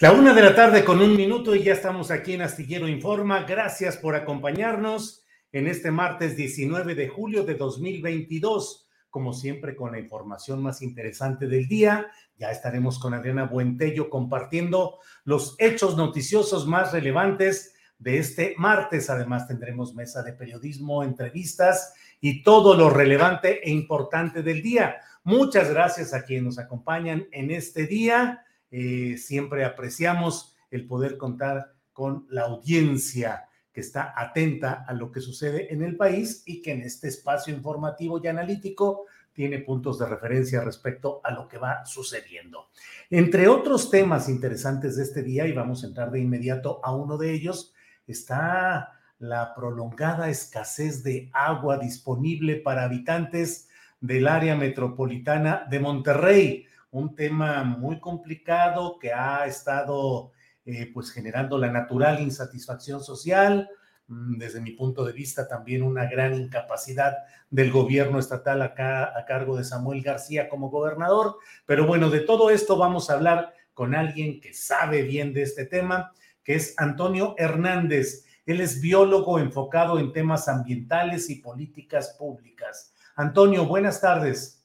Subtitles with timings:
[0.00, 3.42] La una de la tarde con un minuto y ya estamos aquí en Astillero Informa.
[3.42, 8.88] Gracias por acompañarnos en este martes 19 de julio de 2022.
[9.10, 12.06] Como siempre, con la información más interesante del día.
[12.38, 19.10] Ya estaremos con Adriana Buentello compartiendo los hechos noticiosos más relevantes de este martes.
[19.10, 24.96] Además, tendremos mesa de periodismo, entrevistas y todo lo relevante e importante del día.
[25.24, 28.46] Muchas gracias a quienes nos acompañan en este día.
[28.70, 35.20] Eh, siempre apreciamos el poder contar con la audiencia que está atenta a lo que
[35.20, 40.06] sucede en el país y que en este espacio informativo y analítico tiene puntos de
[40.06, 42.68] referencia respecto a lo que va sucediendo.
[43.08, 47.16] Entre otros temas interesantes de este día, y vamos a entrar de inmediato a uno
[47.16, 47.72] de ellos,
[48.06, 53.68] está la prolongada escasez de agua disponible para habitantes
[54.00, 60.32] del área metropolitana de Monterrey un tema muy complicado que ha estado
[60.64, 63.68] eh, pues generando la natural insatisfacción social,
[64.08, 67.16] mm, desde mi punto de vista también una gran incapacidad
[67.48, 71.36] del gobierno estatal acá a cargo de Samuel García como gobernador.
[71.66, 75.64] Pero bueno, de todo esto vamos a hablar con alguien que sabe bien de este
[75.64, 76.12] tema,
[76.44, 78.26] que es Antonio Hernández.
[78.46, 82.94] Él es biólogo enfocado en temas ambientales y políticas públicas.
[83.16, 84.59] Antonio, buenas tardes.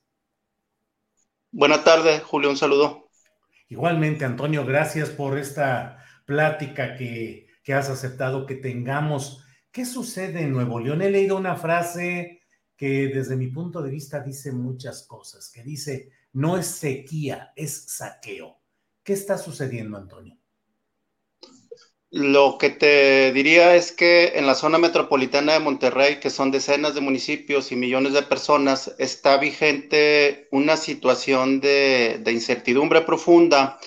[1.58, 3.08] Buenas tardes, Julio, un saludo.
[3.70, 9.42] Igualmente, Antonio, gracias por esta plática que, que has aceptado que tengamos.
[9.72, 11.02] ¿Qué sucede en Nuevo León?
[11.02, 12.42] He leído una frase
[12.76, 17.86] que desde mi punto de vista dice muchas cosas, que dice, no es sequía, es
[17.88, 18.60] saqueo.
[19.02, 20.38] ¿Qué está sucediendo, Antonio?
[22.16, 26.96] Lo que te diría es que en la zona metropolitana de Monterrey, que son decenas
[26.96, 33.78] de municipios y millones de personas, está vigente una situación de, incertidumbre profunda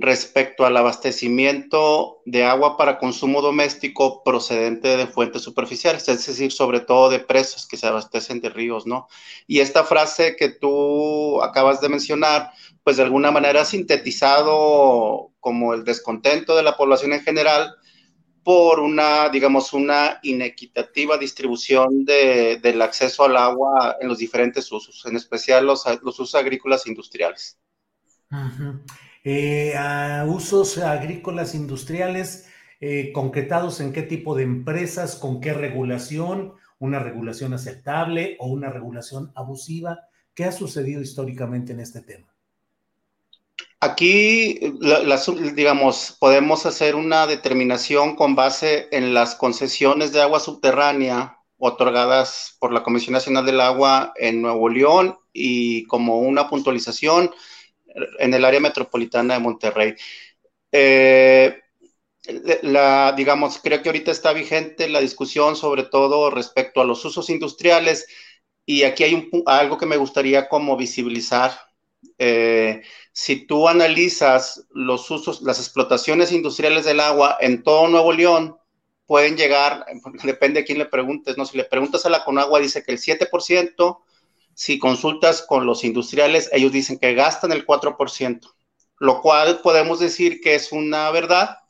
[0.00, 6.80] respecto al abastecimiento de agua para consumo doméstico procedente de fuentes superficiales, es decir, sobre
[6.80, 9.08] todo de presas que se abastecen de ríos, ¿no?
[9.46, 12.50] Y esta frase que tú acabas de mencionar,
[12.82, 17.74] pues de alguna manera ha sintetizado como el descontento de la población en general
[18.42, 25.16] por una, digamos, una inequitativa distribución del acceso al agua en los diferentes usos, en
[25.16, 27.58] especial los, usos agrícolas e industriales.
[29.24, 29.74] Eh,
[30.26, 32.48] usos agrícolas industriales
[32.80, 38.70] eh, concretados en qué tipo de empresas, con qué regulación, una regulación aceptable o una
[38.70, 40.00] regulación abusiva.
[40.34, 42.26] ¿Qué ha sucedido históricamente en este tema?
[43.80, 44.58] Aquí,
[45.54, 52.72] digamos, podemos hacer una determinación con base en las concesiones de agua subterránea otorgadas por
[52.72, 57.30] la Comisión Nacional del Agua en Nuevo León y como una puntualización
[58.18, 59.94] en el área metropolitana de Monterrey.
[60.72, 61.58] Eh,
[62.62, 67.30] la, digamos, creo que ahorita está vigente la discusión sobre todo respecto a los usos
[67.30, 68.06] industriales
[68.66, 71.52] y aquí hay algo que me gustaría como visibilizar
[72.18, 72.82] Eh,
[73.12, 78.56] si tú analizas los usos, las explotaciones industriales del agua en todo Nuevo León,
[79.06, 79.86] pueden llegar,
[80.24, 81.46] depende de quién le preguntes, ¿no?
[81.46, 84.02] Si le preguntas a la Conagua, dice que el 7%,
[84.60, 88.40] si consultas con los industriales, ellos dicen que gastan el 4%,
[88.98, 91.60] lo cual podemos decir que es una verdad,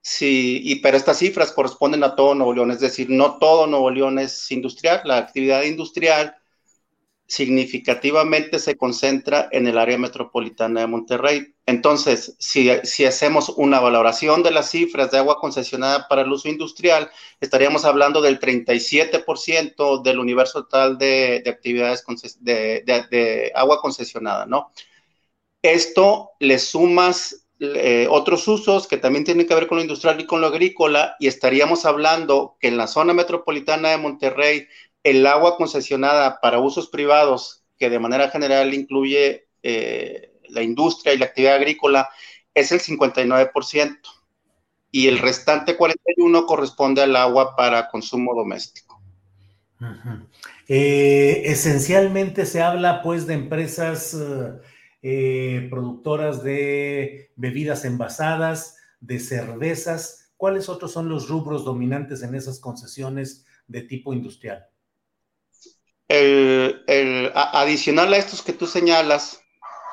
[0.00, 3.88] sí, y, pero estas cifras corresponden a todo Nuevo León, es decir, no todo Nuevo
[3.88, 6.34] León es industrial, la actividad industrial
[7.26, 11.54] significativamente se concentra en el área metropolitana de Monterrey.
[11.66, 17.10] Entonces, si, hacemos una valoración de las cifras de agua concesionada para el uso industrial,
[17.40, 22.04] estaríamos hablando del 37% del universo total de, actividades
[22.40, 24.70] de, agua concesionada, ¿no?
[25.62, 30.26] Esto le sumas eh, otros usos que también tienen que ver con lo industrial y
[30.26, 34.66] con lo agrícola, y estaríamos hablando que en la zona metropolitana de Monterrey
[35.04, 41.18] el agua concesionada para usos privados, que de manera general incluye eh, la industria y
[41.18, 42.08] la actividad agrícola,
[42.54, 43.98] es el 59%.
[44.90, 49.02] Y el restante 41% corresponde al agua para consumo doméstico.
[50.68, 54.16] Eh, esencialmente se habla pues de empresas
[55.02, 60.32] eh, productoras de bebidas envasadas, de cervezas.
[60.38, 64.66] ¿Cuáles otros son los rubros dominantes en esas concesiones de tipo industrial?
[66.08, 69.42] El, adicional a estos que tú señalas,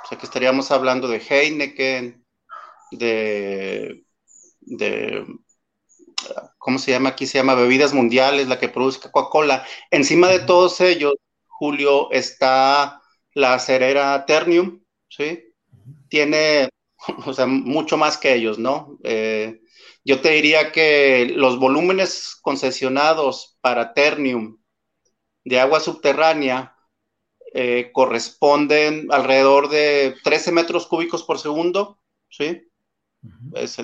[0.03, 2.25] o sea que estaríamos hablando de Heineken,
[2.91, 4.03] de,
[4.61, 5.25] de
[6.57, 7.09] ¿cómo se llama?
[7.09, 9.65] Aquí se llama Bebidas Mundiales, la que produce Coca-Cola.
[9.89, 11.13] Encima de todos ellos,
[11.47, 13.01] Julio, está
[13.33, 15.53] la cerera Ternium, ¿sí?
[16.09, 16.69] Tiene,
[17.25, 18.97] o sea, mucho más que ellos, ¿no?
[19.03, 19.61] Eh,
[20.03, 24.60] yo te diría que los volúmenes concesionados para Ternium
[25.43, 26.75] de agua subterránea
[27.53, 31.99] eh, corresponden alrededor de 13 metros cúbicos por segundo,
[32.29, 32.67] ¿sí?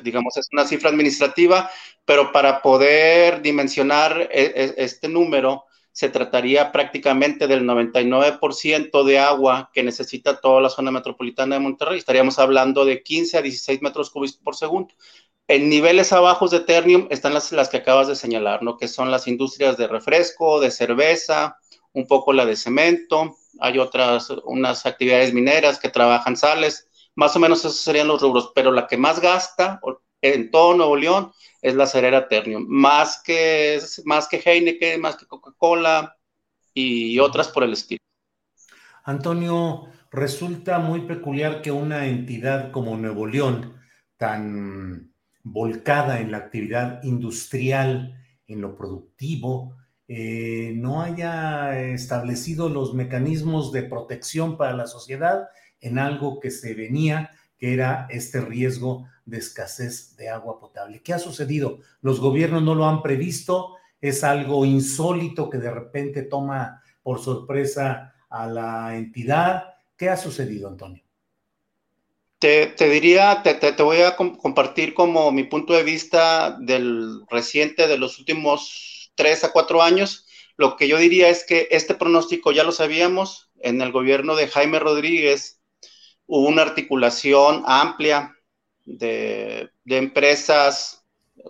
[0.01, 1.69] digamos, es una cifra administrativa,
[2.05, 5.65] pero para poder dimensionar e, e, este número,
[5.97, 11.97] se trataría prácticamente del 99% de agua que necesita toda la zona metropolitana de Monterrey.
[11.97, 14.93] Estaríamos hablando de 15 a 16 metros cúbicos por segundo.
[15.49, 18.77] En niveles abajos de Ternium están las, las que acabas de señalar, ¿no?
[18.77, 21.57] Que son las industrias de refresco, de cerveza,
[21.93, 27.39] un poco la de cemento, hay otras, unas actividades mineras que trabajan sales, más o
[27.39, 29.79] menos esos serían los rubros, pero la que más gasta
[30.21, 35.25] en todo Nuevo León es la cerera Ternium, más que, más que Heineken, más que
[35.25, 36.15] Coca-Cola
[36.73, 37.99] y otras por el estilo.
[39.03, 43.81] Antonio, resulta muy peculiar que una entidad como Nuevo León,
[44.17, 45.13] tan
[45.51, 48.15] volcada en la actividad industrial,
[48.47, 49.75] en lo productivo,
[50.07, 55.49] eh, no haya establecido los mecanismos de protección para la sociedad
[55.81, 61.01] en algo que se venía, que era este riesgo de escasez de agua potable.
[61.01, 61.79] ¿Qué ha sucedido?
[62.01, 63.75] ¿Los gobiernos no lo han previsto?
[63.99, 69.63] ¿Es algo insólito que de repente toma por sorpresa a la entidad?
[69.97, 71.06] ¿Qué ha sucedido, Antonio?
[72.39, 77.97] Te, diría, te, te, voy a compartir como mi punto de vista del reciente, de
[77.97, 80.27] los últimos tres a cuatro años.
[80.55, 83.49] Lo que yo diría es que este pronóstico ya lo sabíamos.
[83.59, 85.61] En el gobierno de Jaime Rodríguez
[86.27, 88.35] hubo una articulación amplia
[88.85, 91.03] de, empresas,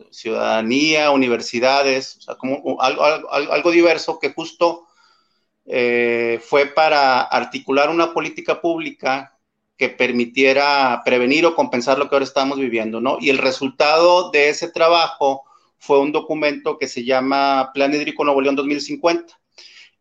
[0.10, 4.88] ciudadanía, universidades, o sea, como algo, diverso que justo
[5.66, 9.37] eh, fue para articular una política pública
[9.78, 13.18] que permitiera prevenir o compensar lo que ahora estamos viviendo, ¿no?
[13.22, 15.44] Y el resultado de ese trabajo
[15.78, 19.40] fue un documento que se llama Plan Hídrico Nuevo León 2050,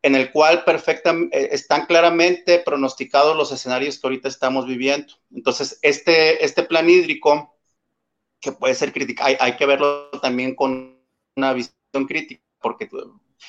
[0.02, 5.12] en el cual eh, están claramente pronosticados los escenarios que ahorita estamos viviendo.
[5.30, 7.54] Entonces, este, este plan hídrico,
[8.40, 10.98] que puede ser crítica, hay, que verlo también con
[11.36, 12.88] una visión crítica, porque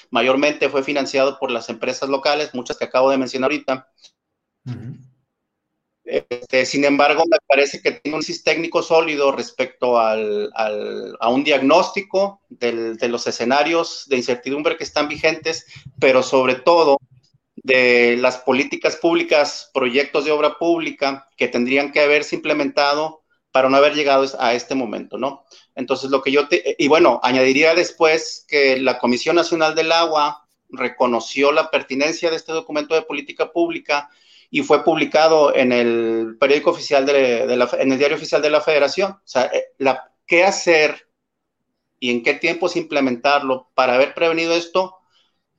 [0.10, 3.90] mayormente fue financiado por las empresas locales, muchas que acabo de mencionar ahorita.
[6.08, 11.44] Este, sin embargo, me parece que tiene un sistema técnico sólido respecto al, a un
[11.44, 15.66] diagnóstico de los escenarios de incertidumbre que están vigentes,
[16.00, 16.98] pero sobre todo
[17.56, 23.76] de las políticas públicas, proyectos de obra pública que tendrían que haberse implementado para no
[23.76, 25.44] haber llegado a este momento, ¿no?
[25.76, 30.48] Entonces, lo que yo te, y bueno, añadiría después que la Comisión Nacional del Agua
[30.70, 34.10] reconoció la pertinencia de este documento de política pública
[34.50, 38.62] y fue publicado en el periódico oficial de, la, en el diario oficial de la
[38.62, 39.12] Federación.
[39.12, 41.08] O sea, eh, la, qué hacer
[42.00, 44.96] y en qué tiempos implementarlo para haber prevenido esto,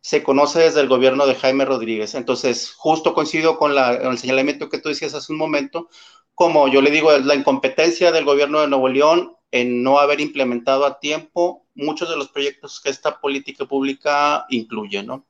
[0.00, 2.14] se conoce desde el gobierno de Jaime Rodríguez.
[2.14, 5.88] Entonces, justo coincido con, el señalamiento que tú decías hace un momento,
[6.35, 10.87] como yo le digo, la incompetencia del gobierno de Nuevo León en no haber implementado
[10.87, 15.26] a tiempo muchos de los proyectos que esta política pública incluye, ¿no?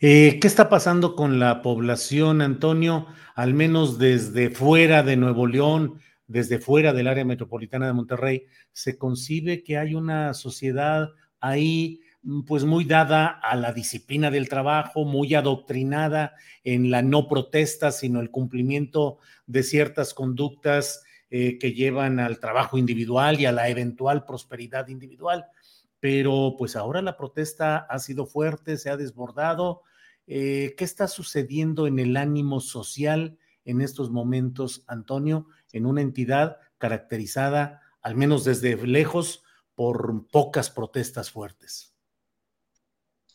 [0.00, 3.06] Eh, ¿Qué está pasando con la población, Antonio?
[3.34, 8.96] Al menos desde fuera de Nuevo León, desde fuera del área metropolitana de Monterrey, ¿se
[8.96, 11.10] concibe que hay una sociedad
[11.40, 16.34] ahí Mm, pues muy dada a la disciplina del trabajo, muy adoctrinada
[16.64, 22.76] en la no protesta, sino el cumplimiento de ciertas conductas eh, que llevan al trabajo
[22.76, 25.46] individual y a la eventual prosperidad individual.
[26.00, 29.82] Pero pues ahora la protesta ha sido fuerte, se ha desbordado.
[30.26, 36.56] Eh, ¿Qué está sucediendo en el ánimo social en estos momentos, Antonio, en una entidad
[36.78, 41.94] caracterizada, al menos desde lejos, por pocas protestas fuertes?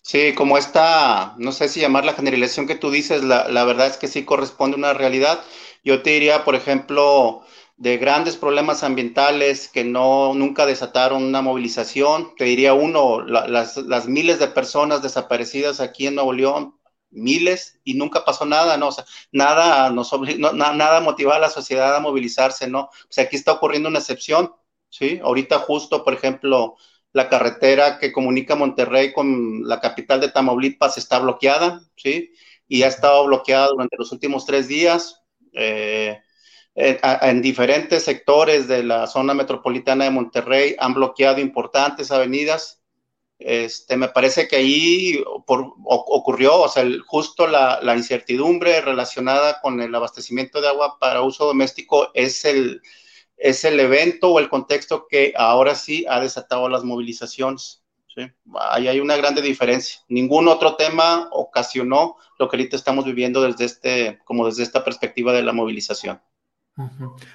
[0.01, 3.87] Sí, como esta, no sé si llamar la generalización que tú dices, la, la, verdad
[3.87, 5.43] es que sí corresponde a una realidad.
[5.83, 7.44] Yo te diría, por ejemplo,
[7.77, 12.35] de grandes problemas ambientales que no nunca desataron una movilización.
[12.37, 16.79] Te diría uno, las, miles de personas desaparecidas aquí en Nuevo León,
[17.09, 18.89] miles, y nunca pasó nada, ¿no?
[18.89, 18.95] O
[19.31, 22.81] nada nos no, nada a la sociedad a movilizarse, ¿no?
[22.83, 24.53] O sea, aquí está ocurriendo una excepción,
[24.89, 25.19] ¿sí?
[25.23, 26.75] Ahorita justo, por ejemplo,
[27.11, 32.31] la carretera que comunica Monterrey con la capital de Tamaulipas está bloqueada, ¿sí?
[32.67, 35.21] Y ha estado bloqueada durante los últimos tres días.
[35.53, 36.19] Eh,
[36.75, 42.81] en, diferentes sectores de la zona metropolitana de Monterrey han bloqueado importantes avenidas.
[43.39, 49.93] Este, me parece que ahí ocurrió, o sea, justo la, la, incertidumbre relacionada con el
[49.93, 52.81] abastecimiento de agua para uso doméstico es el,
[53.37, 57.83] es el evento o el contexto que ahora sí ha desatado las movilizaciones.
[58.71, 59.99] Ahí hay una grande diferencia.
[60.07, 65.33] Ningún otro tema ocasionó lo que ahorita estamos viviendo desde este, como desde esta perspectiva
[65.33, 66.21] de la movilización.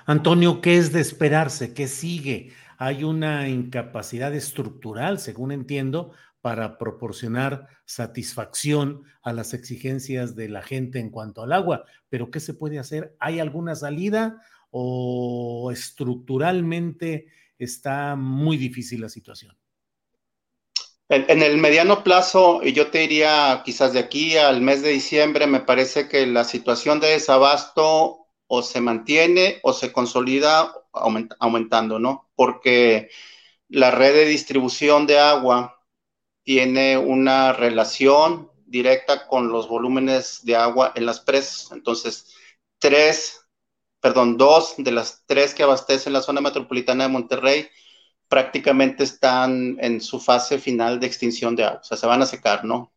[0.07, 1.73] Antonio, ¿qué es de esperarse?
[1.73, 2.53] ¿Qué sigue?
[2.79, 10.99] Hay una incapacidad estructural, según entiendo, para proporcionar satisfacción a las exigencias de la gente
[10.99, 11.85] en cuanto al agua.
[12.09, 13.15] Pero ¿qué se puede hacer?
[13.19, 17.27] ¿Hay alguna salida o estructuralmente
[17.59, 19.57] está muy difícil la situación?
[21.09, 25.49] En, el mediano plazo, y yo te diría quizás de aquí al mes de diciembre,
[25.49, 30.75] me parece que la situación de desabasto o se mantiene o se consolida
[31.39, 32.31] aumentando, ¿no?
[32.35, 33.11] Porque
[33.69, 35.81] la red de distribución de agua
[36.43, 41.71] tiene una relación directa con los volúmenes de agua en las presas.
[41.71, 42.35] Entonces,
[42.79, 43.41] tres
[44.01, 47.69] perdón, dos de las tres que abastecen la zona metropolitana de Monterrey
[48.29, 52.27] prácticamente están en su fase final de extinción de agua, o sea, se van a
[52.27, 52.93] secar, ¿no?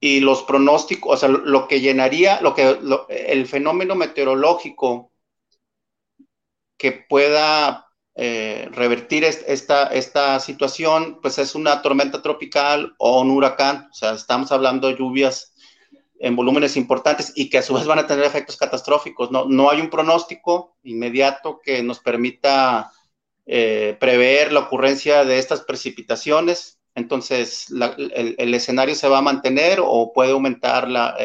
[0.00, 2.78] Y los pronósticos, o sea, lo que llenaría, lo que,
[3.08, 5.12] el fenómeno meteorológico
[6.78, 13.88] que pueda eh, revertir esta, esta situación, pues es una tormenta tropical o un huracán,
[13.90, 15.54] o sea, estamos hablando de lluvias
[16.18, 19.30] en volúmenes importantes y que a su vez van a tener efectos catastróficos.
[19.30, 22.92] No, no hay un pronóstico inmediato que nos permita
[23.46, 26.79] eh, prever la ocurrencia de estas precipitaciones.
[26.94, 31.16] Entonces, el, escenario se va a mantener o puede aumentar la,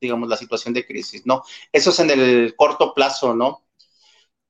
[0.00, 1.42] digamos, la situación de crisis, ¿no?
[1.72, 3.64] Eso es en el corto plazo, ¿no?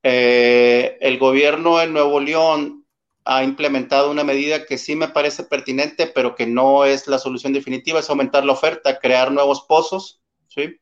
[0.02, 2.86] Eh, el gobierno en Nuevo León
[3.24, 7.52] ha implementado una medida que sí me parece pertinente, pero que no es la solución
[7.52, 10.80] definitiva, es aumentar la oferta, crear nuevos pozos, ¿sí?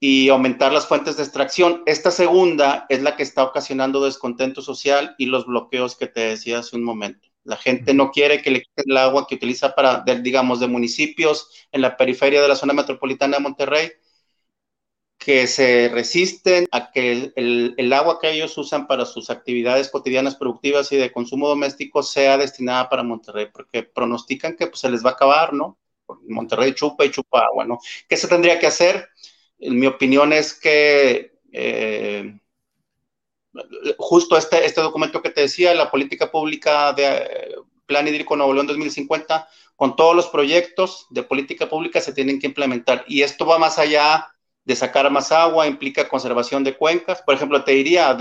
[0.00, 1.82] Y aumentar las fuentes de extracción.
[1.86, 6.60] Esta segunda es la que está ocasionando descontento social y los bloqueos que te decía
[6.60, 7.29] hace un momento.
[7.44, 11.48] La gente no quiere que le quiten el agua que utiliza para, digamos, de municipios
[11.72, 13.90] en la periferia de la zona metropolitana de Monterrey,
[15.20, 20.90] que se resisten a que el, agua que ellos usan para sus actividades cotidianas productivas
[20.92, 25.10] y de consumo doméstico sea destinada para Monterrey, porque pronostican que pues, se les va
[25.10, 25.78] a acabar, ¿no?
[26.26, 27.78] Monterrey chupa y chupa agua, ¿no?
[28.08, 29.08] ¿Qué se tendría que hacer?
[29.58, 32.40] En mi opinión es que eh,
[33.98, 37.54] justo este, este documento que te decía, la política pública de eh,
[37.86, 42.46] Plan Hídrico Nuevo León 2050, con todos los proyectos de política pública se tienen que
[42.46, 43.04] implementar.
[43.08, 44.28] Y esto va más allá
[44.64, 47.22] de sacar más agua, implica conservación de cuencas.
[47.22, 48.16] Por ejemplo, te diría,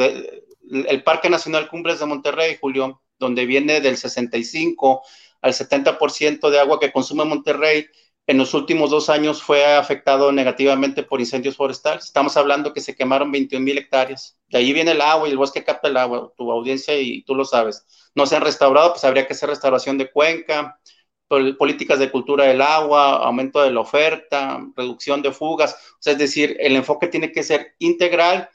[0.72, 5.04] el Parque Nacional Cumbres de Monterrey, Julio, donde viene del 65
[5.42, 7.86] al 70% de agua que consume Monterrey,
[8.30, 12.06] en los últimos dos años fue afectado negativamente por incendios forestales.
[12.06, 14.38] Estamos hablando que se quemaron 21 mil hectáreas.
[14.50, 17.34] De ahí viene el agua y el bosque capta el agua, tu audiencia y tú
[17.34, 17.88] lo sabes.
[18.14, 20.80] No se han restaurado, pues habría que hacer restauración de cuenca,
[21.28, 25.74] políticas de cultura del agua, aumento de la oferta, reducción de fugas.
[25.94, 28.48] O sea, es decir, el enfoque tiene que ser integral.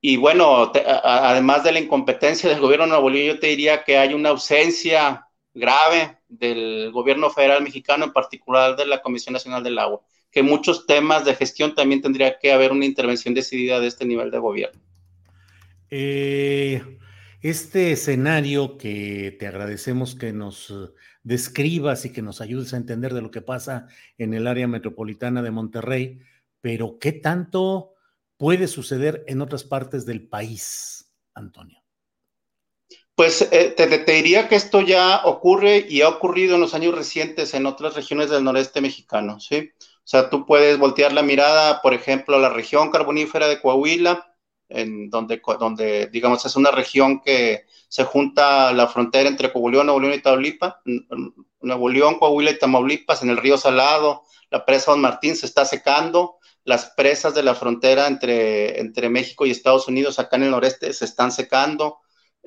[0.00, 0.70] Y bueno,
[1.02, 4.28] además de la incompetencia del gobierno de Nuevo León, yo te diría que hay una
[4.28, 5.27] ausencia
[5.58, 10.00] grave del gobierno federal mexicano, en particular de la Comisión Nacional del Agua,
[10.30, 14.30] que muchos temas de gestión también tendría que haber una intervención decidida de este nivel
[14.30, 14.80] de gobierno.
[15.90, 16.82] Eh,
[17.40, 20.74] este escenario que te agradecemos que nos
[21.22, 23.86] describas y que nos ayudes a entender de lo que pasa
[24.16, 26.20] en el área metropolitana de Monterrey,
[26.60, 27.94] pero ¿qué tanto
[28.36, 31.77] puede suceder en otras partes del país, Antonio?
[33.18, 37.52] Pues eh, te, diría que esto ya ocurre y ha ocurrido en los años recientes
[37.52, 39.72] en otras regiones del noreste mexicano, ¿sí?
[39.76, 44.36] O sea, tú puedes voltear la mirada, por ejemplo, a la región carbonífera de Coahuila,
[44.68, 49.98] en donde, donde, digamos, es una región que se junta la frontera entre Coahuila, Nuevo
[49.98, 50.74] León y Tamaulipas,
[51.60, 55.64] Nuevo León, Coahuila y Tamaulipas, en el río Salado, la presa Don Martín se está
[55.64, 60.52] secando, las presas de la frontera entre, entre México y Estados Unidos acá en el
[60.52, 61.98] noreste se están secando,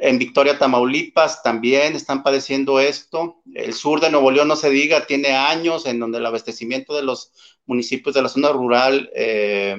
[0.03, 3.43] en Victoria, Tamaulipas también están padeciendo esto.
[3.53, 7.03] El sur de Nuevo León, no se diga, tiene años en donde el abastecimiento de
[7.03, 7.31] los
[7.67, 9.77] municipios de la zona rural eh,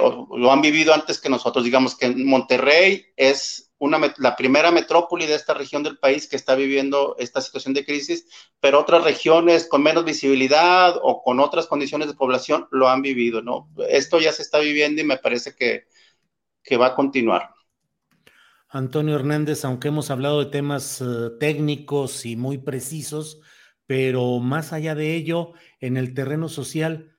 [0.00, 1.62] lo han vivido antes que nosotros.
[1.62, 3.70] Digamos que Monterrey es
[4.16, 8.26] la primera metrópoli de esta región del país que está viviendo esta situación de crisis,
[8.60, 13.42] pero otras regiones con menos visibilidad o con otras condiciones de población lo han vivido,
[13.42, 13.68] ¿no?
[13.90, 17.50] Esto ya se está viviendo y me parece que va a continuar.
[18.74, 21.04] Antonio Hernández, aunque hemos hablado de temas eh,
[21.38, 23.42] técnicos y muy precisos,
[23.86, 27.18] pero más allá de ello, en el terreno social,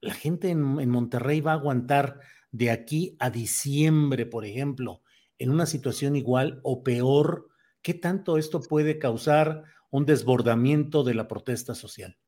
[0.00, 2.18] la gente en, Monterrey va a aguantar
[2.50, 5.02] de aquí a diciembre, por ejemplo,
[5.38, 7.48] en una situación igual o peor,
[7.80, 12.18] ¿qué tanto esto puede causar un desbordamiento de la protesta social?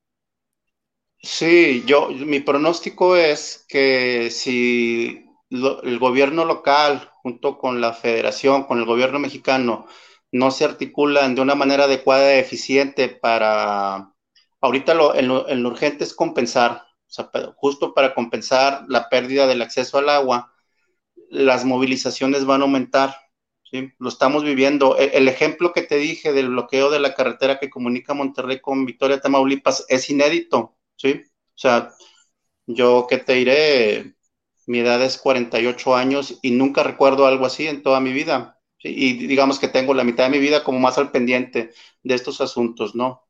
[1.21, 8.79] Sí, yo, mi pronóstico es que si el gobierno local, junto con la federación, con
[8.79, 9.87] el gobierno mexicano,
[10.31, 14.13] no se articulan de una manera adecuada y eficiente para,
[14.61, 16.83] ahorita lo, lo urgente es compensar,
[17.57, 20.53] justo para compensar la pérdida del acceso al agua,
[21.31, 23.17] las movilizaciones van a aumentar.
[23.71, 23.91] ¿sí?
[23.99, 24.99] Lo estamos viviendo.
[24.99, 28.85] E, el, ejemplo que te dije del bloqueo de la carretera que comunica Monterrey con
[28.85, 30.77] Victoria, Tamaulipas, es inédito.
[30.97, 31.23] ¿sí?
[31.25, 31.91] O sea,
[32.67, 34.15] yo que te diré,
[34.67, 38.61] mi edad es 48 años y nunca recuerdo algo así en toda mi vida.
[38.79, 41.71] Y digamos que tengo la mitad de mi vida como más al pendiente
[42.03, 43.27] de estos asuntos, ¿no?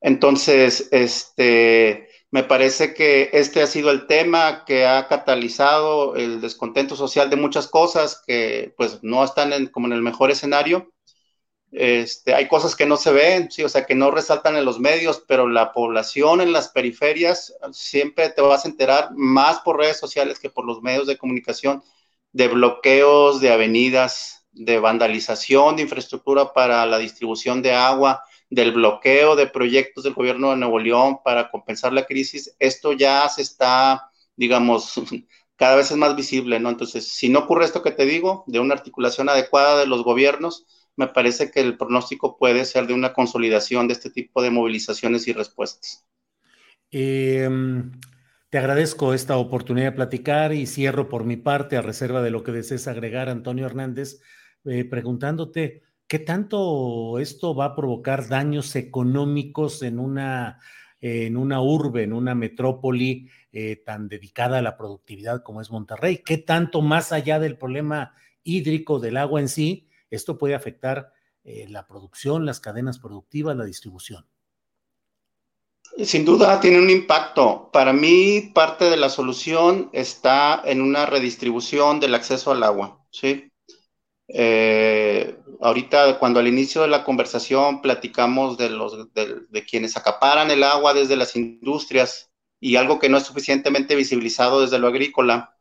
[0.00, 6.96] Entonces, este, me parece que este ha sido el tema que ha catalizado el descontento
[6.96, 10.92] social de muchas cosas que pues no están como en el mejor escenario.
[11.72, 14.80] Este, hay cosas que no se ven, sí, o sea, que no resaltan en los
[14.80, 19.98] medios, pero la población en las periferias siempre te vas a enterar más por redes
[19.98, 21.82] sociales que por los medios de comunicación
[22.32, 29.36] de bloqueos de avenidas, de vandalización de infraestructura para la distribución de agua, del bloqueo
[29.36, 34.10] de proyectos del gobierno de Nuevo León para compensar la crisis, esto ya se está,
[34.36, 34.94] digamos,
[35.56, 36.68] cada vez es más visible, ¿no?
[36.70, 40.66] Entonces, si no ocurre esto que te digo, de una articulación adecuada de los gobiernos,
[41.00, 45.26] me parece que el pronóstico puede ser de una consolidación de este tipo de movilizaciones
[45.26, 46.06] y respuestas.
[46.90, 47.90] Em,
[48.50, 52.42] te agradezco esta oportunidad de platicar y cierro por mi parte, a reserva de lo
[52.42, 54.20] que desees agregar, Antonio Hernández,
[54.64, 60.58] eh, preguntándote, ¿Qué tanto esto va a provocar daños económicos en una,
[61.00, 66.20] en una urbe, en una metrópoli eh, tan dedicada a la productividad como es Monterrey?
[66.24, 71.12] ¿Qué tanto más allá del problema hídrico del agua en sí, esto puede afectar
[71.44, 74.26] eh, la producción, las cadenas productivas, la distribución?
[76.04, 77.70] Sin duda tiene un impacto.
[77.72, 83.50] Para mí, parte de la solución está en una redistribución del acceso al agua, ¿sí?
[84.28, 90.62] Eh, ahorita, cuando al inicio de la conversación platicamos de, los, de, quienes acaparan el
[90.62, 95.56] agua desde las industrias y algo que no es suficientemente visibilizado desde lo agrícola,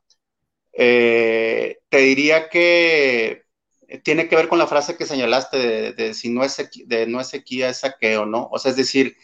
[0.74, 3.46] eh, te diría que
[4.04, 7.28] tiene que ver con la frase que señalaste de, si no es, de no es
[7.30, 8.48] sequía, es saqueo, ¿no?
[8.52, 9.18] O sea, es decir,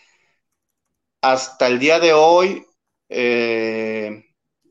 [1.21, 2.65] hasta el día de hoy,
[3.09, 4.25] eh,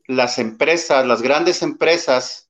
[0.07, 2.49] las empresas, las grandes empresas,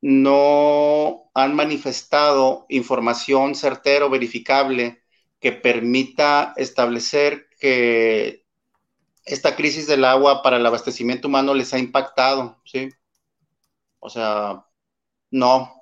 [0.00, 5.02] no han manifestado información certera o verificable
[5.40, 8.44] que permita establecer que
[9.24, 12.90] esta crisis del agua para el abastecimiento humano les ha impactado, ¿sí?
[14.00, 14.64] O sea,
[15.30, 15.77] no.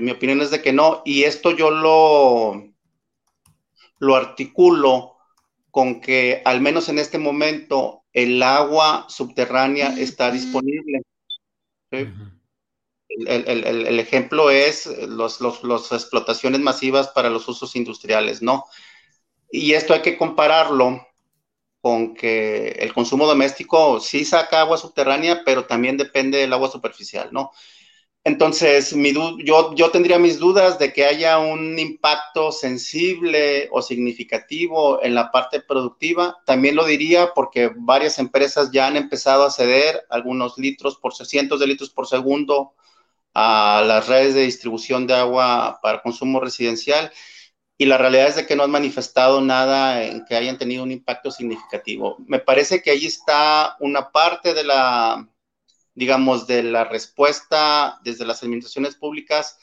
[0.00, 1.02] Mi opinión es de que no.
[1.04, 2.72] Y esto yo lo,
[3.98, 5.16] lo articulo
[5.70, 11.02] con que al menos en este momento el agua subterránea está disponible.
[11.90, 18.66] el, ejemplo es las los, explotaciones masivas para los usos industriales, ¿no?
[19.50, 21.06] Y esto hay que compararlo
[21.80, 27.30] con que el consumo doméstico sí saca agua subterránea, pero también depende del agua superficial,
[27.32, 27.50] ¿no?
[28.24, 28.94] Entonces,
[29.44, 35.60] yo tendría mis dudas de que haya un impacto sensible o significativo en la parte
[35.60, 36.38] productiva.
[36.46, 41.58] También lo diría porque varias empresas ya han empezado a ceder algunos litros por cientos
[41.58, 42.74] de litros por segundo
[43.34, 47.10] a las redes de distribución de agua para consumo residencial
[47.78, 50.92] y la realidad es de que no han manifestado nada en que hayan tenido un
[50.92, 52.16] impacto significativo.
[52.26, 55.28] Me parece que ahí está una parte de la
[55.94, 59.58] digamos, de la respuesta desde las administraciones públicas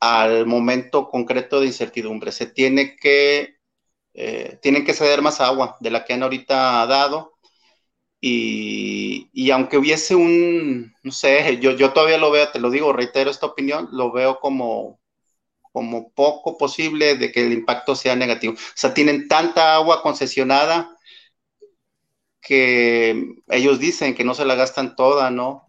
[0.00, 2.32] al momento concreto de incertidumbre.
[2.32, 3.56] Se tiene que,
[4.14, 7.34] eh, tienen que ceder más agua de la que han ahorita dado.
[8.20, 12.92] Y, y, aunque hubiese un, no sé, yo, yo todavía lo veo, te lo digo,
[12.92, 15.00] reitero esta opinión, lo veo como,
[15.72, 18.54] como poco posible de que el impacto sea negativo.
[18.54, 20.95] O sea, tienen tanta agua concesionada
[22.46, 25.66] que ellos dicen que no se la gastan toda, ¿no?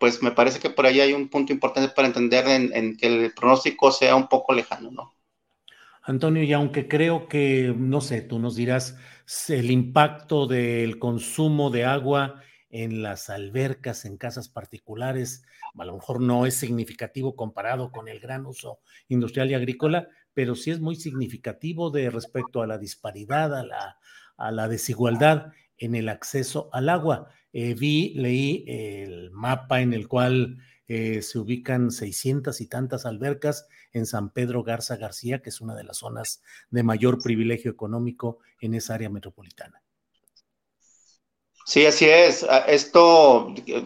[0.00, 3.32] Pues me parece que por ahí hay un punto importante para entender en, que el
[3.34, 5.12] pronóstico sea un poco lejano, ¿no?
[6.02, 8.96] Antonio, y aunque creo que, no sé, tú nos dirás
[9.48, 15.44] el impacto del consumo de agua en las albercas, en casas particulares,
[15.76, 20.54] a lo mejor no es significativo comparado con el gran uso industrial y agrícola, pero
[20.54, 23.98] sí es muy significativo de respecto a la disparidad, a la,
[24.36, 27.28] a la desigualdad en el acceso al agua.
[27.52, 30.58] Eh, vi, leí el mapa en el cual
[30.88, 35.74] eh, se ubican 600 y tantas albercas en San Pedro Garza García, que es una
[35.74, 39.82] de las zonas de mayor privilegio económico en esa área metropolitana.
[41.64, 42.44] Sí, así es.
[42.48, 43.84] Ah, esto eh,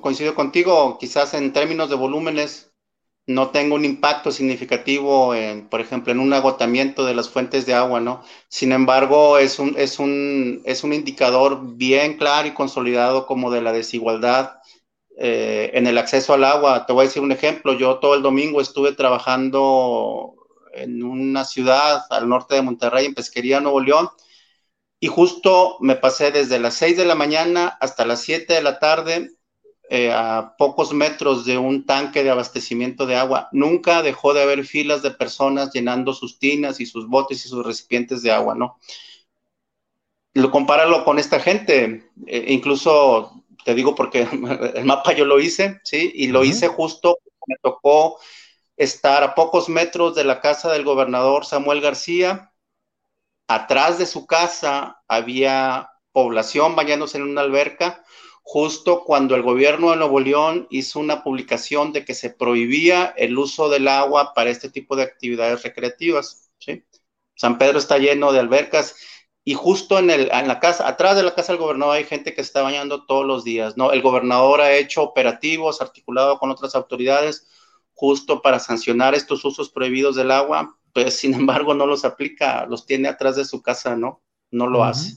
[0.00, 2.73] coincido contigo, quizás en términos de volúmenes
[3.26, 7.74] no tenga un impacto significativo, en, por ejemplo, en un agotamiento de las fuentes de
[7.74, 8.22] agua, ¿no?
[8.48, 13.62] Sin embargo, es un, es un, es un indicador bien claro y consolidado como de
[13.62, 14.58] la desigualdad
[15.16, 16.86] eh, en el acceso al agua.
[16.86, 17.72] Te voy a decir un ejemplo.
[17.74, 20.34] Yo todo el domingo estuve trabajando
[20.74, 24.08] en una ciudad al norte de Monterrey, en Pesquería, Nuevo León,
[25.00, 28.78] y justo me pasé desde las 6 de la mañana hasta las 7 de la
[28.78, 29.30] tarde
[29.90, 33.48] eh, a pocos metros de un tanque de abastecimiento de agua.
[33.52, 37.64] Nunca dejó de haber filas de personas llenando sus tinas y sus botes y sus
[37.64, 38.78] recipientes de agua, ¿no?
[40.32, 44.22] Lo compáralo con esta gente, eh, incluso te digo porque
[44.74, 46.10] el mapa yo lo hice, ¿sí?
[46.14, 48.18] Y lo hice justo, me tocó
[48.78, 52.52] estar a pocos metros de la casa del gobernador Samuel García.
[53.48, 58.02] Atrás de su casa había población bañándose en una alberca
[58.44, 63.36] justo cuando el gobierno de Nuevo León hizo una publicación de que se prohibía el
[63.38, 66.50] uso del agua para este tipo de actividades recreativas.
[66.58, 66.84] ¿sí?
[67.34, 68.96] San Pedro está lleno de albercas
[69.44, 72.34] y justo en, el, en la casa, atrás de la casa del gobernador hay gente
[72.34, 73.92] que está bañando todos los días, ¿no?
[73.92, 77.48] El gobernador ha hecho operativos articulado con otras autoridades
[77.94, 82.86] justo para sancionar estos usos prohibidos del agua, pues sin embargo no los aplica, los
[82.86, 84.22] tiene atrás de su casa, ¿no?
[84.50, 85.16] No lo hace.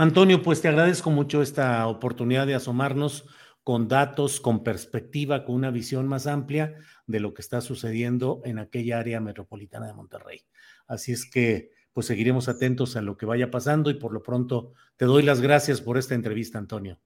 [0.00, 3.26] Antonio, pues te agradezco mucho esta oportunidad de asomarnos
[3.64, 6.76] con datos, con perspectiva, con una visión más amplia
[7.08, 10.46] de lo que está sucediendo en aquella área metropolitana de Monterrey.
[10.86, 14.72] Así es que, pues seguiremos atentos a lo que vaya pasando y por lo pronto
[14.96, 17.00] te doy las gracias por esta entrevista, Antonio.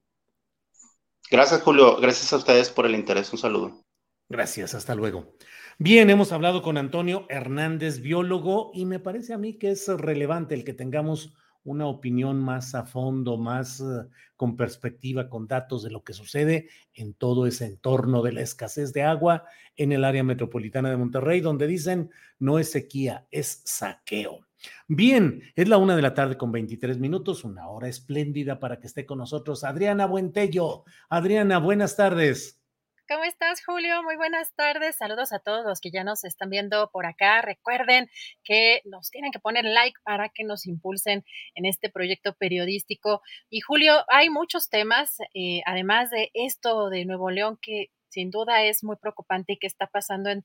[1.31, 1.97] Gracias, Julio.
[1.99, 3.33] Gracias a ustedes por el interés.
[3.33, 3.87] Un saludo.
[4.29, 5.35] Gracias, hasta luego.
[5.79, 10.55] Bien, hemos hablado con Antonio Hernández, biólogo, y me parece a mí que es relevante
[10.55, 11.33] el que tengamos
[11.65, 16.69] una opinión más a fondo, más eh, con perspectiva, con datos de lo que sucede
[16.95, 19.45] en todo ese entorno de la escasez de agua
[19.77, 24.41] en el área metropolitana de Monterrey, donde dicen no es sequía, es saqueo.
[24.87, 28.87] Bien, es la una de la tarde con 23 minutos, una hora espléndida para que
[28.87, 30.85] esté con nosotros Adriana Buentello.
[31.09, 32.62] Adriana, buenas tardes.
[33.09, 34.03] ¿Cómo estás, Julio?
[34.05, 34.97] Muy buenas tardes.
[34.97, 37.43] Saludos a todos los que ya nos están viendo por acá.
[37.43, 38.09] Recuerden
[38.45, 43.21] que nos tienen que poner like para que nos impulsen en este proyecto periodístico.
[43.51, 48.63] Y Julio, hay muchos temas, eh, además de esto de Nuevo León, que sin duda
[48.63, 50.45] es muy preocupante y que está pasando en,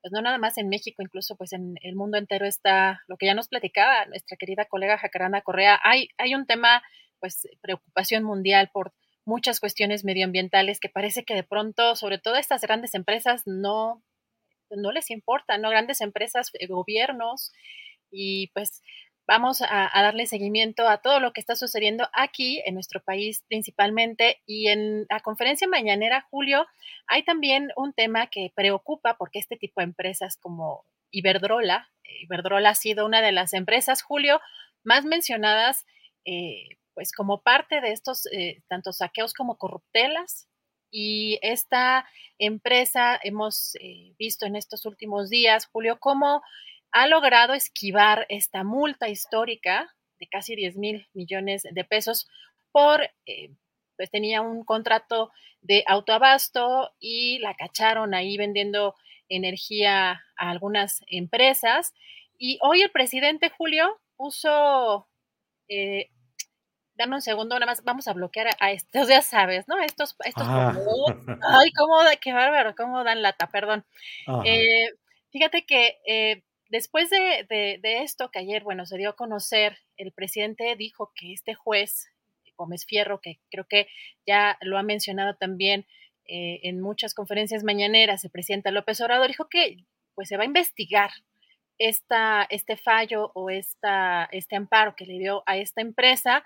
[0.00, 3.26] pues no nada más en México, incluso pues en el mundo entero está lo que
[3.26, 5.80] ya nos platicaba nuestra querida colega Jacaranda Correa.
[5.82, 6.82] Hay, hay un tema,
[7.18, 8.92] pues, preocupación mundial por
[9.26, 14.02] muchas cuestiones medioambientales que parece que de pronto, sobre todo estas grandes empresas, no,
[14.70, 15.68] no les importa, ¿no?
[15.68, 17.52] Grandes empresas, eh, gobiernos,
[18.10, 18.82] y pues
[19.26, 24.40] vamos a, darle seguimiento a todo lo que está sucediendo aquí en nuestro país principalmente.
[24.46, 26.66] Y en la conferencia mañanera, Julio,
[27.08, 31.90] hay también un tema que preocupa porque este tipo de empresas como Iberdrola,
[32.22, 34.40] Iberdrola ha sido una de las empresas, Julio,
[34.84, 35.84] más mencionadas,
[36.24, 40.48] eh, pues como parte de estos eh, tanto saqueos como corruptelas.
[40.90, 46.42] Y esta empresa hemos eh, visto en estos últimos días, Julio, cómo
[46.92, 52.26] ha logrado esquivar esta multa histórica de casi 10 mil millones de pesos
[52.72, 53.50] por, eh,
[53.96, 55.30] pues tenía un contrato
[55.60, 58.94] de autoabasto y la cacharon ahí vendiendo
[59.28, 61.92] energía a algunas empresas.
[62.38, 65.06] Y hoy el presidente Julio puso,
[65.68, 66.08] eh,
[66.96, 69.80] dame un segundo, nada más vamos a bloquear a, estos, ya sabes, ¿no?
[69.80, 70.74] Estos, estos, ah.
[71.60, 73.84] ay, cómo, qué bárbaro, cómo dan lata, perdón.
[74.44, 74.88] Eh,
[75.30, 80.74] fíjate que eh, después de, esto que ayer, bueno, se dio a conocer, el presidente
[80.76, 82.08] dijo que este juez,
[82.56, 83.86] Gómez Fierro, que creo que
[84.26, 85.86] ya lo ha mencionado también
[86.26, 90.46] eh, en muchas conferencias mañaneras, el presidente López Obrador dijo que pues se va a
[90.46, 91.10] investigar
[91.78, 96.42] esta, este fallo o esta, este amparo que le dio a esta empresa,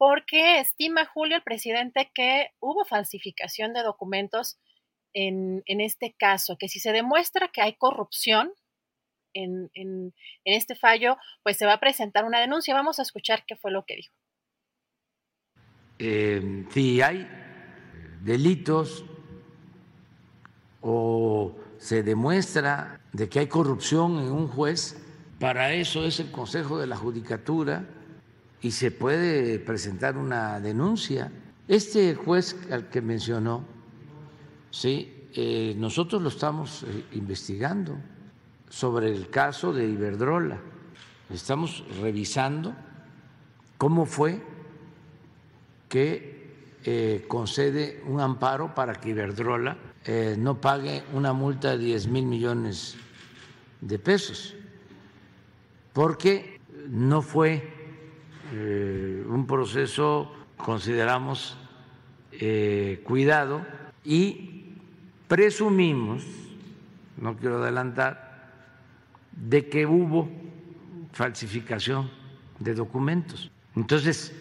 [0.00, 4.58] porque estima Julio el presidente que hubo falsificación de documentos
[5.12, 8.50] en, en este caso, que si se demuestra que hay corrupción,
[9.34, 12.74] en, en, este fallo, pues se va a presentar una denuncia.
[12.74, 14.14] Vamos a escuchar qué fue lo que dijo.
[15.98, 17.28] Eh, si hay
[18.22, 19.04] delitos
[20.80, 24.96] o se demuestra de que hay corrupción en un juez,
[25.38, 27.99] para eso es el Consejo de la Judicatura
[28.62, 31.32] y se puede presentar una denuncia.
[31.66, 33.64] Este juez al que mencionó,
[34.70, 37.96] sí, eh, nosotros lo estamos eh, investigando
[38.68, 40.58] sobre el caso de Iberdrola.
[41.32, 42.74] Estamos revisando
[43.78, 44.42] cómo fue
[45.88, 46.40] que
[46.84, 49.76] eh, concede un amparo para que Iberdrola
[50.38, 52.96] no pague una multa de 10 mil millones
[53.82, 54.56] de pesos,
[55.92, 57.79] porque no fue
[58.52, 61.56] eh, un proceso, consideramos,
[63.04, 63.66] cuidado
[64.04, 64.76] y
[65.28, 66.24] presumimos,
[67.18, 68.50] no quiero adelantar,
[69.32, 70.30] de que hubo
[71.12, 72.10] falsificación
[72.58, 73.50] de documentos.
[73.76, 74.34] Entonces,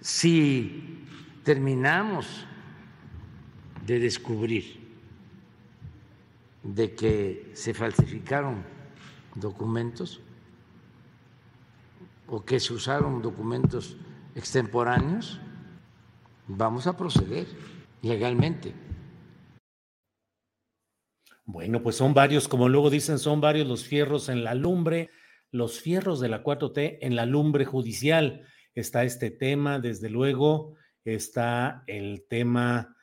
[0.00, 1.04] si
[1.44, 2.46] terminamos
[3.86, 4.80] de descubrir
[6.62, 8.62] de que se falsificaron
[9.34, 10.20] documentos
[12.32, 13.98] o que se usaron documentos
[14.34, 15.38] extemporáneos,
[16.48, 17.46] vamos a proceder
[18.00, 18.72] legalmente.
[21.44, 25.10] Bueno, pues son varios, como luego dicen, son varios los fierros en la lumbre,
[25.50, 28.46] los fierros de la 4T en la lumbre judicial.
[28.74, 32.96] Está este tema, desde luego, está el tema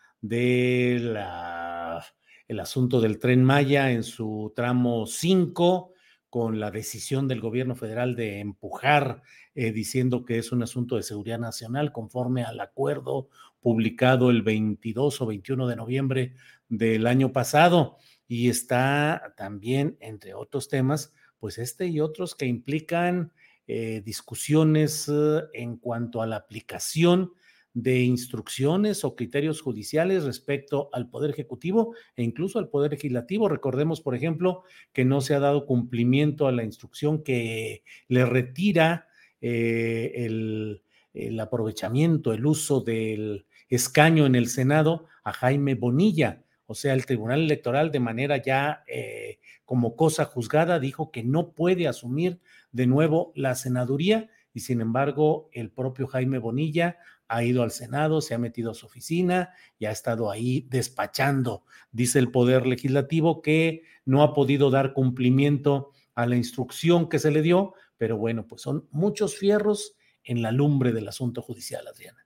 [2.47, 5.93] el asunto del tren Maya en su tramo 5,
[6.29, 9.23] con la decisión del gobierno federal de empujar,
[9.55, 15.21] eh, diciendo que es un asunto de seguridad nacional, conforme al acuerdo publicado el 22
[15.21, 16.35] o 21 de noviembre
[16.67, 17.97] del año pasado.
[18.27, 23.31] Y está también, entre otros temas, pues este y otros que implican
[23.67, 27.33] eh, discusiones eh, en cuanto a la aplicación
[27.73, 33.47] de instrucciones o criterios judiciales respecto al Poder Ejecutivo e incluso al Poder Legislativo.
[33.47, 39.07] Recordemos, por ejemplo, que no se ha dado cumplimiento a la instrucción que le retira
[39.41, 40.81] eh, el,
[41.13, 47.07] el aprovechamiento, el uso del escaño en el Senado a Jaime Bonilla o sea, el
[47.07, 52.85] Tribunal Electoral de manera ya eh, como cosa juzgada dijo que no puede asumir de
[52.85, 58.33] nuevo la senaduría y sin embargo el propio Jaime Bonilla ha ido al Senado, se
[58.33, 63.83] ha metido a su oficina y ha estado ahí despachando, dice el Poder Legislativo, que
[64.03, 68.63] no ha podido dar cumplimiento a la instrucción que se le dio, pero bueno, pues
[68.63, 72.25] son muchos fierros en la lumbre del asunto judicial, Adriana.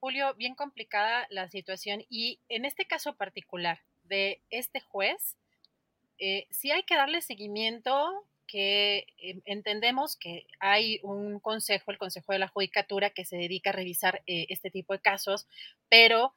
[0.00, 5.36] Julio, bien complicada la situación y en este caso particular de este juez,
[6.18, 12.32] eh, sí hay que darle seguimiento que eh, entendemos que hay un consejo, el Consejo
[12.32, 15.46] de la Judicatura, que se dedica a revisar eh, este tipo de casos,
[15.88, 16.34] pero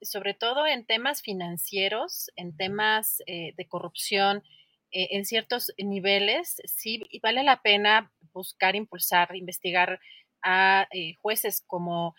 [0.00, 4.42] sobre todo en temas financieros, en temas de corrupción,
[4.90, 10.00] en ciertos niveles, sí vale la pena buscar, impulsar, investigar
[10.42, 10.88] a
[11.20, 12.14] jueces como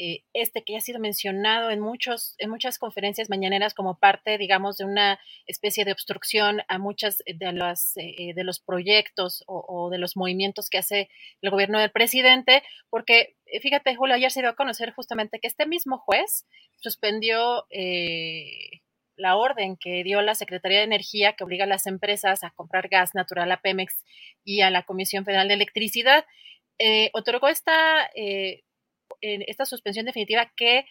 [0.00, 4.38] eh, este que ya ha sido mencionado en, muchos, en muchas conferencias mañaneras como parte,
[4.38, 9.90] digamos, de una especie de obstrucción a muchas de, las, eh, de los proyectos o,
[9.90, 11.10] de los movimientos que hace
[11.42, 15.48] el gobierno del presidente, porque eh, fíjate, Julio, ayer se dio a conocer justamente que
[15.48, 17.66] este mismo juez suspendió
[19.16, 22.86] la orden que dio la Secretaría de Energía que obliga a las empresas a comprar
[22.86, 24.04] gas natural a Pemex
[24.44, 26.24] y a la Comisión Federal de Electricidad.
[27.14, 28.08] otorgó esta
[29.20, 30.84] en esta suspensión definitiva que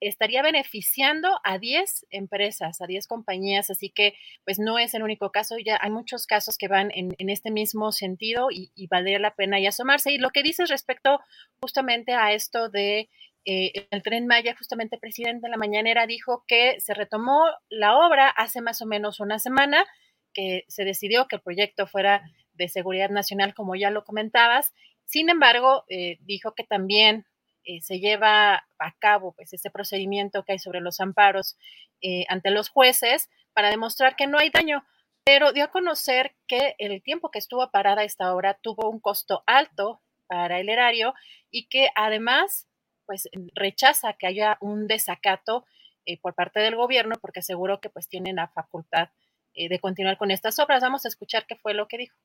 [0.00, 5.30] estaría beneficiando a 10 empresas, a 10 compañías, así que pues no es el único
[5.30, 9.58] caso, ya hay muchos casos que van en, este mismo sentido y, valdría la pena
[9.58, 10.12] y asomarse.
[10.12, 11.20] Y lo que dices respecto
[11.60, 13.08] justamente a esto de
[13.44, 17.96] eh, el tren Maya, justamente el presidente de la mañanera dijo que se retomó la
[17.96, 19.84] obra hace más o menos una semana,
[20.32, 22.22] que se decidió que el proyecto fuera
[22.54, 24.72] de seguridad nacional, como ya lo comentabas.
[25.04, 27.26] Sin embargo, eh, dijo que también
[27.64, 31.56] eh, se lleva a cabo pues ese procedimiento que hay sobre los amparos
[32.02, 34.84] eh, ante los jueces para demostrar que no hay daño,
[35.24, 39.42] pero dio a conocer que el tiempo que estuvo parada esta obra tuvo un costo
[39.46, 41.14] alto para el erario
[41.50, 42.68] y que además
[43.06, 45.64] pues rechaza que haya un desacato
[46.04, 49.08] eh, por parte del gobierno porque aseguró que pues tienen la facultad
[49.56, 50.82] de continuar con estas obras.
[50.82, 52.16] Vamos a escuchar qué fue lo que dijo.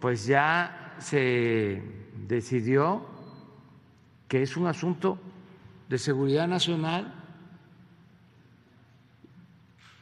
[0.00, 1.80] Pues ya se
[2.26, 3.15] decidió
[4.28, 5.18] que es un asunto
[5.88, 7.14] de seguridad nacional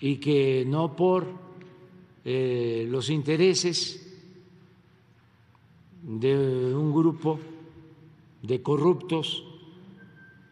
[0.01, 1.27] y que no por
[2.25, 4.01] eh, los intereses
[6.03, 7.39] de un grupo
[8.43, 9.45] de corruptos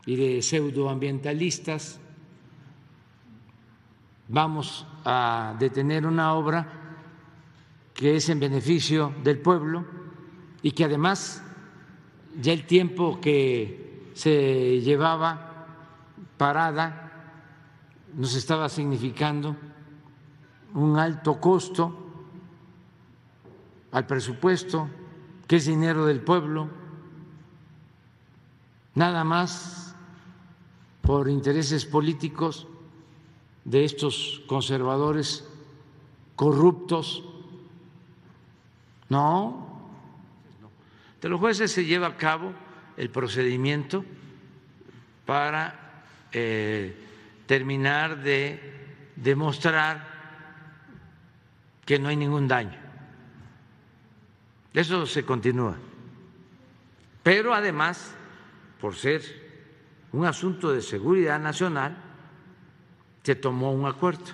[0.07, 2.01] y de pseudoambientalistas
[4.29, 6.83] vamos a detener una obra
[7.93, 9.85] que es en beneficio del pueblo
[10.63, 11.43] y que además
[12.41, 15.67] ya el tiempo que se llevaba
[16.37, 17.03] parada
[18.15, 19.57] nos estaba significando
[20.75, 21.99] un alto costo
[23.93, 24.89] al presupuesto,
[25.47, 26.69] que es dinero del pueblo,
[28.95, 29.95] nada más
[31.03, 32.67] por intereses políticos
[33.65, 35.47] de estos conservadores
[36.37, 37.23] corruptos.
[39.09, 39.72] No,
[41.23, 42.53] de los jueces se lleva a cabo
[42.97, 44.05] el procedimiento
[45.25, 46.97] para eh,
[47.47, 48.61] terminar de
[49.15, 50.05] demostrar
[51.85, 52.77] que no hay ningún daño.
[54.75, 55.77] Eso se continúa.
[57.23, 58.15] Pero además,
[58.81, 59.23] por ser
[60.11, 61.97] un asunto de seguridad nacional,
[63.23, 64.33] se tomó un acuerdo.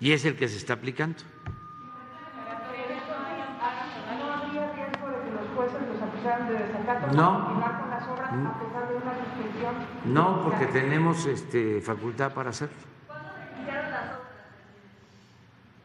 [0.00, 1.22] Y es el que se está aplicando.
[7.14, 7.62] No.
[10.04, 12.74] No, porque tenemos este, facultad para hacerlo.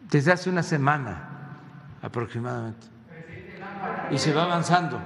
[0.10, 1.60] Desde hace una semana
[2.02, 2.88] aproximadamente.
[4.10, 5.00] Y se va avanzando.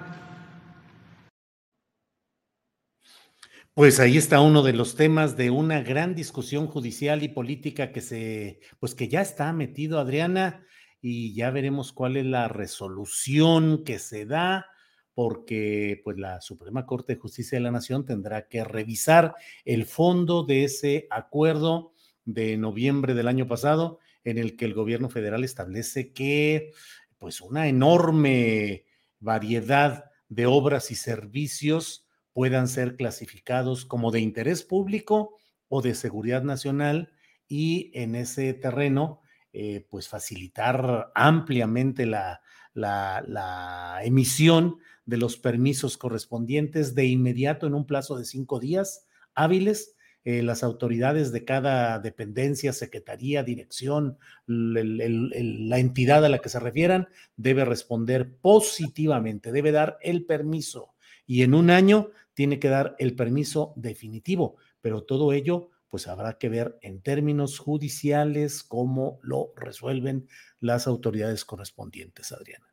[3.73, 8.01] Pues ahí está uno de los temas de una gran discusión judicial y política que
[8.01, 10.65] se, pues que ya está metido Adriana
[11.01, 14.67] y ya veremos cuál es la resolución que se da
[15.13, 20.43] porque pues la Suprema Corte de Justicia de la Nación tendrá que revisar el fondo
[20.43, 21.93] de ese acuerdo
[22.25, 26.71] de noviembre del año pasado en el que el gobierno federal establece que
[27.17, 28.85] pues una enorme
[29.19, 35.35] variedad de obras y servicios puedan ser clasificados como de interés público
[35.67, 37.11] o de seguridad nacional
[37.47, 39.21] y en ese terreno
[39.51, 42.41] eh, pues facilitar ampliamente la,
[42.73, 49.95] la, emisión de los permisos correspondientes de inmediato en un plazo de cinco días hábiles.
[50.23, 57.07] Eh, las autoridades de cada dependencia, secretaría, dirección, la entidad a la que se refieran,
[57.37, 60.93] debe responder positivamente, debe dar el permiso
[61.25, 66.37] y en un año tiene que dar el permiso definitivo, pero todo ello pues habrá
[66.37, 70.27] que ver en términos judiciales cómo lo resuelven
[70.61, 72.65] las autoridades correspondientes, Adriana.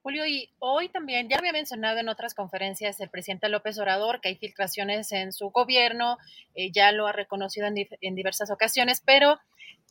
[0.00, 4.30] Julio, y hoy también, ya había mencionado en otras conferencias el presidente López Obrador que
[4.30, 6.16] hay filtraciones en su gobierno,
[6.54, 9.38] eh, ya lo ha reconocido en, diversas ocasiones, pero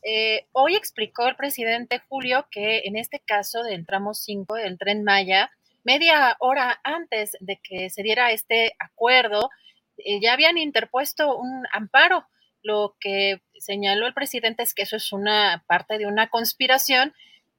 [0.02, 5.04] eh, hoy explicó el presidente Julio que en este caso del tramo 5 del tren
[5.04, 5.52] Maya,
[5.84, 9.52] media hora antes de que se diera este acuerdo,
[10.00, 12.26] eh, ya habían interpuesto un amparo
[12.64, 17.14] lo que señaló el presidente es que eso es una parte de una conspiración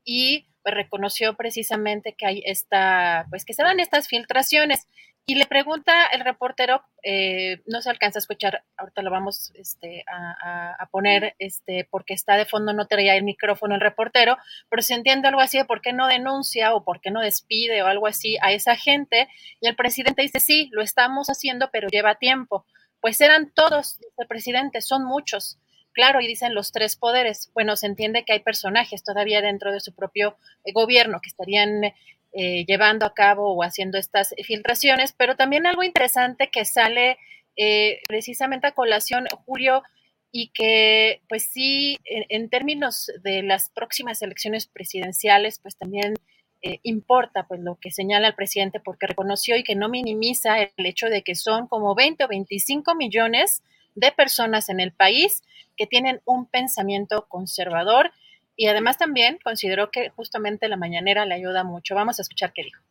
[0.05, 4.87] y pues, reconoció precisamente que hay esta, pues que se dan estas filtraciones.
[5.31, 10.03] Y le pregunta el reportero, eh, no se alcanza a escuchar, ahorita lo vamos este,
[10.11, 14.39] a, poner, este, porque está de fondo, no traía el micrófono el reportero,
[14.71, 17.83] pero se entiende algo así de por qué no denuncia o por qué no despide
[17.83, 19.29] o algo así a esa gente.
[19.61, 22.65] Y el presidente dice, sí, lo estamos haciendo, pero lleva tiempo.
[23.01, 25.59] Pues eran todos, dice el presidente, son muchos.
[25.93, 27.51] Claro, y dicen los tres poderes.
[27.55, 31.85] Bueno, se entiende que hay personajes todavía dentro de su propio eh, gobierno que estarían
[32.33, 37.19] eh, llevando a cabo o haciendo estas filtraciones, pero también algo interesante que sale
[37.57, 39.83] eh, precisamente a colación, Julio,
[40.31, 46.15] y que pues sí, en, términos de las próximas elecciones presidenciales, pues también
[46.61, 50.87] eh, importa pues lo que señala el presidente porque reconoció y que no minimiza el
[50.87, 53.63] hecho de que son como 20 o 25 millones
[53.95, 55.43] de personas en el país
[55.77, 58.11] que tienen un pensamiento conservador
[58.57, 61.95] y además también consideró que justamente la mañanera le ayuda mucho.
[61.95, 62.83] Vamos a escuchar qué dijo.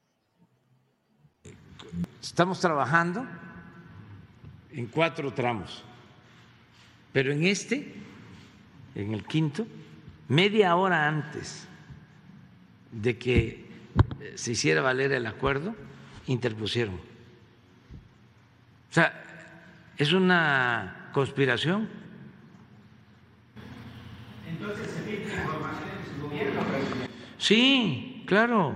[2.22, 3.28] Estamos trabajando
[4.72, 5.84] en cuatro tramos,
[7.12, 7.96] pero en este,
[8.96, 9.68] en el quinto,
[10.30, 11.68] media hora antes
[12.92, 13.66] de que
[14.36, 15.76] se hiciera valer el acuerdo,
[16.28, 16.96] interpusieron.
[16.96, 19.24] O sea,
[19.98, 21.90] es una conspiración.
[24.50, 24.98] Entonces,
[27.38, 28.74] Sí, claro.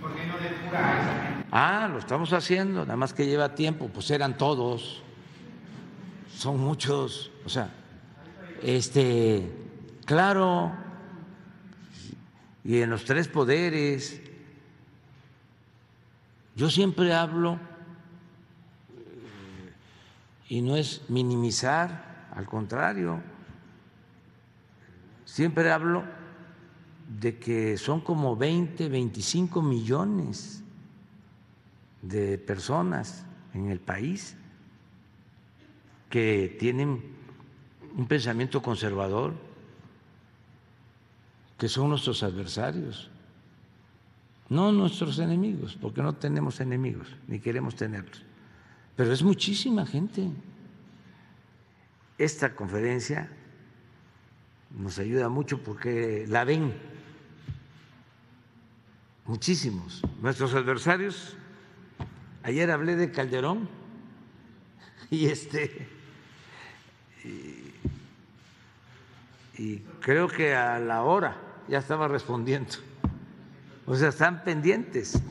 [0.00, 4.36] ¿Por qué no depura Ah, lo estamos haciendo, nada más que lleva tiempo, pues eran
[4.36, 5.02] todos,
[6.34, 7.70] son muchos, o sea,
[8.62, 9.50] este,
[10.04, 10.72] claro,
[12.66, 14.20] y en los tres poderes,
[16.56, 17.60] yo siempre hablo,
[18.90, 19.72] eh,
[20.48, 23.22] y no es minimizar, al contrario,
[25.24, 26.02] siempre hablo
[27.20, 30.64] de que son como 20, 25 millones
[32.02, 34.36] de personas en el país
[36.10, 37.14] que tienen
[37.96, 39.45] un pensamiento conservador,
[41.58, 43.10] que son nuestros adversarios,
[44.48, 48.22] no nuestros enemigos, porque no tenemos enemigos, ni queremos tenerlos,
[48.94, 50.30] pero es muchísima gente.
[52.18, 53.30] Esta conferencia
[54.78, 56.72] nos ayuda mucho porque la ven
[59.26, 60.02] muchísimos.
[60.22, 61.36] Nuestros adversarios,
[62.42, 63.68] ayer hablé de Calderón
[65.10, 65.96] y este
[69.58, 72.74] y, creo que a la hora ya estaba respondiendo.
[73.86, 75.22] O sea, están pendientes.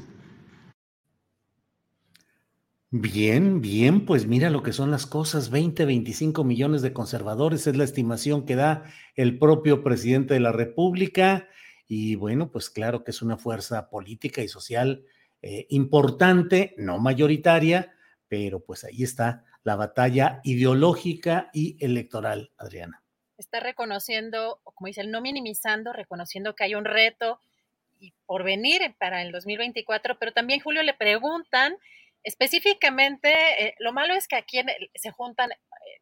[2.92, 5.50] Bien, bien, pues mira lo que son las cosas.
[5.50, 10.54] 20, 25 millones de conservadores es la estimación que da el propio presidente de la
[10.54, 11.50] República.
[11.88, 15.04] Y bueno, pues claro que es una fuerza política y social
[15.42, 17.94] eh, importante, no mayoritaria,
[18.28, 23.05] pero pues ahí está la batalla ideológica y electoral, Adriana.
[23.38, 27.40] Está reconociendo, como dice, no minimizando, reconociendo que hay un reto
[28.00, 31.78] y por venir para el 2024, pero también Julio le preguntan
[32.24, 33.32] específicamente,
[33.64, 34.60] eh, lo malo es que aquí
[34.96, 35.52] se juntan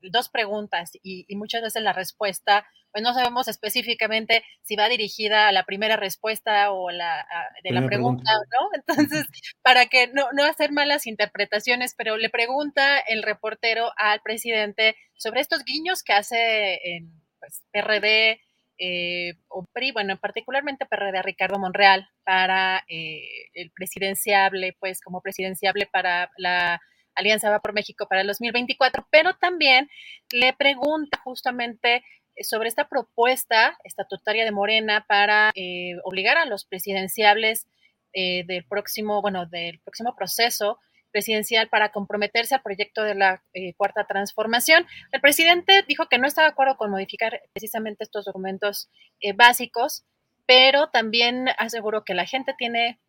[0.02, 5.52] dos preguntas y, muchas veces la respuesta, pues no sabemos específicamente si va dirigida a
[5.52, 7.26] la primera respuesta o la
[7.64, 8.70] de la pregunta, ¿no?
[8.74, 9.26] Entonces,
[9.62, 15.42] para que no, no hacer malas interpretaciones, pero le pregunta el reportero al presidente sobre
[15.42, 18.40] estos guiños que hace en pues, PRD,
[18.80, 25.88] eh, o PRI, bueno, particularmente PRD Ricardo Monreal para eh, el presidenciable, pues como presidenciable
[25.92, 26.82] para la
[27.16, 29.90] Alianza Va por México para el 2024, pero también
[30.32, 32.04] le pregunta justamente
[32.42, 37.68] sobre esta propuesta estatutaria de Morena para eh, obligar a los presidenciables
[38.14, 40.80] eh, del próximo, bueno, del próximo proceso
[41.14, 43.42] presidencial para comprometerse al proyecto de la
[43.78, 44.86] cuarta transformación.
[45.14, 48.90] El presidente dijo que no está de acuerdo con modificar precisamente estos documentos
[49.36, 50.04] básicos,
[50.46, 53.00] pero también aseguró que la gente tiene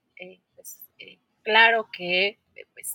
[0.55, 0.81] pues,
[1.43, 2.39] claro que
[2.75, 2.93] pues,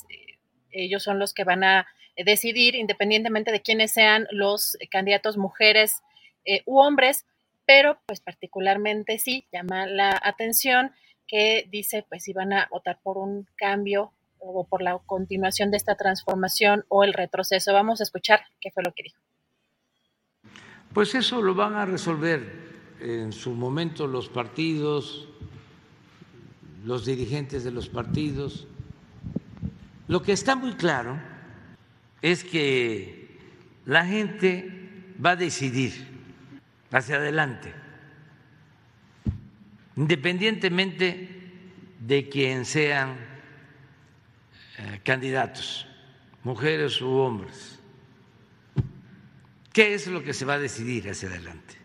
[0.71, 6.01] ellos son los que van a decidir independientemente de quiénes sean los candidatos mujeres
[6.45, 7.25] eh, u hombres,
[7.65, 10.91] pero pues particularmente sí llama la atención
[11.27, 15.77] que dice pues si van a votar por un cambio o por la continuación de
[15.77, 17.73] esta transformación o el retroceso.
[17.73, 19.21] Vamos a escuchar qué fue lo que dijo.
[20.93, 22.69] Pues eso lo van a resolver
[22.99, 25.27] en su momento los partidos,
[26.83, 28.67] los dirigentes de los partidos,
[30.07, 31.19] lo que está muy claro
[32.21, 33.37] es que
[33.85, 36.07] la gente va a decidir
[36.91, 37.73] hacia adelante
[39.99, 41.27] independientemente
[41.99, 43.17] de quien sean
[45.03, 45.87] candidatos,
[46.43, 47.79] mujeres u hombres.
[49.73, 51.75] ¿Qué es lo que se va a decidir hacia adelante?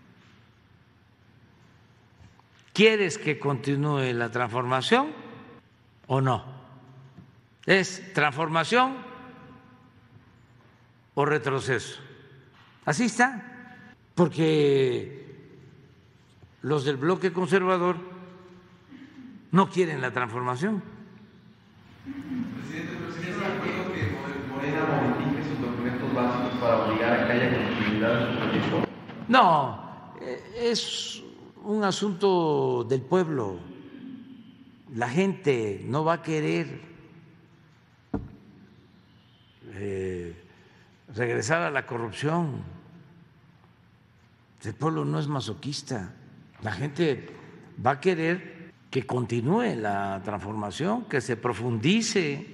[2.73, 5.13] ¿Quieres que continúe la transformación
[6.09, 6.45] o no?
[7.67, 8.97] ¿Es transformación
[11.15, 12.01] o retroceso?
[12.85, 13.79] Así está,
[14.15, 15.25] porque
[16.63, 17.97] los del bloque conservador
[19.53, 20.83] no quieren la transformación.
[22.05, 22.93] Presidente,
[23.63, 28.85] ¿pero de acuerdo sus documentos básicos para obligar a que haya continuidad en su proyecto?
[29.29, 31.23] No, eh, es
[31.63, 33.59] un asunto del pueblo.
[34.95, 36.81] La gente no va a querer
[39.73, 40.37] eh,
[41.15, 42.63] regresar a la corrupción.
[44.63, 46.15] El pueblo no es masoquista.
[46.63, 47.29] La gente
[47.85, 52.54] va a querer que continúe la transformación, que se profundice.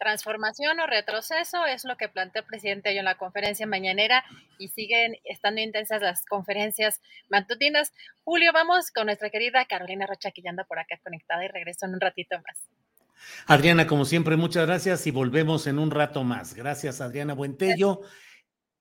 [0.00, 4.24] Transformación o retroceso es lo que planteó el presidente hoy en la conferencia mañanera
[4.58, 7.92] y siguen estando intensas las conferencias matutinas.
[8.24, 11.84] Julio, vamos con nuestra querida Carolina Rocha que ya anda por acá conectada y regreso
[11.84, 12.66] en un ratito más.
[13.46, 16.54] Adriana, como siempre, muchas gracias y volvemos en un rato más.
[16.54, 18.00] Gracias, Adriana Buentello.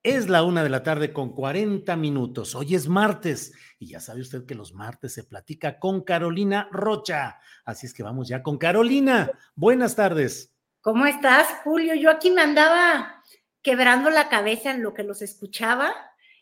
[0.02, 2.56] Es la una de la tarde con 40 minutos.
[2.56, 7.40] Hoy es martes y ya sabe usted que los martes se platica con Carolina Rocha.
[7.66, 9.30] Así es que vamos ya con Carolina.
[9.56, 10.56] Buenas tardes.
[10.82, 11.94] ¿Cómo estás, Julio?
[11.94, 13.24] Yo aquí me andaba
[13.62, 15.94] quebrando la cabeza en lo que los escuchaba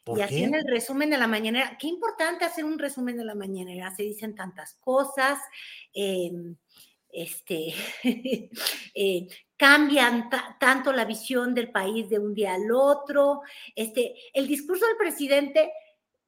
[0.06, 1.76] y así en el resumen de la mañanera.
[1.80, 3.94] Qué importante hacer un resumen de la mañanera.
[3.96, 5.40] Se dicen tantas cosas.
[5.92, 6.32] Eh,
[7.10, 7.74] este,
[8.94, 9.28] eh,
[9.58, 10.30] cambian
[10.60, 13.42] tanto la visión del país de un día al otro.
[13.76, 15.72] Este, el discurso del presidente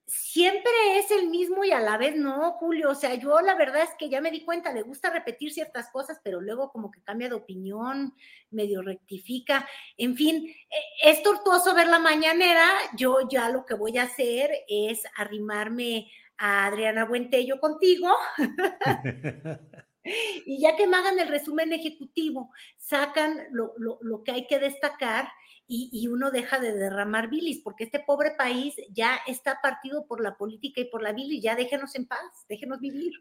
[0.10, 2.89] siempre es el mismo y a la vez no, Julio.
[2.89, 5.89] O sea, yo la verdad es que ya me di cuenta, le gusta repetir ciertas
[5.91, 8.16] cosas, pero luego como que cambia de opinión,
[8.49, 9.68] medio rectifica.
[9.97, 12.68] En fin, e, es tortuoso ver la mañanera.
[12.97, 18.10] Yo ya lo que voy a hacer es arrimarme a Adriana Buentello contigo.
[20.04, 25.28] Y ya que me hagan el resumen ejecutivo, sacan lo, que hay que destacar
[25.68, 30.36] y, uno deja de derramar bilis, porque este pobre país ya está partido por la
[30.36, 33.12] política y por la bilis, ya déjenos en paz, déjenos vivir.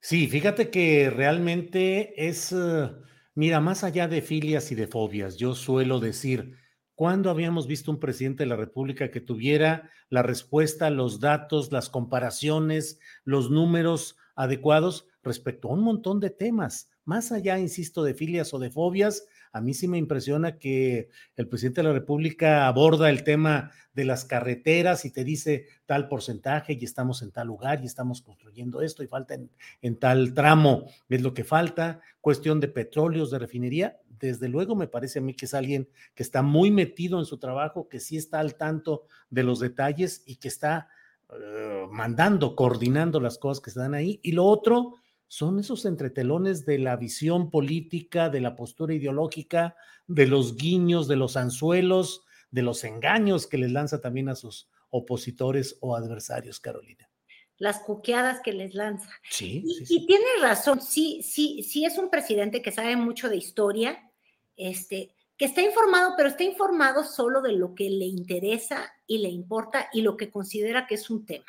[0.00, 2.90] Sí, fíjate que realmente es, eh,
[3.34, 6.56] mira, más allá de filias y de fobias, yo suelo decir,
[6.94, 11.88] ¿cuándo habíamos visto un presidente de la República que tuviera la respuesta, los datos, las
[11.88, 15.06] comparaciones, los números adecuados?
[15.22, 16.90] Respecto a un montón de temas.
[17.04, 21.48] Más allá, insisto, de filias o de fobias, a mí sí me impresiona que el
[21.48, 26.78] presidente de la República aborda el tema de las carreteras y te dice tal porcentaje
[26.80, 29.36] y estamos en tal lugar y estamos construyendo esto y falta
[29.82, 32.00] en, tal tramo, es lo que falta.
[32.20, 36.22] Cuestión de petróleos, de refinería, desde luego me parece a mí que es alguien que
[36.22, 40.36] está muy metido en su trabajo, que sí está al tanto de los detalles y
[40.36, 40.88] que está
[41.28, 44.20] uh, mandando, coordinando las cosas que se dan ahí.
[44.22, 45.01] Y lo otro,
[45.32, 49.74] son esos entretelones de la visión política, de la postura ideológica,
[50.06, 54.68] de los guiños, de los anzuelos, de los engaños que les lanza también a sus
[54.90, 57.08] opositores o adversarios, Carolina.
[57.56, 59.08] Las cuqueadas que les lanza.
[59.30, 59.62] Sí.
[59.64, 64.12] Y, sí, tiene razón, sí, sí, sí es un presidente que sabe mucho de historia,
[64.54, 69.30] este, que está informado, pero está informado solo de lo que le interesa y le
[69.30, 71.46] importa y lo que considera que es un tema.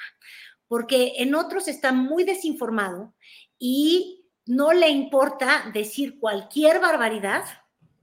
[0.69, 3.13] Porque en otros está muy desinformado
[3.60, 7.43] y no le importa decir cualquier barbaridad,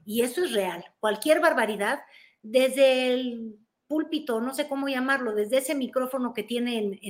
[0.05, 2.01] y eso es real, cualquier barbaridad,
[2.43, 7.01] desde el púlpito, no sé cómo llamarlo, desde ese micrófono que tiene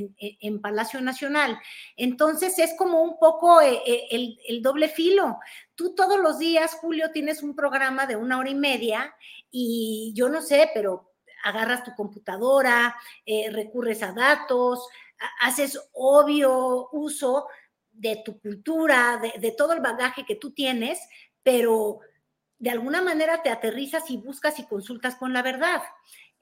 [0.41, 1.61] en, Palacio Nacional.
[1.95, 5.38] Entonces es como un poco eh, eh, el, doble filo.
[5.74, 9.14] Tú todos los días, Julio, tienes un programa de una hora y media
[9.51, 11.12] y yo no sé, pero
[11.45, 14.88] agarras tu computadora, eh, recurres a datos,
[15.43, 17.47] haces obvio uso
[17.93, 20.99] de tu cultura, de, todo el bagaje que tú tienes,
[21.43, 22.01] pero
[22.59, 25.82] de alguna manera te aterrizas y buscas y consultas con la verdad.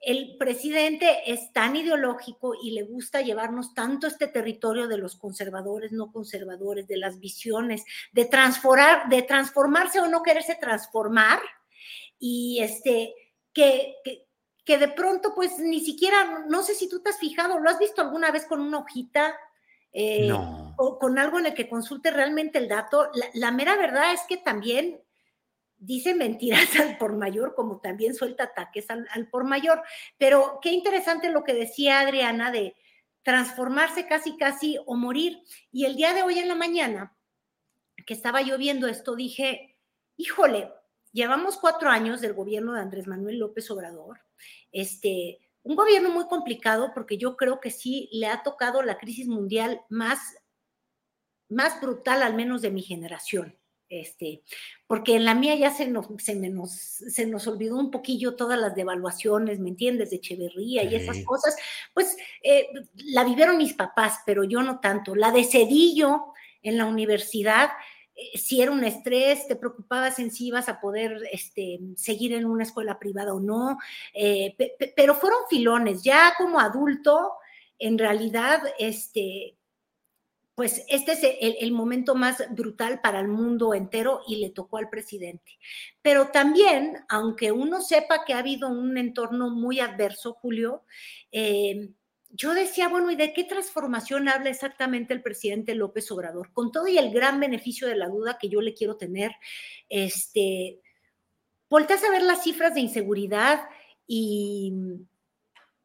[0.01, 5.91] El presidente es tan ideológico y le gusta llevarnos tanto este territorio de los conservadores,
[5.91, 7.83] no conservadores, de las visiones,
[8.13, 11.39] de transformar, de transformarse o no quererse transformar,
[12.19, 13.13] y este,
[13.53, 13.95] que,
[14.65, 17.79] que, de pronto, pues ni siquiera, no sé si tú te has fijado, ¿lo has
[17.79, 19.33] visto alguna vez con una hojita
[19.91, 20.31] eh,
[20.81, 23.11] o con algo en el que consulte realmente el dato.
[23.33, 25.03] La, mera verdad es que también
[25.75, 29.83] dice mentiras al por mayor, como también suelta ataques al, por mayor.
[30.17, 32.77] Pero qué interesante lo que decía Adriana de
[33.23, 35.43] transformarse casi, casi o morir.
[35.69, 37.13] Y el día de hoy en la mañana,
[38.05, 39.77] que estaba yo viendo esto, dije,
[40.15, 40.71] híjole,
[41.11, 44.21] llevamos cuatro años del gobierno de Andrés Manuel López Obrador,
[44.71, 49.27] este, un gobierno muy complicado porque yo creo que sí le ha tocado la crisis
[49.27, 50.37] mundial más,
[51.49, 53.55] más brutal, al menos de mi generación.
[53.91, 54.43] Este,
[54.85, 58.59] porque en la mía ya se nos, se, nos, se nos olvidó un poquillo todas
[58.59, 60.11] las devaluaciones, ¿me entiendes?
[60.11, 61.55] De Echeverría y esas cosas,
[61.91, 65.15] pues eh, la vivieron mis papás, pero yo no tanto.
[65.15, 67.71] La de Cedillo en la universidad,
[68.15, 72.45] eh, si era un estrés, te preocupabas en si ibas a poder este, seguir en
[72.45, 73.79] una escuela privada o no,
[74.13, 74.55] eh,
[74.95, 77.31] pero fueron filones, ya como adulto,
[77.79, 79.55] en realidad, este,
[80.59, 84.89] pues este es el, momento más brutal para el mundo entero y le tocó al
[84.89, 85.57] presidente.
[86.01, 90.83] Pero también, aunque uno sepa que ha habido un entorno muy adverso, Julio,
[91.31, 91.91] eh,
[92.31, 96.51] yo decía, bueno, ¿y de qué transformación habla exactamente el presidente López Obrador?
[96.51, 99.31] Con todo y el gran beneficio de la duda que yo le quiero tener,
[99.87, 100.81] este,
[101.69, 103.61] volteas a ver las cifras de inseguridad
[104.05, 104.73] y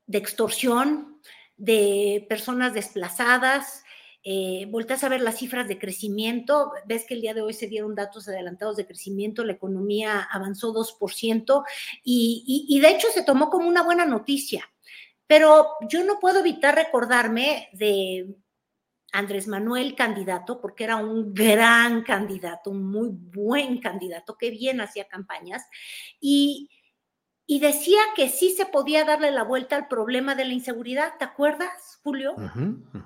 [0.06, 1.20] de extorsión,
[1.56, 3.83] de personas desplazadas,
[4.24, 7.68] eh, volteas a ver las cifras de crecimiento, ves que el día de hoy se
[7.68, 11.62] dieron datos adelantados de crecimiento, la economía avanzó 2%
[12.02, 14.68] y, y de hecho se tomó como una buena noticia.
[15.26, 18.34] Pero yo no puedo evitar recordarme de
[19.14, 25.06] Andrés Manuel candidato, porque era un gran candidato, un muy buen candidato, que bien hacía
[25.06, 25.62] campañas,
[26.20, 26.68] y,
[27.46, 31.24] y decía que sí se podía darle la vuelta al problema de la inseguridad, ¿te
[31.24, 32.34] acuerdas, Julio?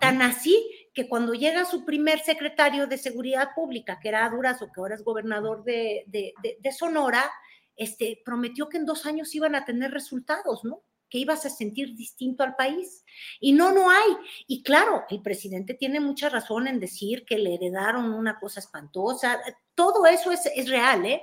[0.01, 4.81] Tan así que cuando llega su primer secretario de Seguridad Pública, que era Durazo, que
[4.81, 7.31] ahora es gobernador de, de, Sonora,
[7.77, 10.83] este, prometió que en dos años iban a tener resultados, ¿no?
[11.09, 13.05] que ibas a sentir distinto al país.
[13.39, 14.11] Y no, no hay.
[14.49, 19.41] Y claro, el presidente tiene mucha razón en decir que le heredaron una cosa espantosa.
[19.77, 21.23] Todo eso es, es real, ¿eh?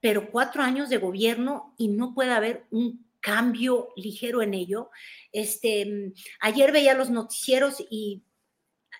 [0.00, 4.90] pero cuatro años de gobierno y no puede haber un cambio ligero en ello.
[5.32, 8.22] Este, ayer veía los noticieros y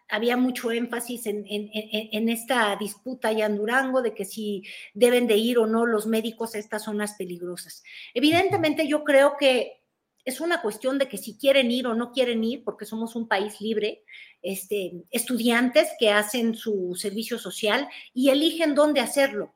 [0.08, 4.62] había mucho énfasis en, en, esta disputa allá en Durango de que si
[4.94, 7.82] deben de ir o no los médicos a estas zonas peligrosas.
[8.14, 9.82] Evidentemente yo creo que
[10.24, 13.28] es una cuestión de que si quieren ir o no quieren ir, porque somos un
[13.28, 14.04] país libre,
[14.42, 19.54] este, estudiantes que hacen su servicio social y eligen dónde hacerlo.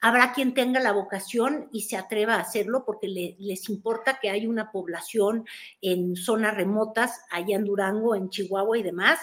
[0.00, 4.46] Habrá quien tenga la vocación y se atreva a hacerlo porque les importa que hay
[4.46, 5.44] una población
[5.80, 9.18] en zonas remotas, allá en Durango, en Chihuahua y demás,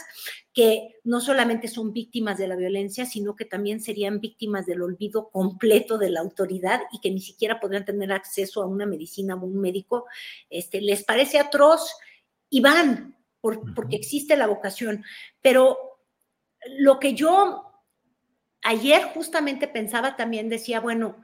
[0.53, 5.29] que no solamente son víctimas de la violencia, sino que también serían víctimas del olvido
[5.29, 9.45] completo de la autoridad y que ni siquiera podrían tener acceso a una medicina o
[9.45, 10.05] un médico.
[10.49, 11.95] Este, les parece atroz
[12.49, 13.15] y van
[13.75, 15.03] porque existe la vocación.
[15.41, 15.77] Pero
[16.77, 17.74] lo que yo
[18.65, 21.17] ayer justamente pensaba también, decía, bueno,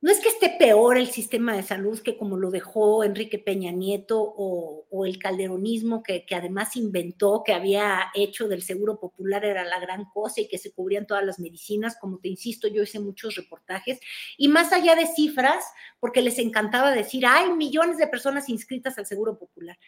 [0.00, 3.72] no es que esté peor el sistema de salud que como lo dejó Enrique Peña
[3.72, 9.80] Nieto o, el calderonismo que, además inventó, que había hecho del seguro popular era la
[9.80, 13.36] gran cosa y que se cubrían todas las medicinas, como te insisto, yo hice muchos
[13.36, 13.98] reportajes,
[14.36, 15.64] y más allá de cifras,
[16.00, 19.78] porque les encantaba decir, hay millones de personas inscritas al seguro popular.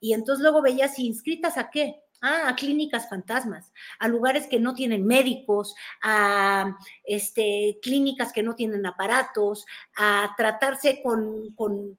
[0.00, 2.02] Y entonces luego veías, ¿inscritas a qué?
[2.22, 8.54] Ah, a clínicas fantasmas, a lugares que no tienen médicos, a este, clínicas que no
[8.54, 9.64] tienen aparatos,
[9.96, 11.98] a tratarse con, con,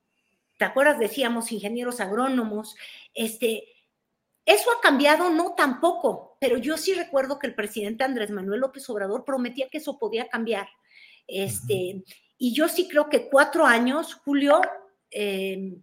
[0.60, 1.00] ¿te acuerdas?
[1.00, 2.76] Decíamos ingenieros agrónomos.
[3.16, 3.64] Este,
[4.46, 8.88] eso ha cambiado, no tampoco, pero yo sí recuerdo que el presidente Andrés Manuel López
[8.92, 10.68] Obrador prometía que eso podía cambiar.
[11.28, 12.04] Este,
[12.38, 14.62] Y yo sí creo que cuatro años, Julio,
[15.10, 15.78] eh,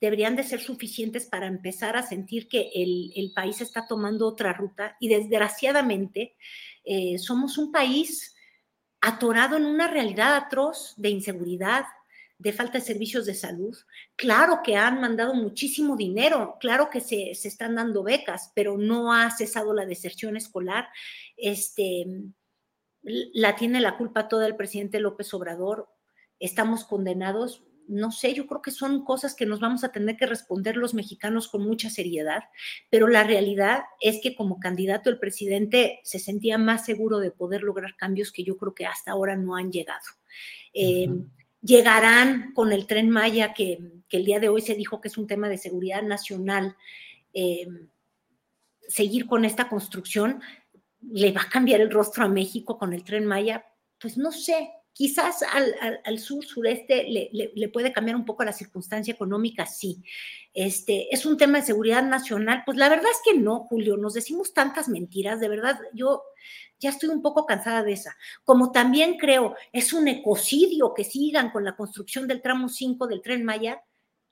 [0.00, 4.96] deberían de ser suficientes para empezar a sentir que el, país está tomando otra ruta
[5.00, 6.36] y desgraciadamente
[6.84, 8.34] eh, somos un país
[9.00, 11.84] atorado en una realidad atroz de inseguridad,
[12.38, 13.76] de falta de servicios de salud.
[14.16, 19.12] Claro que han mandado muchísimo dinero, claro que se, se están dando becas, pero no
[19.12, 20.88] ha cesado la deserción escolar.
[21.36, 22.06] Este,
[23.02, 25.88] la tiene la culpa toda el presidente López Obrador.
[26.38, 30.26] Estamos condenados no sé, yo creo que son cosas que nos vamos a tener que
[30.26, 32.44] responder los mexicanos con mucha seriedad,
[32.90, 37.62] pero la realidad es que como candidato el presidente se sentía más seguro de poder
[37.62, 40.04] lograr cambios que yo creo que hasta ahora no han llegado.
[40.72, 41.08] Eh,
[41.62, 43.78] llegarán con el tren Maya, que,
[44.10, 46.76] el día de hoy se dijo que es un tema de seguridad nacional,
[47.34, 47.66] eh,
[48.88, 50.40] seguir con esta construcción,
[51.02, 53.66] ¿le va a cambiar el rostro a México con el tren Maya?
[54.00, 59.66] Pues no sé, Quizás al, sur, sureste le, puede cambiar un poco la circunstancia económica,
[59.66, 60.02] sí.
[60.54, 62.62] Este, ¿Es un tema de seguridad nacional?
[62.64, 66.22] Pues la verdad es que no, Julio, nos decimos tantas mentiras, de verdad, yo
[66.78, 68.16] ya estoy un poco cansada de esa.
[68.42, 73.20] Como también creo, es un ecocidio que sigan con la construcción del tramo 5 del
[73.20, 73.82] tren Maya,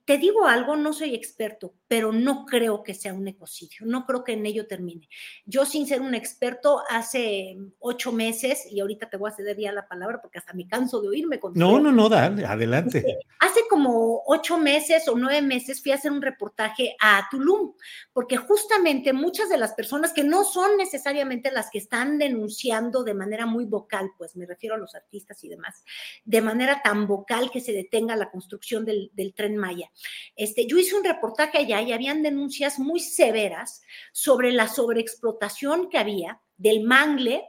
[0.06, 4.24] te digo algo, no soy experto, pero no creo que sea un ecocidio, no creo
[4.24, 5.08] que en ello termine.
[5.46, 9.72] Yo sin ser un experto, hace ocho meses, y ahorita te voy a ceder ya
[9.72, 11.40] la palabra porque hasta me canso de oírme.
[11.40, 13.04] Con no, no, no, dale, adelante.
[13.40, 17.74] Hace como ocho meses o nueve meses fui a hacer un reportaje a Tulum,
[18.12, 23.14] porque justamente muchas de las personas que no son necesariamente las que están denunciando de
[23.14, 25.84] manera muy vocal, pues me refiero a los artistas y demás,
[26.24, 29.90] de manera tan vocal que se detenga la construcción del, del tren Maya
[30.36, 33.82] este, yo hice un reportaje allá y habían denuncias muy severas
[34.12, 37.44] sobre la sobreexplotación que había del mangle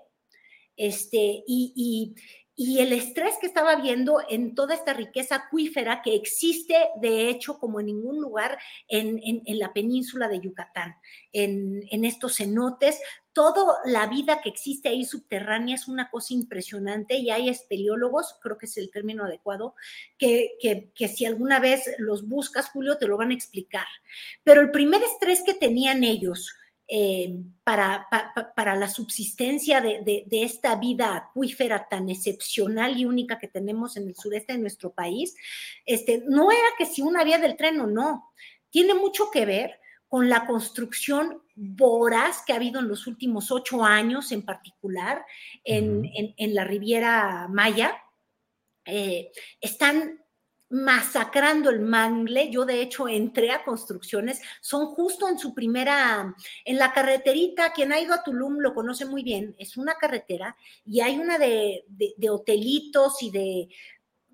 [0.77, 2.13] este, y,
[2.57, 7.79] el estrés que estaba viendo en toda esta riqueza acuífera que existe, de hecho, como
[7.79, 10.95] en ningún lugar en, la península de Yucatán,
[11.33, 12.99] en, en, estos cenotes,
[13.33, 18.57] toda la vida que existe ahí subterránea es una cosa impresionante y hay espeleólogos, creo
[18.57, 19.75] que es el término adecuado,
[20.17, 23.87] que, que, si alguna vez los buscas, Julio, te lo van a explicar.
[24.45, 26.55] Pero el primer estrés que tenían ellos
[26.87, 28.07] eh, para,
[28.55, 34.07] para, la subsistencia de, de, esta vida acuífera tan excepcional y única que tenemos en
[34.07, 35.35] el sureste de nuestro país,
[35.85, 38.31] este, no era que si una vía del tren o no,
[38.69, 43.83] tiene mucho que ver con la construcción voraz que ha habido en los últimos ocho
[43.83, 45.25] años, en particular
[45.63, 48.01] en, la Riviera Maya.
[48.85, 50.23] Eh, están
[50.75, 52.49] masacrando el mangle.
[52.51, 57.93] Yo de hecho entré a construcciones, son justo en su primera, en la carreterita, quien
[57.93, 61.83] ha ido a Tulum lo conoce muy bien, es una carretera y hay una de
[62.29, 63.69] hotelitos y de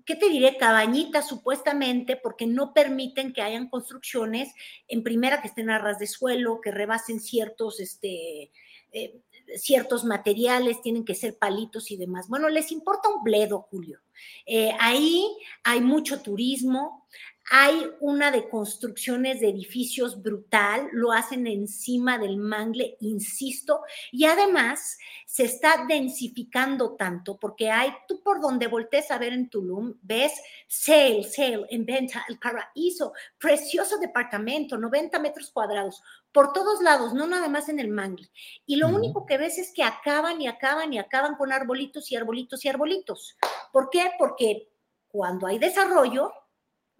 [0.04, 0.56] ¿qué te diré?
[0.56, 4.52] Cabañitas supuestamente, porque no permiten que hayan construcciones,
[4.88, 8.50] en primera que estén a ras de suelo, que rebasen ciertos, este,
[8.92, 9.20] eh,
[9.56, 12.28] ciertos materiales, tienen que ser palitos y demás.
[12.28, 14.00] Bueno, les importa un bledo, Julio.
[14.46, 15.26] Eh, ahí
[15.64, 17.06] hay mucho turismo,
[17.50, 24.96] hay una de construcciones de edificios brutal, lo hacen encima del mangle, insisto, y además
[25.26, 30.32] se está densificando tanto porque hay, tú por donde voltees a ver en Tulum, ves
[30.68, 36.00] sale, sale, en venta, el paraíso, precioso departamento, 90 metros cuadrados,
[36.32, 38.28] por todos lados, no nada más en el mangle.
[38.66, 42.16] Y lo único que ves es que acaban y acaban y acaban con arbolitos y
[42.16, 43.36] arbolitos y arbolitos.
[43.72, 44.10] ¿Por qué?
[44.18, 44.68] Porque
[45.08, 46.32] cuando hay desarrollo,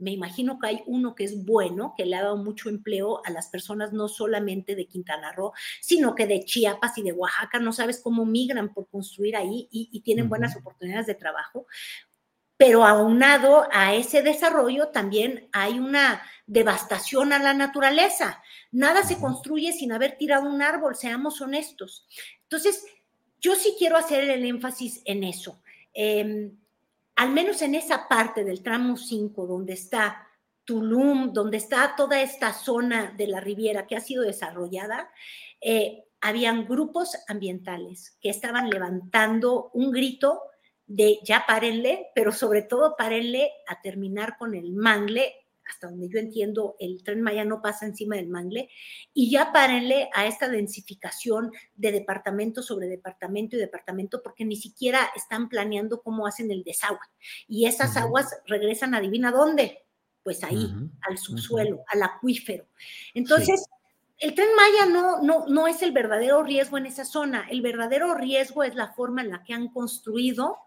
[0.03, 3.31] me imagino que hay uno que es bueno, que le ha dado mucho empleo a
[3.31, 7.73] las personas no solamente de Quintana Roo, sino que de Chiapas y de Oaxaca, no
[7.73, 11.67] sabes cómo migran por construir ahí y, tienen buenas oportunidades de trabajo.
[12.65, 18.41] Pero aunado a ese desarrollo también hay una devastación a la naturaleza.
[18.71, 22.07] Nada se construye sin haber tirado un árbol, seamos honestos.
[22.45, 22.87] Entonces,
[23.41, 25.61] yo sí quiero hacer el énfasis en eso.
[25.93, 26.57] Em,
[27.17, 30.29] al menos en esa parte del tramo 5, donde está
[30.65, 35.11] Tulum, donde está toda esta zona de la Riviera que ha sido desarrollada,
[35.61, 40.43] eh, habían grupos ambientales que estaban levantando un grito
[40.93, 45.35] de ya párenle, pero sobre todo párenle a terminar con el mangle
[45.65, 48.69] hasta donde yo entiendo, el tren Maya no pasa encima del mangle,
[49.15, 55.09] y ya párenle a esta densificación de departamento sobre departamento y departamento, porque ni siquiera
[55.17, 56.99] están planeando cómo hacen el desagüe.
[57.47, 59.87] Y esas aguas regresan, adivina dónde,
[60.23, 60.69] pues ahí,
[61.09, 62.67] al subsuelo, al acuífero.
[63.15, 63.65] Entonces,
[64.23, 68.15] el tren Maya no, no, no es el verdadero riesgo en esa zona, el verdadero
[68.15, 70.59] riesgo es la forma en la que han construido.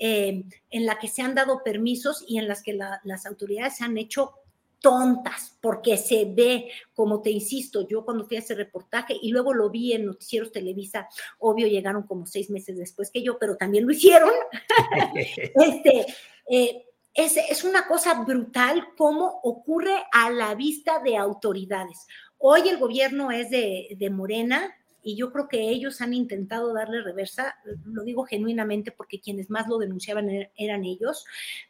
[0.00, 3.84] Eh, en la que se han dado permisos y en las que las autoridades se
[3.84, 4.32] han hecho
[4.80, 9.52] tontas, porque se ve, como te insisto, yo cuando fui a ese reportaje y luego
[9.52, 13.86] lo vi en Noticieros Televisa, obvio llegaron como seis meses después que yo, pero también
[13.86, 14.30] lo hicieron.
[15.14, 16.06] este,
[16.48, 16.84] eh,
[17.14, 22.06] es, es, una cosa brutal cómo ocurre a la vista de autoridades.
[22.38, 27.02] Hoy el gobierno es de, de Morena, y yo creo que ellos han intentado darle
[27.02, 31.24] reversa, lo digo genuinamente porque quienes más lo denunciaban er, eran ellos,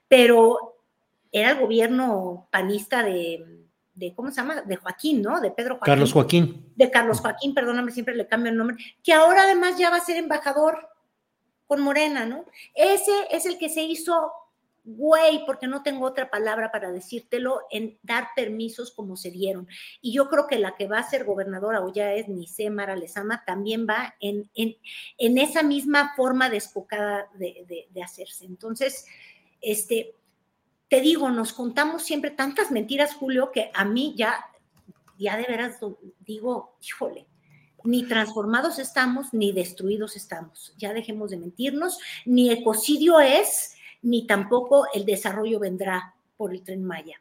[0.09, 0.77] pero
[1.31, 3.65] era el gobierno panista de,
[4.17, 4.63] ¿cómo se llama?
[4.63, 5.41] De Joaquín, ¿no?
[5.41, 5.93] De Pedro Joaquín.
[5.93, 6.73] Carlos Joaquín.
[6.75, 10.05] De Carlos Joaquín, perdóname, siempre le cambio el nombre, que ahora además ya va a
[10.05, 10.89] ser embajador
[11.67, 12.45] con Morena, ¿no?
[12.75, 14.33] Ese es el que se hizo
[14.97, 19.69] güey, porque no tengo otra palabra para decírtelo, en dar permisos como se dieron.
[20.01, 22.97] Y yo creo que la que va a ser gobernadora o ya es Nice Mara
[22.97, 24.77] Lezama también va en, en,
[25.19, 28.47] en esa misma forma descocada de, de, de, hacerse.
[28.47, 29.05] Entonces,
[29.61, 30.15] este,
[30.89, 34.47] te digo, nos contamos siempre tantas mentiras, Julio, que a mí ya,
[35.19, 35.79] ya de veras
[36.21, 37.27] digo, híjole,
[37.85, 40.75] ni transformados estamos, ni destruidos estamos.
[40.79, 46.85] Ya dejemos de mentirnos, ni ecocidio es ni tampoco el desarrollo vendrá por el tren
[46.85, 47.21] Maya.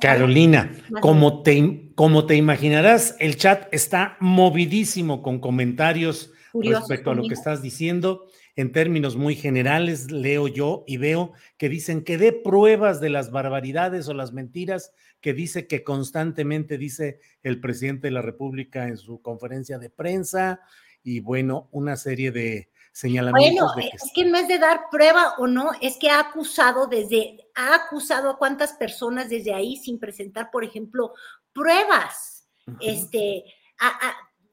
[0.00, 7.22] Carolina, como te, como te imaginarás, el chat está movidísimo con comentarios respecto a lo
[7.22, 8.26] que estás diciendo.
[8.56, 13.30] En términos muy generales, leo yo y veo que dicen que dé pruebas de las
[13.30, 18.96] barbaridades o las mentiras que dice que constantemente dice el presidente de la República en
[18.96, 20.60] su conferencia de prensa
[21.02, 23.74] y bueno, una serie de, señalamientos.
[23.74, 27.50] Bueno, es que no es de dar prueba o no, es que ha acusado desde,
[27.54, 31.12] ha acusado a cuántas personas desde ahí sin presentar, por ejemplo,
[31.52, 32.46] pruebas.
[32.80, 33.44] Este,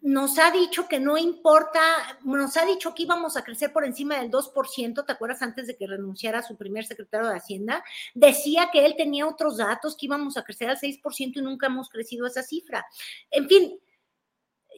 [0.01, 1.79] nos ha dicho que no importa,
[2.23, 5.77] nos ha dicho que íbamos a crecer por encima del 2%, ¿te acuerdas antes de
[5.77, 7.83] que renunciara su primer secretario de Hacienda?
[8.15, 11.89] Decía que él tenía otros datos, que íbamos a crecer al 6% y nunca hemos
[11.89, 12.83] crecido esa cifra.
[13.29, 13.79] En fin,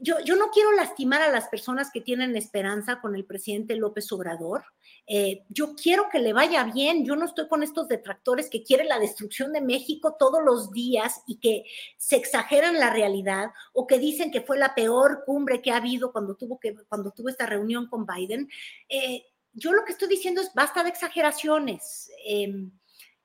[0.03, 4.11] yo, yo, no quiero lastimar a las personas que tienen esperanza con el presidente López
[4.11, 4.65] Obrador.
[5.07, 7.05] Eh, yo quiero que le vaya bien.
[7.05, 11.21] Yo no estoy con estos detractores que quieren la destrucción de México todos los días
[11.25, 11.63] y que
[11.97, 16.11] se exageran la realidad o que dicen que fue la peor cumbre que ha habido
[16.11, 18.49] cuando tuvo, que, cuando tuvo esta reunión con Biden.
[18.89, 19.23] Eh,
[19.53, 22.11] yo lo que estoy diciendo es basta de exageraciones.
[22.25, 22.71] Em,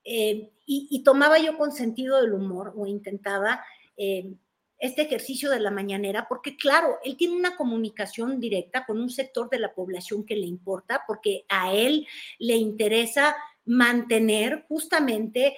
[0.04, 3.64] em, y, tomaba yo con sentido del humor o intentaba
[3.96, 4.38] em,
[4.78, 9.50] este ejercicio de la mañanera, porque claro, él tiene una comunicación directa con un sector
[9.50, 12.06] de la población que le importa, porque a él
[12.38, 15.56] le interesa mantener justamente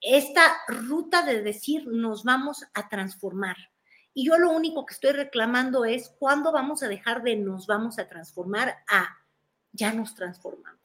[0.00, 3.56] esta ruta de decir nos vamos a transformar.
[4.14, 7.98] Y yo lo único que estoy reclamando es cuándo vamos a dejar de nos vamos
[7.98, 9.16] a transformar a
[9.72, 10.80] ya nos transformamos.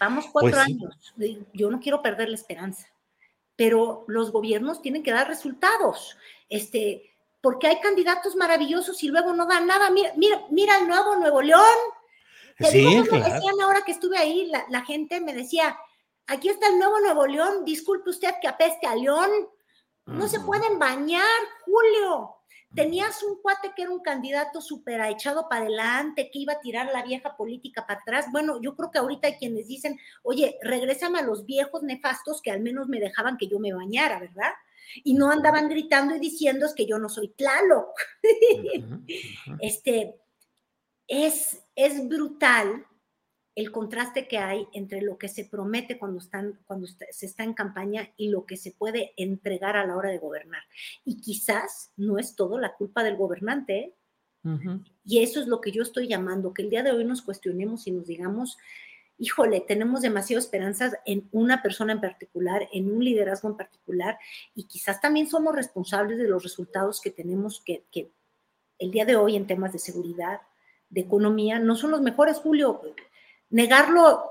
[0.00, 1.14] Vamos cuatro pues años.
[1.52, 2.88] Yo no quiero perder la esperanza
[3.60, 6.16] pero los gobiernos tienen que dar resultados.
[6.48, 9.90] Este, porque hay candidatos maravillosos y luego no dan nada.
[9.90, 11.60] Mira, mira, mira el nuevo Nuevo León.
[12.58, 15.78] sí, me decían ahora que estuve ahí, la, la, gente me decía,
[16.26, 19.30] aquí está el nuevo Nuevo León, disculpe usted que apeste a León.
[20.06, 21.28] No se pueden bañar,
[21.66, 22.36] Julio.
[22.74, 26.90] Tenías un cuate que era un candidato súper echado para adelante, que iba a tirar
[26.92, 28.26] la vieja política para atrás.
[28.30, 32.50] Bueno, yo creo que ahorita hay quienes dicen, oye, regrésame a los viejos nefastos que
[32.50, 34.52] al menos me dejaban que yo me bañara, ¿verdad?
[35.02, 37.90] Y no andaban gritando y diciendo es que yo no soy Tlaloc.
[39.60, 40.20] Este,
[41.08, 42.86] es, es brutal
[43.54, 47.54] el contraste que hay entre lo que se promete cuando, están, cuando se está en
[47.54, 50.62] campaña y lo que se puede entregar a la hora de gobernar.
[51.04, 53.78] Y quizás no es todo la culpa del gobernante.
[53.78, 53.94] ¿eh?
[55.04, 57.86] Y eso es lo que yo estoy llamando, que el día de hoy nos cuestionemos
[57.86, 58.56] y nos digamos,
[59.18, 64.18] híjole, tenemos demasiadas esperanzas en una persona en particular, en un liderazgo en particular,
[64.54, 68.12] y quizás también somos responsables de los resultados que tenemos que, que
[68.78, 70.40] el día de hoy en temas de seguridad,
[70.88, 72.80] de economía, no son los mejores, Julio
[73.50, 74.22] negarlo,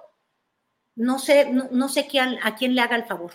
[0.96, 3.32] no sé, no, sé quién, a quién le haga el favor.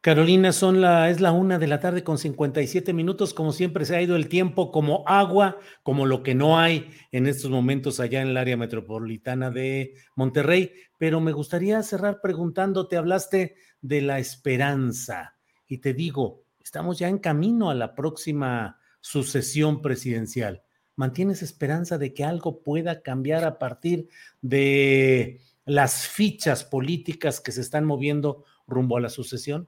[0.00, 3.34] Carolina, son la, es la una de la tarde con 57 minutos.
[3.34, 7.26] Como siempre, se ha ido el tiempo como agua, como lo que no hay en
[7.26, 10.72] estos momentos allá en el área metropolitana de Monterrey.
[10.96, 17.18] Pero me gustaría cerrar preguntándote, hablaste de la esperanza y te digo, estamos ya en
[17.18, 20.62] camino a la próxima sucesión presidencial.
[21.00, 24.10] ¿Mantienes esperanza de que algo pueda cambiar a partir
[24.42, 29.66] de las fichas políticas que se están moviendo rumbo a la sucesión?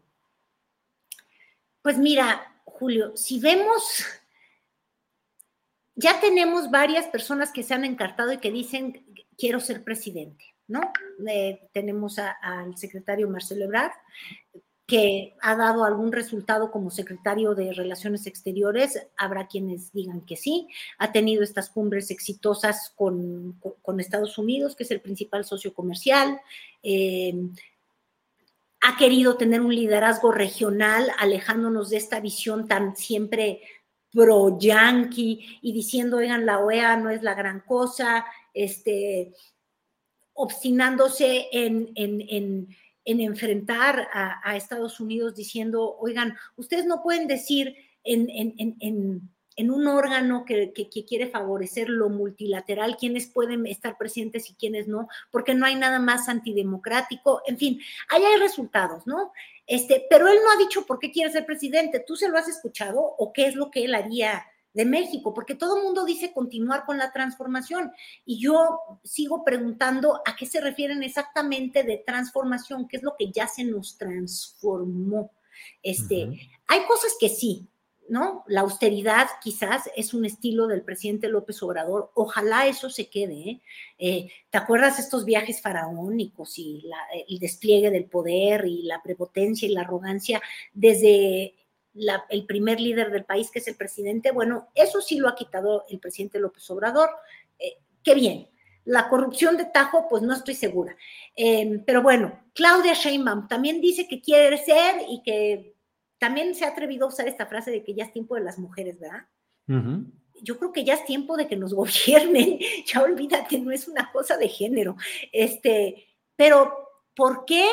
[1.80, 4.04] Pues mira, Julio, si vemos,
[5.94, 9.06] ya tenemos varias personas que se han encartado y que dicen,
[9.38, 10.92] quiero ser presidente, ¿no?
[11.26, 13.92] Eh, tenemos al secretario Marcelo Ebrard,
[14.92, 20.68] que ha dado algún resultado como secretario de Relaciones Exteriores, habrá quienes digan que sí,
[20.98, 23.56] ha tenido estas cumbres exitosas con,
[23.98, 26.42] Estados Unidos, que es el principal socio comercial,
[26.82, 27.32] eh,
[28.82, 33.62] ha querido tener un liderazgo regional, alejándonos de esta visión tan siempre
[34.12, 39.32] pro-yanqui y diciendo, oigan, la OEA no es la gran cosa, este,
[40.34, 47.74] obstinándose en, en, en en enfrentar a, Estados Unidos diciendo, oigan, ustedes no pueden decir
[48.04, 48.28] en,
[49.56, 50.72] en un órgano que,
[51.06, 55.98] quiere favorecer lo multilateral, quiénes pueden estar presentes y quiénes no, porque no hay nada
[55.98, 59.32] más antidemocrático, en fin, ahí hay resultados, ¿no?
[59.66, 62.48] Este, pero él no ha dicho por qué quiere ser presidente, ¿tú se lo has
[62.48, 64.44] escuchado o qué es lo que él haría
[64.74, 65.34] de México?
[65.34, 67.92] Porque todo el mundo dice continuar con la transformación
[68.24, 73.30] y yo sigo preguntando a qué se refieren exactamente de transformación, qué es lo que
[73.30, 75.32] ya se nos transformó.
[75.82, 77.68] Este, Hay cosas que sí,
[78.08, 78.44] ¿no?
[78.46, 82.10] La austeridad quizás es un estilo del presidente López Obrador.
[82.14, 83.50] Ojalá eso se quede.
[83.50, 83.60] ¿eh?
[83.98, 86.84] Eh, te acuerdas estos viajes faraónicos y
[87.28, 90.42] el despliegue del poder y la prepotencia y la arrogancia
[90.72, 91.54] desde
[92.28, 94.30] el primer líder del país, que es el presidente?
[94.30, 97.10] Bueno, eso sí lo ha quitado el presidente López Obrador.
[97.58, 98.48] Eh, qué bien.
[98.84, 100.96] La corrupción de Tajo, pues no estoy segura.
[101.86, 105.76] pero bueno, Claudia Sheinbaum también dice que quiere ser y que
[106.22, 108.56] también se ha atrevido a usar esta frase de que ya es tiempo de las
[108.56, 109.26] mujeres, ¿verdad?
[110.40, 112.60] Yo creo que ya es tiempo de que nos gobiernen.
[112.86, 114.96] Ya olvídate, no es una cosa de género.
[115.32, 116.72] Este, pero
[117.16, 117.66] ¿por qué?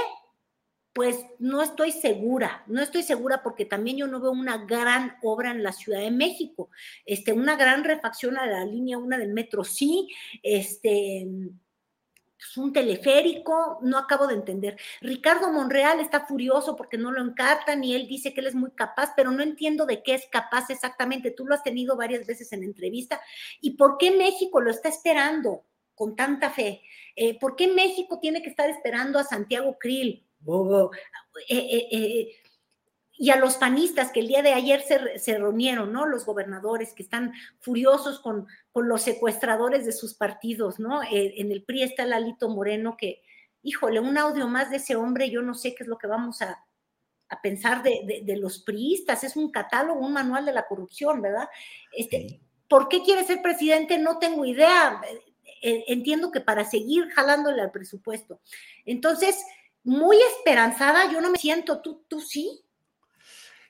[1.00, 5.52] Pues no estoy segura, no estoy segura porque también yo no veo una gran obra
[5.52, 6.72] en la Ciudad de México,
[7.06, 10.10] este, una gran refacción a la línea 1 del metro, sí,
[10.44, 11.22] este,
[12.38, 14.76] es un teleférico, no acabo de entender.
[15.00, 18.72] Ricardo Monreal está furioso porque no lo encartan y él dice que él es muy
[18.72, 21.32] capaz, pero no entiendo de qué es capaz exactamente.
[21.32, 23.22] Tú lo has tenido varias veces en entrevista.
[23.62, 25.64] ¿Y por qué México lo está esperando
[25.96, 26.82] con tanta fe?
[27.16, 30.26] Eh, ¿Por qué México tiene que estar esperando a Santiago Krill?
[31.48, 32.36] Eh, eh,
[33.22, 36.06] y a los panistas que el día de ayer se, reunieron, ¿no?
[36.06, 41.04] Los gobernadores que están furiosos con, con los secuestradores de sus partidos, ¿no?
[41.04, 43.22] Eh, en el PRI está Lalito Moreno que,
[43.62, 46.42] híjole, un audio más de ese hombre, yo no sé qué es lo que vamos
[46.42, 46.66] a,
[47.44, 51.48] pensar de, los priistas, es un catálogo, un manual de la corrupción, ¿verdad?
[51.92, 54.00] Este, ¿Por qué quiere ser presidente?
[54.00, 55.00] No tengo idea.
[55.62, 58.40] Eh, entiendo que para seguir jalándole al presupuesto.
[58.86, 59.44] Entonces,
[59.84, 62.62] muy esperanzada, yo no me siento, tú, tú sí.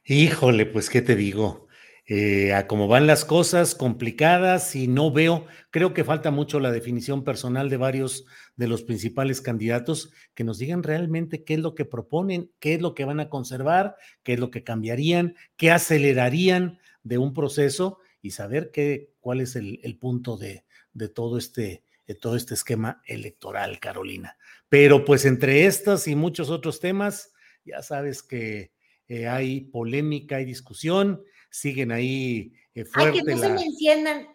[0.06, 1.68] Híjole, pues, ¿qué te digo?
[2.12, 6.72] Eh, a cómo van las cosas, complicadas, y no veo, creo que falta mucho la
[6.72, 11.76] definición personal de varios de los principales candidatos, que nos digan realmente qué es lo
[11.76, 15.70] que proponen, qué es lo que van a conservar, qué es lo que cambiarían, qué
[15.70, 20.66] acelerarían de un proceso y saber qué, cuál es el, punto de,
[21.14, 24.36] todo este, de todo este esquema electoral, Carolina.
[24.68, 27.32] Pero pues entre estas y muchos otros temas,
[27.64, 28.74] ya sabes que
[29.08, 33.20] eh, hay polémica, hay discusión, siguen ahí eh, fuerte.
[33.20, 34.28] Ay, que no se me enciendan,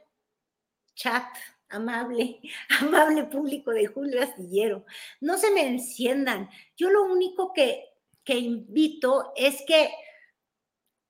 [0.95, 1.27] chat,
[1.68, 2.39] amable,
[2.81, 4.87] amable público de Julio Astillero,
[5.20, 6.49] no se me enciendan.
[6.77, 7.87] Yo lo único que,
[8.22, 9.89] que invito es que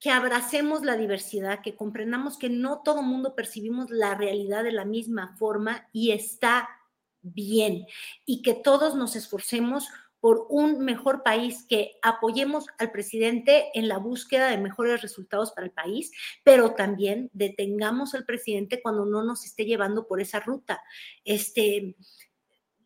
[0.04, 4.84] que abracemos la diversidad, que comprendamos que no todo mundo percibimos la realidad de la
[4.84, 6.68] misma forma y está
[7.22, 7.86] bien,
[8.26, 9.88] y que todos nos esforcemos
[10.20, 15.68] por un mejor país, que apoyemos al presidente en la búsqueda de mejores resultados para
[15.68, 20.82] el país, pero también detengamos al presidente cuando no nos esté llevando por esa ruta.
[21.24, 21.96] Este,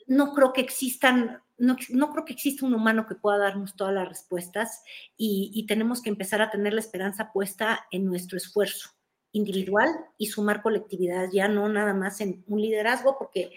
[0.06, 1.76] no creo que existan, no,
[2.12, 4.82] creo que exista un humano que pueda darnos todas las respuestas
[5.16, 8.90] y, y tenemos que empezar a tener la esperanza puesta en nuestro esfuerzo
[9.32, 13.52] individual y sumar colectividad, ya no nada más en un liderazgo, porque,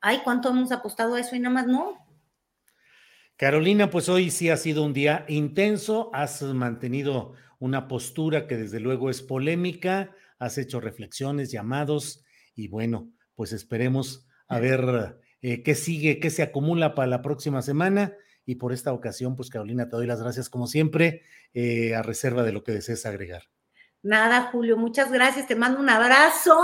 [0.00, 2.06] ay, ¿cuánto hemos apostado a eso y nada más no?
[3.36, 8.80] Carolina, pues hoy sí ha sido un día intenso, has mantenido una postura que desde
[8.80, 15.74] luego es polémica, has hecho reflexiones, llamados y bueno, pues esperemos a ver eh, qué
[15.74, 18.14] sigue, qué se acumula para la próxima semana.
[18.44, 21.22] Y por esta ocasión, pues Carolina, te doy las gracias como siempre,
[21.52, 23.44] eh, a reserva de lo que desees agregar.
[24.02, 26.56] Nada, Julio, muchas gracias, te mando un abrazo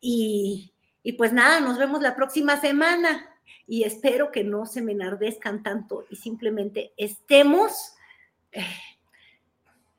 [0.00, 0.72] y,
[1.04, 3.34] y pues nada, nos vemos la próxima semana
[3.66, 7.94] y espero que no se me enardezcan tanto y simplemente estemos,
[8.52, 8.64] eh,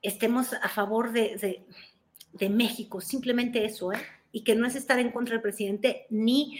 [0.01, 1.64] estemos a favor de,
[2.49, 4.01] México, simplemente eso, ¿eh?
[4.32, 6.60] y que no es estar en contra del presidente ni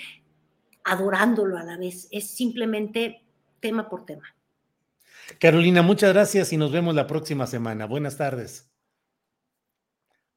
[0.86, 3.26] adorándolo a la vez, es simplemente
[3.60, 4.36] tema por tema.
[5.40, 7.86] Carolina, muchas gracias y nos vemos la próxima semana.
[7.88, 8.72] Buenas tardes.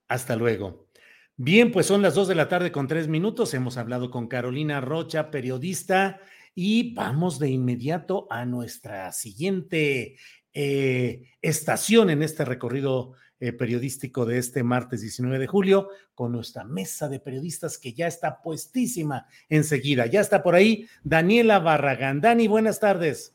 [0.09, 0.89] Hasta luego.
[1.37, 3.55] Bien, pues son las dos de la tarde con tres minutos.
[3.55, 6.21] Hemos hablado con Carolina Rocha, periodista
[6.55, 10.17] y vamos de inmediato a nuestra siguiente
[10.53, 16.65] eh, estación en este recorrido eh, periodístico de este martes 19 de julio, con nuestra
[16.65, 20.07] mesa de periodistas que ya está puestísima enseguida.
[20.07, 22.21] Ya está por ahí Daniela Barragán.
[22.21, 23.33] Dani, buenas tardes.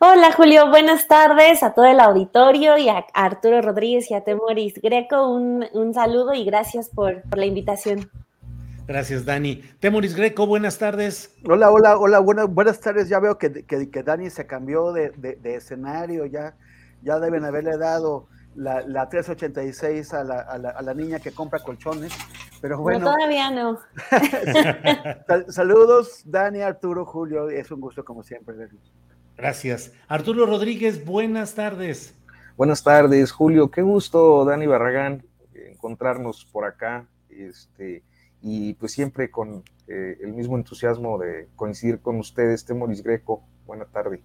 [0.00, 4.80] Hola Julio, buenas tardes a todo el auditorio y a Arturo Rodríguez y a Temoris
[4.82, 5.30] Greco.
[5.30, 8.10] Un, un saludo y gracias por, por, la invitación.
[8.86, 9.62] Gracias, Dani.
[9.78, 11.36] Temoris Greco, buenas tardes.
[11.46, 13.10] Hola, hola, hola, buenas, buenas tardes.
[13.10, 16.56] Ya veo que, que, que Dani se cambió de, de, de, escenario, ya,
[17.02, 21.32] ya deben haberle dado la, la 386 a la, a, la, a la, niña que
[21.32, 22.12] compra colchones.
[22.60, 23.00] Pero bueno.
[23.00, 23.78] No, todavía no.
[25.52, 27.48] Saludos, Dani, Arturo, Julio.
[27.48, 28.92] Es un gusto como siempre verlos.
[29.36, 29.92] Gracias.
[30.08, 32.14] Arturo Rodríguez, buenas tardes.
[32.56, 33.70] Buenas tardes, Julio.
[33.70, 35.24] Qué gusto, Dani Barragán,
[35.54, 37.06] encontrarnos por acá.
[37.30, 38.02] Este,
[38.42, 43.42] y pues siempre con eh, el mismo entusiasmo de coincidir con ustedes, Temoris Greco.
[43.66, 44.20] Buena tarde.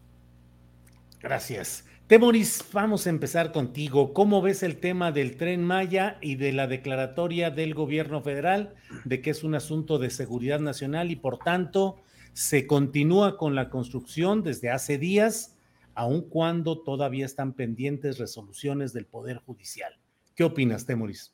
[1.21, 1.85] Gracias.
[2.07, 4.13] Temoris, vamos a empezar contigo.
[4.13, 8.75] ¿Cómo ves el tema del tren Maya y de la declaratoria del gobierno federal
[9.05, 11.95] de que es un asunto de seguridad nacional y por tanto
[12.33, 15.57] se continúa con la construcción desde hace días,
[15.95, 19.97] aun cuando todavía están pendientes resoluciones del Poder Judicial.
[20.35, 21.33] ¿Qué opinas, Temoris?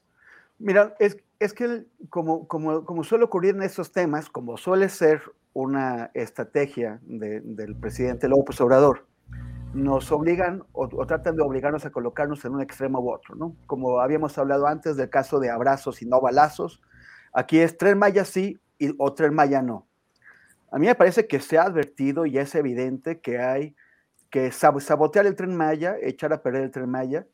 [0.58, 5.22] Mira, es, es que como, como, como, suele ocurrir en estos temas, como suele ser
[5.52, 9.11] una estrategia de, del presidente López Obrador,
[9.74, 13.56] nos obligan o, tratan de obligarnos a colocarnos en un extremo u otro, ¿no?
[13.68, 16.82] Como habíamos hablado antes del caso de abrazos y no balazos,
[17.34, 19.88] aquí es Tren Maya sí y, o Tren Maya no.
[20.72, 23.76] A mí me parece que se ha advertido y es evidente que hay
[24.30, 27.28] que sabotear el tren Maya, echar a perder el tren Maya,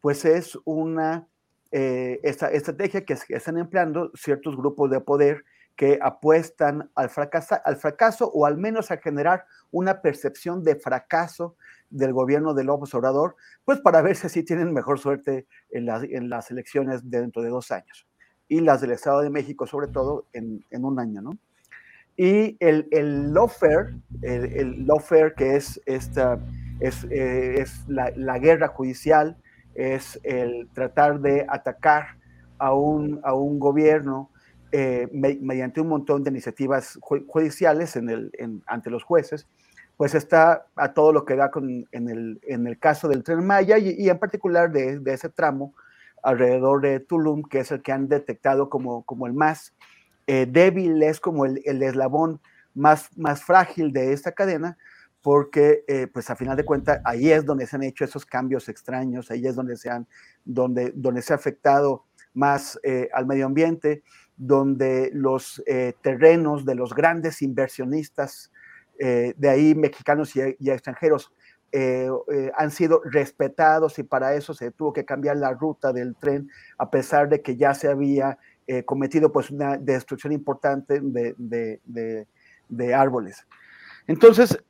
[0.00, 1.28] pues es una
[1.70, 5.44] eh, estrategia que, están empleando ciertos grupos de poder
[5.78, 11.54] que apuestan al fracaso, o al menos a generar una percepción de fracaso
[11.88, 16.02] del gobierno de López Obrador, pues para ver si así tienen mejor suerte en, la,
[16.02, 18.08] en las elecciones de dentro de dos años
[18.48, 21.38] y las del Estado de México sobre todo en, en un año, ¿no?
[22.16, 26.40] Y el, el lawfare, el, el que es, esta,
[26.80, 29.36] es, eh, es la, la, guerra judicial,
[29.76, 32.16] es el tratar de atacar
[32.58, 34.32] a un, a un gobierno
[34.72, 39.46] eh, me, mediante un montón de iniciativas ju judiciales en el, en, ante los jueces,
[39.96, 43.44] pues está a todo lo que da con, en, el, en el caso del tren
[43.44, 45.74] Maya y, y en particular de, de, ese tramo
[46.22, 49.72] alrededor de Tulum, que es el que han detectado como, como el más
[50.26, 52.40] eh, débil, es como el, el, eslabón
[52.74, 54.76] más, más frágil de esta cadena,
[55.22, 58.68] porque eh, pues a final de cuentas ahí es donde se han hecho esos cambios
[58.68, 60.06] extraños, ahí es donde se, han,
[60.44, 62.04] donde, donde se ha afectado
[62.34, 64.02] más eh, al medio ambiente,
[64.38, 68.50] donde los eh, terrenos de los grandes inversionistas,
[68.98, 71.32] eh, de ahí mexicanos y, extranjeros,
[72.56, 76.90] han sido respetados y para eso se tuvo que cambiar la ruta del tren, a
[76.90, 78.38] pesar de que ya se había
[78.70, 81.34] eh, cometido pues una destrucción importante de,
[82.68, 83.46] de, árboles.
[84.06, 84.62] Entonces,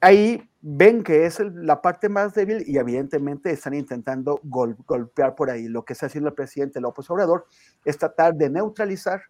[0.00, 5.50] ahí ven que es la parte más débil y evidentemente están intentando gol, golpear por
[5.50, 5.68] ahí.
[5.68, 7.46] Lo que está haciendo el presidente López Obrador
[7.84, 9.22] es tratar de neutralizar,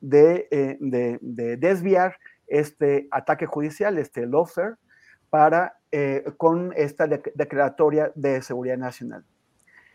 [0.00, 2.16] de, eh, de desviar
[2.46, 4.74] este ataque judicial, este lawfare,
[5.30, 9.24] para, eh, con esta declaratoria de seguridad nacional.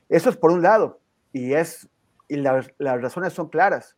[0.10, 1.00] Eso es por un lado,
[1.32, 1.88] y es
[2.28, 3.96] y las razones son claras.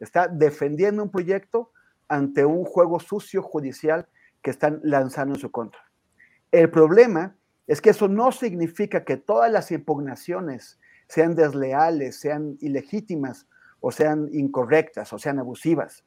[0.00, 1.70] Está defendiendo un proyecto
[2.08, 4.06] ante un juego sucio judicial
[4.42, 5.80] que están lanzando en su contra.
[6.50, 7.36] El problema
[7.66, 13.46] es que eso no significa que todas las impugnaciones sean desleales, sean ilegítimas
[13.80, 16.04] o sean incorrectas o sean abusivas.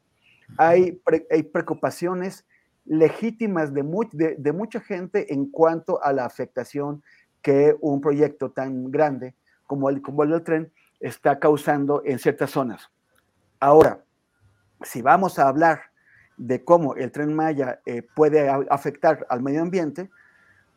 [0.57, 2.45] Hay, pre, hay preocupaciones
[2.85, 7.01] legítimas de, muy, de, de, mucha gente en cuanto a la afectación
[7.41, 12.51] que un proyecto tan grande como el, como el del tren está causando en ciertas
[12.51, 12.91] zonas.
[13.59, 14.03] Ahora,
[14.81, 15.92] si vamos a hablar
[16.37, 20.09] de cómo el tren Maya eh, puede afectar al medio ambiente,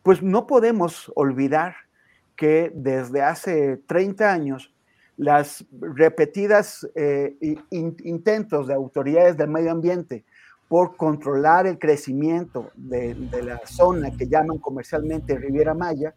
[0.03, 1.75] pues no podemos olvidar
[2.37, 4.75] que desde hace 30 años
[5.17, 7.37] las repetidas eh,
[7.71, 10.25] in, intentos de autoridades del medio ambiente
[10.69, 16.15] por controlar el crecimiento de, la zona que llaman comercialmente Riviera Maya,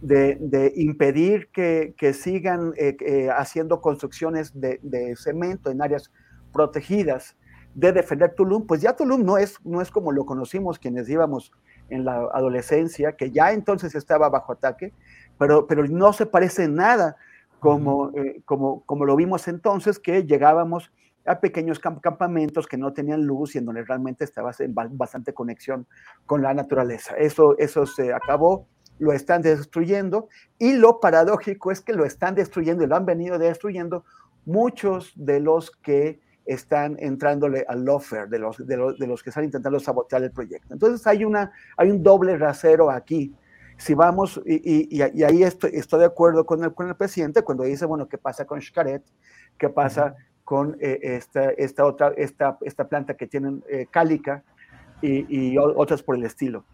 [0.00, 6.12] de, impedir que, sigan eh, haciendo construcciones de, cemento en áreas
[6.52, 7.36] protegidas,
[7.74, 11.52] de defender Tulum, pues ya Tulum no es, no es como lo conocimos quienes íbamos
[11.90, 14.92] en la adolescencia, que ya entonces estaba bajo ataque,
[15.38, 17.16] pero, pero no se parece nada
[17.58, 20.92] como, eh, como, como lo vimos entonces, que llegábamos
[21.26, 25.32] a pequeños camp campamentos que no tenían luz y en donde realmente estaba en bastante
[25.32, 25.86] conexión
[26.26, 27.16] con la naturaleza.
[27.16, 28.66] Eso, eso se acabó
[28.98, 30.28] lo están destruyendo
[30.58, 34.04] y lo paradójico es que lo están destruyendo y lo han venido destruyendo
[34.44, 39.30] muchos de los que están entrándole al lawfare de los, de, los, de los que
[39.30, 40.74] están intentando sabotear el proyecto.
[40.74, 43.34] Entonces hay, una, hay un doble rasero aquí.
[43.76, 47.64] Si vamos, y, y, ahí estoy, estoy, de acuerdo con el, con el presidente cuando
[47.64, 49.02] dice, bueno, ¿qué pasa con Xcaret?
[49.58, 50.14] ¿Qué pasa
[50.44, 54.44] con eh, esta, esta, otra, esta, esta planta que tienen eh, cálica
[55.02, 56.64] y, y, otras por el estilo?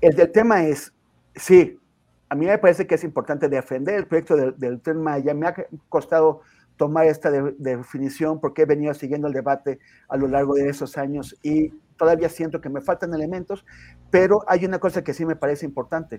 [0.00, 0.92] El, el tema es,
[1.34, 1.80] sí,
[2.28, 5.34] a mí me parece que es importante defender el proyecto del, del Tren Maya.
[5.34, 5.54] Me ha
[5.88, 6.42] costado
[6.76, 9.78] tomar esta definición porque he venido siguiendo el debate
[10.08, 13.64] a lo largo de esos años y todavía siento que me faltan elementos,
[14.10, 16.16] pero hay una cosa que sí me parece importante.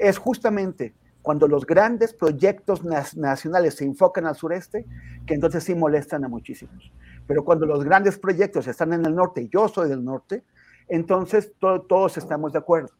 [0.00, 4.86] Es justamente cuando los grandes proyectos nacionales se enfocan al sureste,
[5.26, 6.92] que entonces sí molestan a muchísimos.
[7.26, 10.44] Pero cuando los grandes proyectos están en el norte, y yo soy del norte,
[10.88, 12.90] entonces todos estamos de acuerdo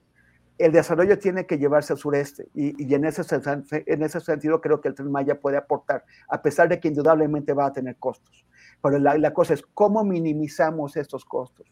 [0.58, 3.22] el desarrollo tiene que llevarse al sureste y, en, ese,
[3.70, 7.52] en ese sentido creo que el Tren Maya puede aportar, a pesar de que indudablemente
[7.52, 8.46] va a tener costos.
[8.82, 11.66] Pero la, la cosa es cómo minimizamos estos costos.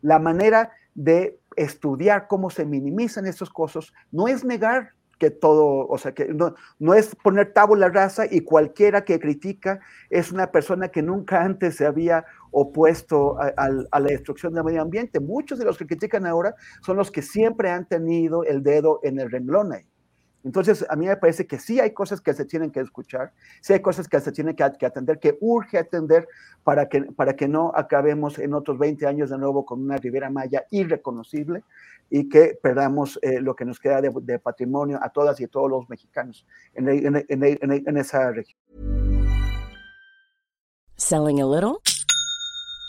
[0.00, 4.92] La manera de estudiar cómo se minimizan estos costos no es negar
[5.22, 9.78] que todo, o sea, que no, no es poner tabula rasa y cualquiera que critica
[10.10, 15.20] es una persona que nunca antes se había opuesto a, la destrucción del medio ambiente.
[15.20, 19.20] Muchos de los que critican ahora son los que siempre han tenido el dedo en
[19.20, 19.86] el renglón ahí.
[20.42, 23.74] Entonces, a mí me parece que sí hay cosas que se tienen que escuchar, sí
[23.74, 26.26] hay cosas que se tienen que, atender, que urge atender
[26.64, 30.30] para que, para que no acabemos en otros 20 años de nuevo con una Ribera
[30.30, 31.62] Maya irreconocible
[32.14, 35.70] y que perdamos eh, lo que nos queda de, de, patrimonio a todas y todos
[35.70, 38.58] los mexicanos en, en, en, en esa región.
[40.96, 41.82] Selling a little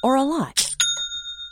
[0.04, 0.76] or a lot?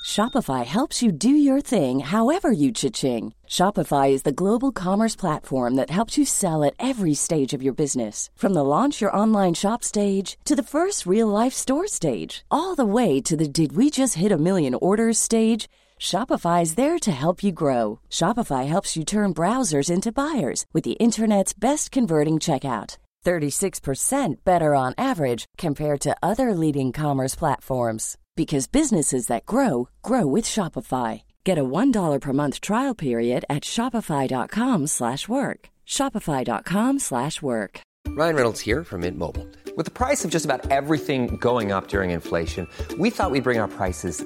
[0.06, 3.34] Shopify helps you do your thing however you cha-ching.
[3.48, 7.74] Shopify is the global commerce platform that helps you sell at every stage of your
[7.74, 8.30] business.
[8.36, 12.76] From the launch your online shop stage to the first real life store stage, all
[12.76, 15.70] the way to the did we just hit a million orders stage.
[16.02, 18.00] Shopify is there to help you grow.
[18.10, 22.98] Shopify helps you turn browsers into buyers with the internet's best converting checkout.
[23.24, 30.26] 36% better on average compared to other leading commerce platforms because businesses that grow grow
[30.26, 31.22] with Shopify.
[31.44, 35.60] Get a $1 per month trial period at shopify.com/work.
[35.86, 37.82] shopify.com/work.
[38.08, 39.48] Ryan Reynolds here from Mint Mobile.
[39.78, 42.68] With the price of just about everything going up during inflation,
[42.98, 44.26] we thought we'd bring our prices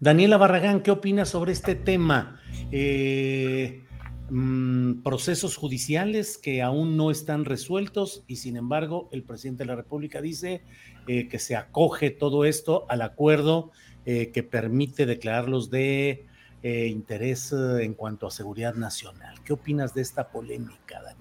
[0.00, 2.40] Daniela Barragán, ¿qué opinas sobre este tema?
[2.72, 3.84] Eh,
[4.30, 9.76] mmm, procesos judiciales que aún no están resueltos y sin embargo el presidente de la
[9.76, 10.62] República dice
[11.06, 13.72] eh, que se acoge todo esto al acuerdo
[14.06, 16.26] eh, que permite declararlos de
[16.62, 19.34] interés en cuanto a seguridad nacional.
[19.44, 21.19] ¿Qué opinas de esta polémica, Daniela?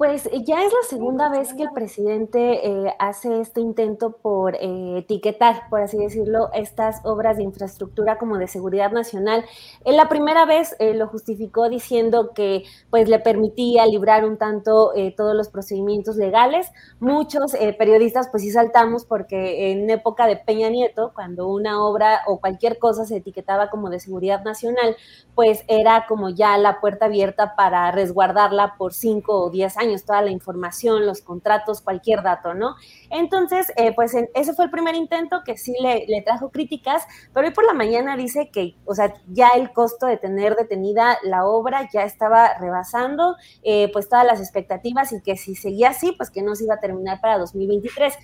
[0.00, 4.56] Pues eh, ya es la segunda vez que el presidente eh, hace este intento por
[4.56, 9.44] eh, etiquetar, por así decirlo, estas obras de infraestructura como de seguridad nacional.
[9.84, 14.94] En la primera vez eh, lo justificó diciendo que pues le permitía librar un tanto
[14.94, 16.72] eh, todos los procedimientos legales.
[16.98, 22.22] Muchos eh, periodistas pues sí saltamos porque en época de Peña Nieto, cuando una obra
[22.26, 24.96] o cualquier cosa se etiquetaba como de seguridad nacional,
[25.34, 30.22] pues era como ya la puerta abierta para resguardarla por cinco o diez años toda
[30.22, 32.76] la información, los contratos, cualquier dato, ¿no?
[33.10, 37.46] Entonces, eh, pues en, ese fue el primer intento que sí le, trajo críticas, pero
[37.46, 41.46] hoy por la mañana dice que, o sea, ya el costo de tener detenida la
[41.46, 46.30] obra ya estaba rebasando, eh, pues todas las expectativas y que si seguía así, pues
[46.30, 48.14] que no se iba a terminar para 2023.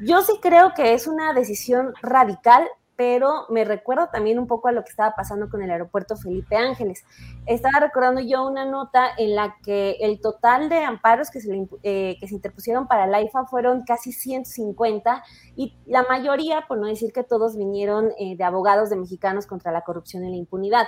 [0.00, 4.72] Yo sí creo que es una decisión radical, pero me recuerdo también un poco a
[4.72, 7.04] lo que estaba pasando con el aeropuerto Felipe Ángeles.
[7.46, 11.68] Estaba recordando yo una nota en la que el total de amparos que se, le,
[11.82, 15.22] eh, que se interpusieron para la IFA fueron casi 150
[15.56, 19.72] y la mayoría, por no decir que todos, vinieron eh, de abogados de mexicanos contra
[19.72, 20.86] la corrupción y la impunidad.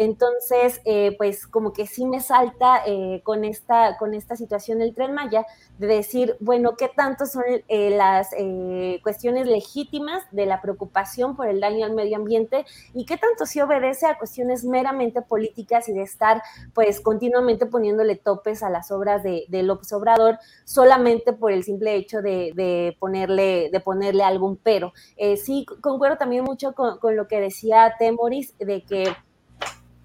[0.00, 4.94] Entonces, eh, pues como que sí me salta eh, con, esta, con esta situación del
[4.94, 5.44] tren Maya,
[5.76, 8.30] de decir, bueno, ¿qué tanto son eh, las
[9.02, 12.64] cuestiones legítimas de la preocupación por el daño al medio ambiente
[12.94, 16.40] y qué tanto sí obedece a cuestiones meramente políticas y de estar
[16.72, 22.22] pues continuamente poniéndole topes a las obras de, López Obrador solamente por el simple hecho
[22.22, 24.94] de, ponerle, de ponerle algún pero?
[25.36, 29.04] sí, concuerdo también mucho con, con lo que decía Temoris de que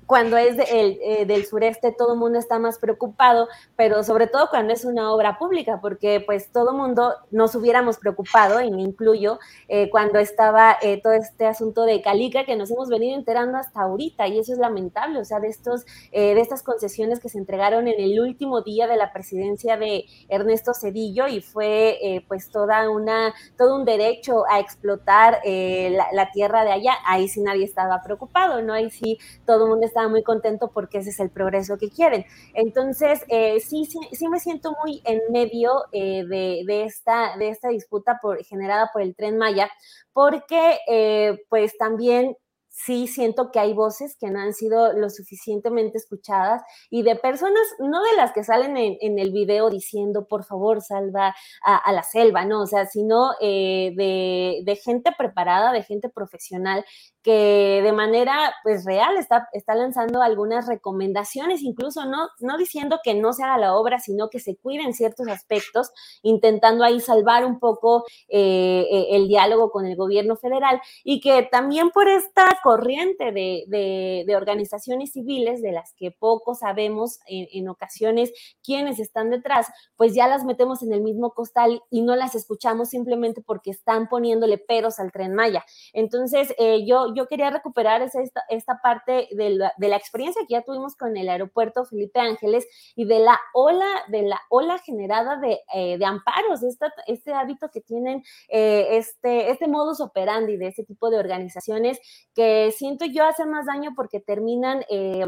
[0.06, 4.74] cuando es eh, del sureste todo el mundo está más preocupado, pero sobre todo cuando
[4.74, 9.40] es una obra pública, porque pues todo el mundo nos hubiéramos preocupado, y me incluyo,
[9.68, 13.82] eh, cuando estaba eh, todo este asunto de Calica que nos hemos venido enterando hasta
[13.82, 17.88] ahorita, y eso es lamentable, o sea, de, estos, de estas concesiones que se entregaron
[17.88, 23.34] en el último día de la presidencia de Ernesto Cedillo, y fue pues toda una,
[23.58, 28.62] todo un derecho a explotar la, la, tierra de allá, ahí sí nadie estaba preocupado,
[28.62, 28.74] ¿no?
[28.74, 32.26] Ahí sí todo el mundo muy contento porque ese es el progreso que quieren.
[32.54, 37.70] Entonces, eh, sí, sí, sí me siento muy en medio eh, de, esta, de esta
[37.70, 39.70] disputa por, generada por el tren Maya,
[40.14, 42.36] porque eh, pues también
[42.70, 47.64] sí siento que hay voces que no han sido lo suficientemente escuchadas y de personas,
[47.80, 52.44] no de las que salen en, el video diciendo, por favor, salva a, la selva,
[52.44, 56.84] no, o sea, sino de, de, gente preparada, de gente profesional
[57.26, 63.16] que de manera pues real está, está lanzando algunas recomendaciones, incluso no, no diciendo que
[63.16, 65.90] no se haga la obra, sino que se cuiden ciertos aspectos,
[66.22, 71.42] intentando ahí salvar un poco eh, eh, el diálogo con el gobierno federal y que
[71.42, 78.32] también por esta corriente de, organizaciones civiles, de las que poco sabemos en, en ocasiones
[78.64, 82.90] quiénes están detrás, pues ya las metemos en el mismo costal y no las escuchamos
[82.90, 85.66] simplemente porque están poniéndole peros al tren Maya.
[85.94, 90.54] Entonces, eh, yo, yo quería recuperar esta, esta parte de la, de la, experiencia que
[90.54, 95.38] ya tuvimos con el aeropuerto Felipe Ángeles y de la ola, de la ola generada
[95.38, 100.68] de, eh, de amparos, esta, este hábito que tienen, eh, este, este modus operandi de
[100.68, 102.00] este tipo de organizaciones
[102.34, 104.84] que siento yo hace más daño porque terminan...
[104.90, 105.26] Eh,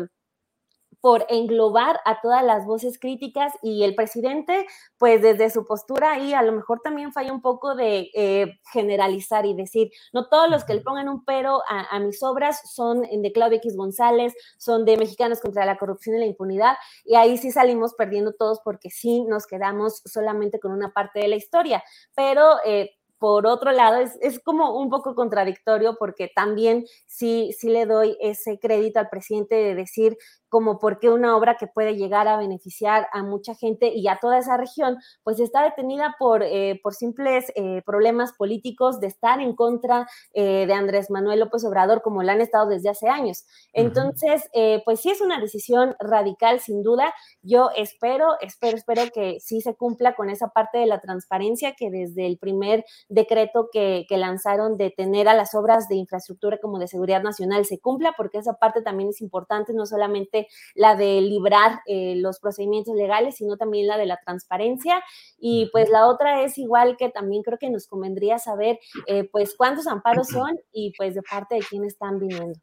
[1.01, 4.65] por englobar a todas las voces críticas y el presidente,
[4.97, 9.45] pues desde su postura ahí a lo mejor también falla un poco de eh, generalizar
[9.45, 13.31] y decir, no todos los que le pongan un pero a, mis obras son de
[13.31, 16.75] Claudia X González, son de Mexicanos contra la Corrupción y la Impunidad,
[17.05, 21.27] y ahí sí salimos perdiendo todos porque sí nos quedamos solamente con una parte de
[21.27, 21.83] la historia,
[22.15, 22.57] pero...
[22.65, 27.85] Eh, por otro lado, es, es, como un poco contradictorio porque también sí, sí le
[27.85, 30.17] doy ese crédito al presidente de decir
[30.49, 34.37] como porque una obra que puede llegar a beneficiar a mucha gente y a toda
[34.37, 39.55] esa región, pues está detenida por, eh, por simples eh, problemas políticos de estar en
[39.55, 43.45] contra eh, de Andrés Manuel López Obrador, como lo han estado desde hace años.
[43.73, 44.49] Entonces,
[44.85, 47.13] pues sí es una decisión radical, sin duda.
[47.41, 51.89] Yo espero, espero, espero que sí se cumpla con esa parte de la transparencia que
[51.89, 56.79] desde el primer decreto que, que lanzaron de tener a las obras de infraestructura como
[56.79, 60.36] de seguridad nacional se cumpla, porque esa parte también es importante, no solamente
[60.75, 65.01] la de librar eh, los procedimientos legales, sino también la de la transparencia.
[65.39, 69.55] Y pues la otra es igual que también creo que nos convendría saber eh, pues
[69.57, 72.59] cuántos amparos son y pues de parte de quién están viniendo.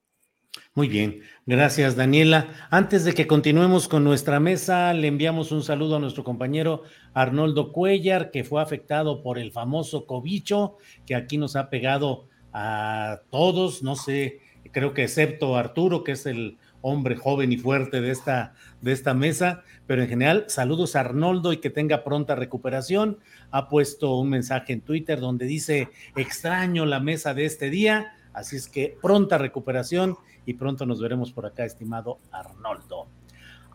[0.75, 2.49] Muy bien, gracias Daniela.
[2.71, 6.83] Antes de que continuemos con nuestra mesa, le enviamos un saludo a nuestro compañero
[7.13, 10.77] Arnoldo Cuellar, que fue afectado por el famoso cobicho,
[11.07, 14.41] que aquí nos ha pegado a todos, no sé,
[14.73, 18.53] creo que excepto Arturo, que es el hombre joven y fuerte de esta,
[18.83, 23.19] de esta mesa, pero en general, saludos a Arnoldo y que tenga pronta recuperación.
[23.51, 28.57] Ha puesto un mensaje en Twitter donde dice, extraño la mesa de este día, así
[28.57, 33.07] es que pronta recuperación y pronto nos veremos por acá, estimado Arnoldo.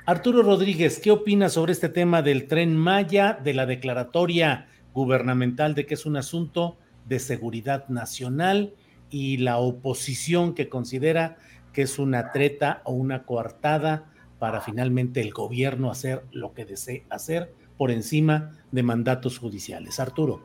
[0.05, 5.87] Arturo Rodríguez, ¿qué opinas sobre este tema del tren Maya, de la declaratoria gubernamental de
[5.87, 6.77] que es un asunto
[7.07, 8.75] de seguridad nacional
[9.09, 11.37] y la oposición que considera
[11.81, 17.53] es una treta o una coartada para finalmente el gobierno hacer lo que desee hacer
[17.77, 19.99] por encima de mandatos judiciales.
[19.99, 20.41] Arturo.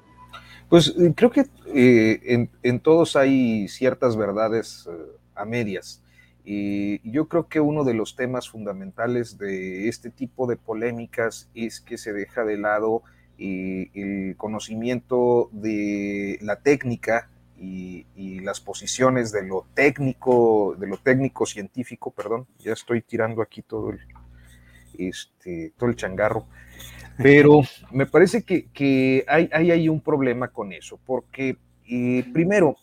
[0.69, 4.93] Pues eh, creo que eh, en, todos hay ciertas verdades eh,
[5.35, 6.03] a medias.
[6.45, 11.81] Y yo creo que uno de los temas fundamentales de este tipo de polémicas es
[11.81, 13.03] que se deja de lado
[13.39, 22.11] el conocimiento de la técnica y, las posiciones de lo técnico, de lo técnico científico,
[22.11, 24.01] perdón, ya estoy tirando aquí todo el,
[24.99, 26.47] este, todo el changarro,
[27.17, 27.61] pero
[27.91, 31.57] me parece que, hay, hay, un problema con eso, porque
[32.33, 32.77] primero,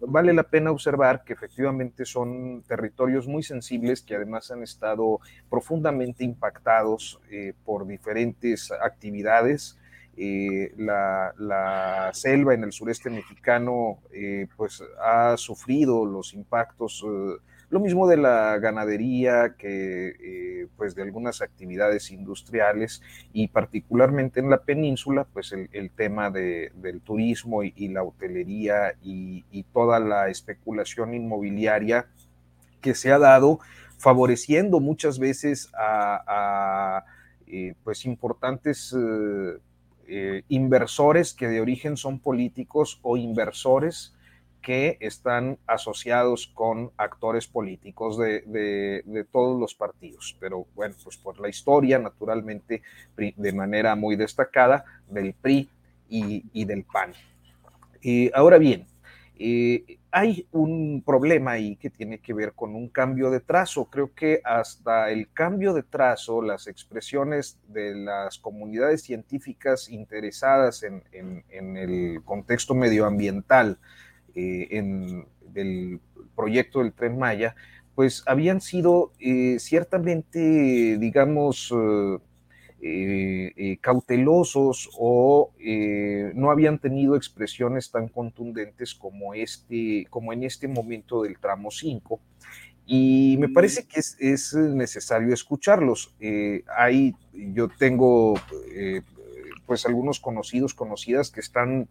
[0.00, 6.24] vale la pena observar que efectivamente son territorios muy sensibles que además han estado profundamente
[6.24, 9.78] impactados eh, por diferentes actividades.
[10.22, 17.02] Eh, la, selva en el sureste mexicano eh, pues ha sufrido los impactos
[17.70, 23.00] lo mismo de la ganadería que eh, pues de algunas actividades industriales
[23.32, 30.00] y particularmente en la península pues el, tema del turismo y, la hotelería y, toda
[30.00, 32.06] la especulación inmobiliaria
[32.80, 33.60] que se ha dado
[33.98, 37.04] favoreciendo muchas veces a,
[37.46, 39.58] eh, pues importantes eh,
[40.48, 44.14] inversores que de origen son políticos o inversores
[44.60, 50.36] que están asociados con actores políticos de, todos los partidos.
[50.38, 52.82] Pero bueno, pues por la historia, naturalmente,
[53.16, 55.70] de manera muy destacada, del PRI
[56.08, 57.12] y, del PAN.
[58.02, 58.86] y ahora bien,
[59.42, 63.86] eh, hay un problema ahí que tiene que ver con un cambio de trazo.
[63.86, 71.02] Creo que hasta el cambio de trazo, las expresiones de las comunidades científicas interesadas en,
[71.50, 73.78] el contexto medioambiental,
[74.34, 76.00] eh, en, del
[76.36, 77.56] proyecto del tren Maya,
[77.94, 81.72] pues habían sido eh, ciertamente, digamos,
[82.82, 85.52] eh, cautelosos o
[86.34, 92.20] no habían tenido expresiones tan contundentes como, este, como en este momento del tramo 5.
[92.86, 96.14] Y me parece que es, es necesario escucharlos.
[96.76, 98.34] hay, yo tengo
[99.70, 101.86] pues algunos conocidos, conocidas que están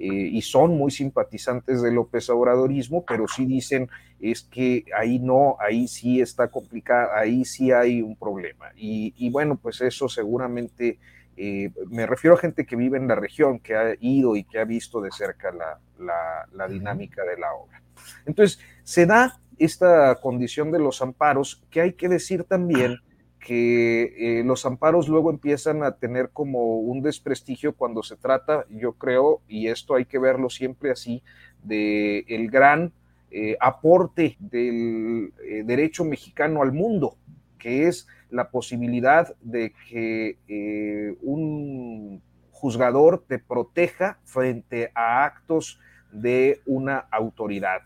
[0.00, 3.88] eh, y son muy simpatizantes del López Obradorismo, pero sí dicen
[4.18, 8.72] es que ahí no, ahí sí está complicado, ahí sí hay un problema.
[8.74, 10.98] Y, bueno, pues eso seguramente,
[11.36, 14.58] eh, me refiero a gente que vive en la región, que ha ido y que
[14.58, 17.80] ha visto de cerca la dinámica de la obra.
[18.26, 22.96] Entonces, se da esta condición de los amparos, que hay que decir también
[23.40, 28.92] que eh, los amparos luego empiezan a tener como un desprestigio cuando se trata, yo
[28.92, 31.22] creo, y esto hay que verlo siempre así,
[31.64, 32.92] de el gran
[33.30, 37.16] eh, aporte del eh, derecho mexicano al mundo,
[37.58, 42.22] que es la posibilidad de que un
[42.52, 45.80] juzgador te proteja frente a actos
[46.12, 47.80] de una autoridad.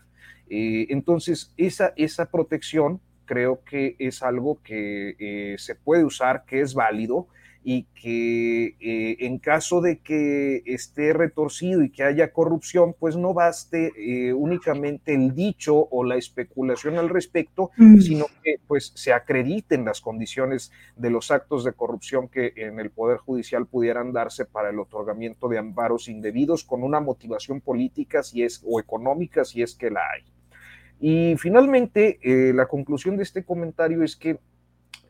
[0.47, 6.73] entonces, esa, esa protección creo que es algo que eh, se puede usar, que es
[6.73, 7.27] válido
[7.67, 13.33] y que eh, en caso de que esté retorcido y que haya corrupción, pues no
[13.33, 18.01] baste eh, únicamente el dicho o la especulación al respecto, mm.
[18.01, 22.91] sino que pues se acrediten las condiciones de los actos de corrupción que en el
[22.91, 28.43] Poder Judicial pudieran darse para el otorgamiento de amparos indebidos con una motivación política si
[28.43, 30.34] es, o económica si es que la hay.
[31.07, 34.39] Y finalmente, eh, la conclusión de este comentario es que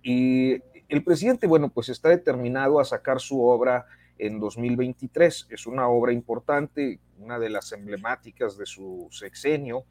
[0.04, 0.60] eh,
[0.90, 3.86] el presidente, bueno, pues está determinado a sacar su obra
[4.18, 5.48] en 2023.
[5.50, 9.86] Es una obra importante, una de las emblemáticas de su sexenio,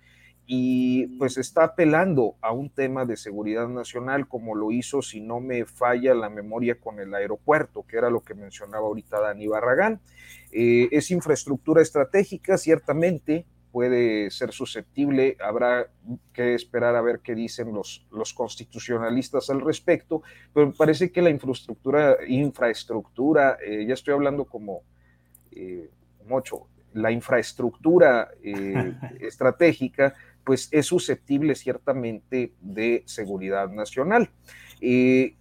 [0.44, 5.40] y pues está apelando a un tema de seguridad nacional, como lo hizo, si no
[5.40, 10.02] me falla la memoria, con el aeropuerto, que era lo que mencionaba ahorita Dani Barragán.
[10.52, 15.88] Eh, es infraestructura estratégica, ciertamente, puede ser susceptible, habrá
[16.32, 20.22] que esperar a ver qué dicen los, los constitucionalistas al respecto,
[20.52, 24.82] pero me parece que la infraestructura, infraestructura eh, ya estoy hablando como
[25.50, 25.90] eh,
[26.24, 30.14] mucho, la infraestructura eh, estratégica,
[30.44, 34.30] pues es susceptible ciertamente de seguridad nacional.
[34.78, 35.34] ¿Qué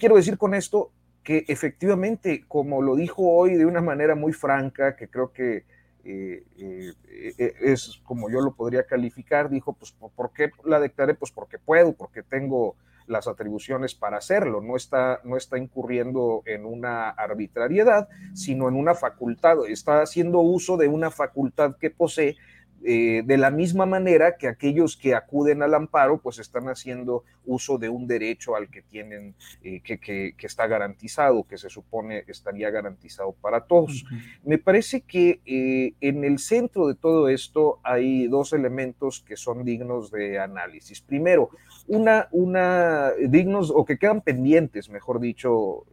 [0.00, 0.92] quiero decir con esto?
[1.22, 5.70] Que efectivamente, como lo dijo hoy de una manera muy franca, que creo que
[6.04, 6.92] eh, eh,
[7.38, 11.14] eh, es como yo lo podría calificar, dijo, pues ¿por qué la declaré?
[11.14, 12.76] Pues porque puedo, porque tengo
[13.06, 18.94] las atribuciones para hacerlo, no está, no está incurriendo en una arbitrariedad, sino en una
[18.94, 22.36] facultad, está haciendo uso de una facultad que posee
[22.84, 27.78] eh, de la misma manera que aquellos que acuden al amparo, pues están haciendo uso
[27.78, 32.70] de un derecho al que tienen, eh, que, que, está garantizado, que se supone estaría
[32.70, 34.04] garantizado para todos.
[34.44, 39.64] Me parece que eh, en el centro de todo esto hay dos elementos que son
[39.64, 41.00] dignos de análisis.
[41.00, 41.50] Primero,
[41.86, 45.86] una, una dignos o que quedan pendientes, mejor dicho,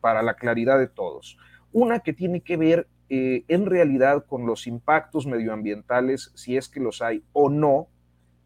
[0.00, 1.36] para la claridad de todos.
[1.72, 6.80] Una que tiene que ver eh, en realidad con los impactos medioambientales, si es que
[6.80, 7.88] los hay o no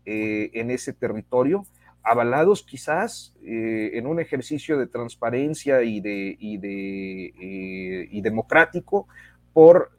[0.04, 1.64] eh, en ese territorio,
[2.02, 9.08] avalados quizás eh, en un ejercicio de transparencia y, de, y, de, y democrático
[9.52, 9.92] por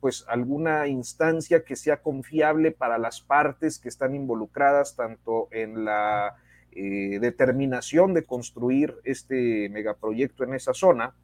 [0.00, 6.36] pues alguna instancia que sea confiable para las partes que están involucradas tanto en la
[6.72, 11.14] determinación de construir este megaproyecto en esa zona,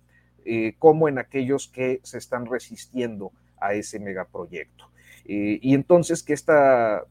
[0.44, 4.90] eh, como en aquellos que se están resistiendo a ese megaproyecto.
[5.26, 7.04] y entonces que esta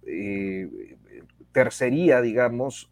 [1.51, 2.91] tercería, digamos,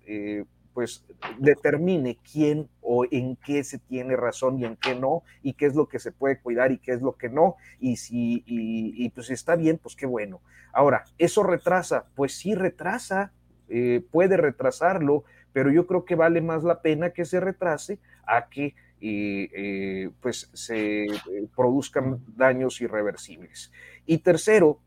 [0.73, 1.05] pues
[1.39, 5.75] determine quién o en qué se tiene razón y en qué no, y qué es
[5.75, 9.29] lo que se puede cuidar y qué es lo que no, y si, y, pues
[9.29, 10.41] está bien, pues qué bueno.
[10.73, 12.05] Ahora, ¿eso retrasa?
[12.15, 13.31] Pues sí retrasa,
[13.69, 15.23] eh, puede retrasarlo,
[15.53, 20.09] pero yo creo que vale más la pena que se retrase a que eh, eh,
[20.21, 21.07] pues se
[21.55, 23.71] produzcan daños irreversibles.
[24.05, 24.79] Y tercero,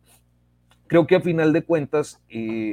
[0.86, 2.20] creo que a final de cuentas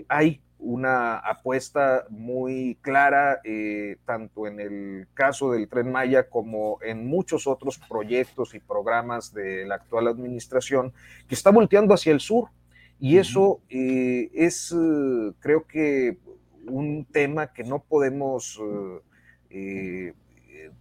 [0.08, 7.08] hay una apuesta muy clara, eh, tanto en el caso del tren Maya como en
[7.08, 10.94] muchos otros proyectos y programas de la actual administración,
[11.28, 12.50] que está volteando hacia el sur.
[13.00, 16.18] Y eso eh, es, eh, creo que,
[16.68, 18.62] un tema que no podemos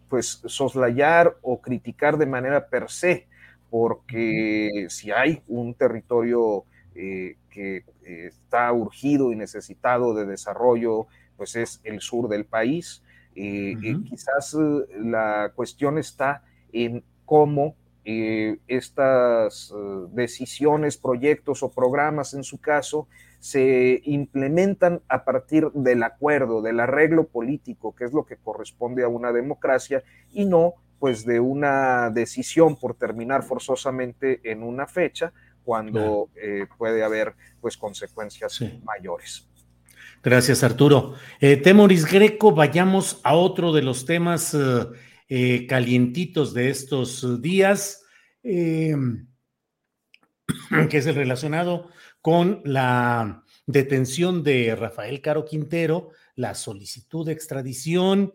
[0.08, 3.28] pues soslayar o criticar de manera per se,
[3.70, 12.00] porque si hay un territorio que está urgido y necesitado de desarrollo, pues es el
[12.00, 13.02] sur del país.
[13.34, 13.74] Eh,
[14.04, 16.42] quizás eh, la cuestión está
[16.72, 19.72] en cómo eh, estas
[20.12, 23.08] decisiones, proyectos o programas, en su caso,
[23.40, 29.08] se implementan a partir del acuerdo, del arreglo político, que es lo que corresponde a
[29.08, 35.32] una democracia, y no pues de una decisión por terminar forzosamente en una fecha,
[35.64, 39.48] cuando eh, puede haber pues consecuencias mayores.
[40.22, 41.14] Gracias, Arturo.
[41.40, 44.54] Eh, Temoris Greco, vayamos a otro de los temas
[45.28, 48.04] eh, calientitos de estos días,
[48.42, 49.26] que
[50.90, 51.88] es el relacionado
[52.20, 58.32] con la detención de Rafael Caro Quintero, la solicitud de extradición,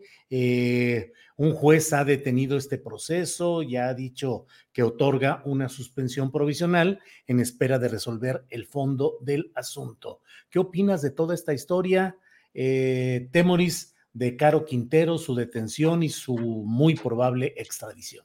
[1.38, 7.40] un juez ha detenido este proceso, ya ha dicho que otorga una suspensión provisional en
[7.40, 10.22] espera de resolver el fondo del asunto.
[10.48, 12.16] ¿Qué opinas de toda esta historia,
[12.54, 18.24] eh, Temoris, de Caro Quintero, su detención y su muy probable extradición?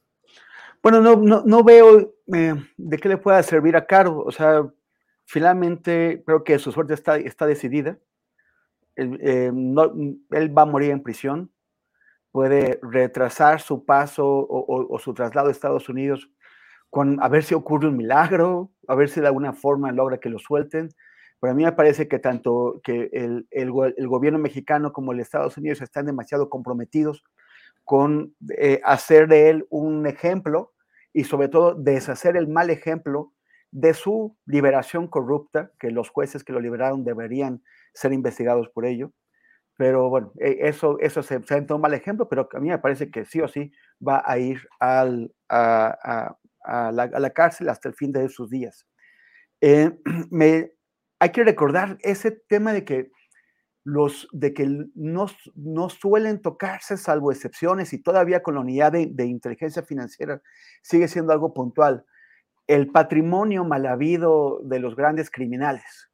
[0.82, 4.24] Bueno, no, no, veo eh, de qué le pueda servir a Caro.
[4.26, 4.64] O sea,
[5.32, 7.98] finalmente creo que su suerte está, está decidida.
[8.96, 9.52] Él, eh,
[10.32, 11.52] él va a morir en prisión
[12.32, 16.30] puede retrasar su paso o, su traslado a Estados Unidos
[16.90, 20.30] con a ver si ocurre un milagro, a ver si de alguna forma logra que
[20.30, 20.90] lo suelten.
[21.40, 23.72] Pero a mí me parece que tanto que el, el,
[24.08, 27.24] gobierno mexicano como el Estados Unidos están demasiado comprometidos
[27.84, 30.74] con eh, hacer de él un ejemplo
[31.14, 33.34] y sobre todo deshacer el mal ejemplo
[33.72, 39.12] de su liberación corrupta, que los jueces que lo liberaron deberían ser investigados por ello,
[39.78, 43.10] pero bueno, e, eso, eso se, se un mal ejemplo, pero a mí me parece
[43.10, 43.72] que sí o sí
[44.06, 48.50] va a ir al, a, a, la, a, la, cárcel hasta el fin de sus
[48.50, 48.86] días.
[49.62, 49.92] Eh,
[50.30, 50.74] me,
[51.20, 53.12] hay que recordar ese tema de que
[53.84, 55.26] los de que no,
[55.56, 60.42] no, suelen tocarse salvo excepciones y todavía con la unidad de, de, inteligencia financiera
[60.84, 62.06] sigue siendo algo puntual.
[62.72, 66.10] El patrimonio mal habido de los grandes criminales.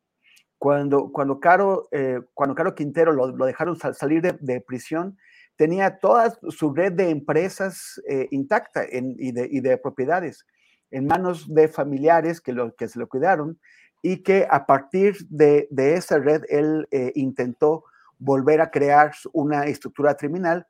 [0.58, 5.20] Cuando, cuando, Caro, eh, cuando Caro Quintero lo, dejaron salir de, prisión,
[5.56, 10.48] tenía toda su red de empresas eh, intacta y, de, propiedades
[10.90, 13.60] en manos de familiares que, lo, que se lo cuidaron
[14.02, 17.84] y que a partir de, esa red él eh, intentó
[18.18, 20.66] volver a crear una estructura criminal,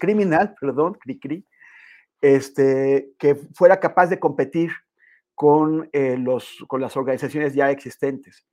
[0.00, 0.98] criminal, perdón,
[2.20, 4.72] este, que fuera capaz de competir
[5.34, 8.44] con, eh, los, con las organizaciones ya existentes.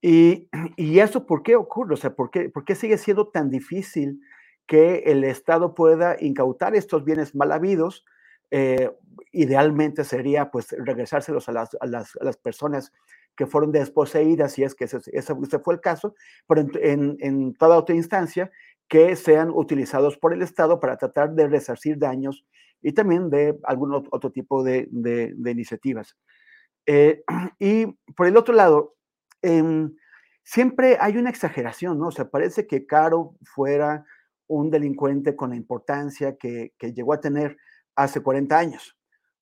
[0.00, 1.94] Y, y, eso por qué ocurre?
[1.94, 4.20] O sea, ¿por qué, ¿por qué sigue siendo tan difícil
[4.66, 8.04] que el Estado pueda incautar estos bienes mal habidos?
[8.50, 8.90] Eh,
[9.30, 12.92] idealmente sería pues regresárselos a las, a las, a las, personas
[13.36, 16.16] que fueron desposeídas, si es que ese, ese, fue el caso,
[16.48, 18.50] pero en, en, en, toda otra instancia
[18.88, 22.44] que sean utilizados por el Estado para tratar de resarcir daños
[22.82, 26.16] y también de algún otro tipo de, de, iniciativas.
[26.86, 27.22] Eh,
[27.58, 27.86] y
[28.16, 28.94] por el otro lado,
[29.42, 29.94] em,
[30.42, 32.08] siempre hay una exageración, ¿no?
[32.08, 34.04] O sea, parece que Caro fuera
[34.46, 37.56] un delincuente con la importancia que, que llegó a tener
[37.94, 38.96] hace 40 años.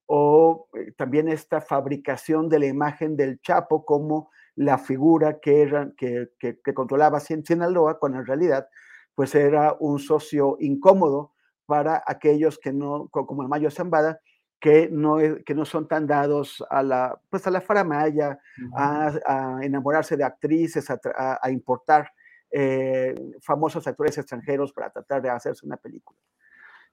[0.06, 5.92] O eh, también esta fabricación de la imagen del Chapo como la figura que, era,
[5.96, 8.68] que, que, que controlaba Sinaloa, cuando en realidad
[9.14, 11.32] pues era un socio incómodo
[11.68, 14.20] para aquellos que no, como el Mayo Zambada,
[14.58, 18.40] que no, que no son tan dados a la, pues a la faramaya,
[18.74, 22.10] a, enamorarse de actrices, a, importar
[22.50, 26.18] eh, famosos actores extranjeros para tratar de hacerse una película.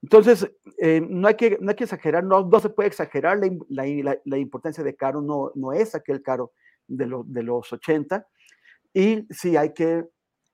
[0.02, 3.40] Entonces, eh, no, hay que, no hay que exagerar, no, no se puede exagerar
[3.70, 6.52] la, la, importancia de Caro, no, no es aquel Caro
[6.86, 8.28] de, de los 80,
[8.94, 10.06] y sí hay que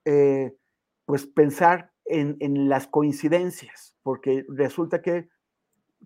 [0.04, 0.54] eh,
[1.06, 5.28] pues pensar en, en las coincidencias, porque resulta que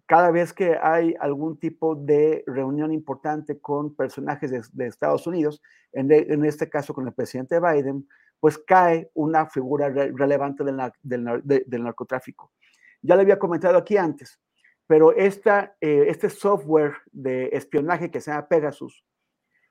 [0.05, 5.63] cada vez que hay algún tipo de reunión importante con personajes de, Estados Unidos,
[5.93, 8.07] en, este caso con el presidente Biden,
[8.39, 12.53] pues cae una figura relevante del, narcotráfico.
[13.01, 14.39] Ya le había comentado aquí antes,
[14.87, 19.05] pero esta, eh, este software de espionaje que se llama Pegasus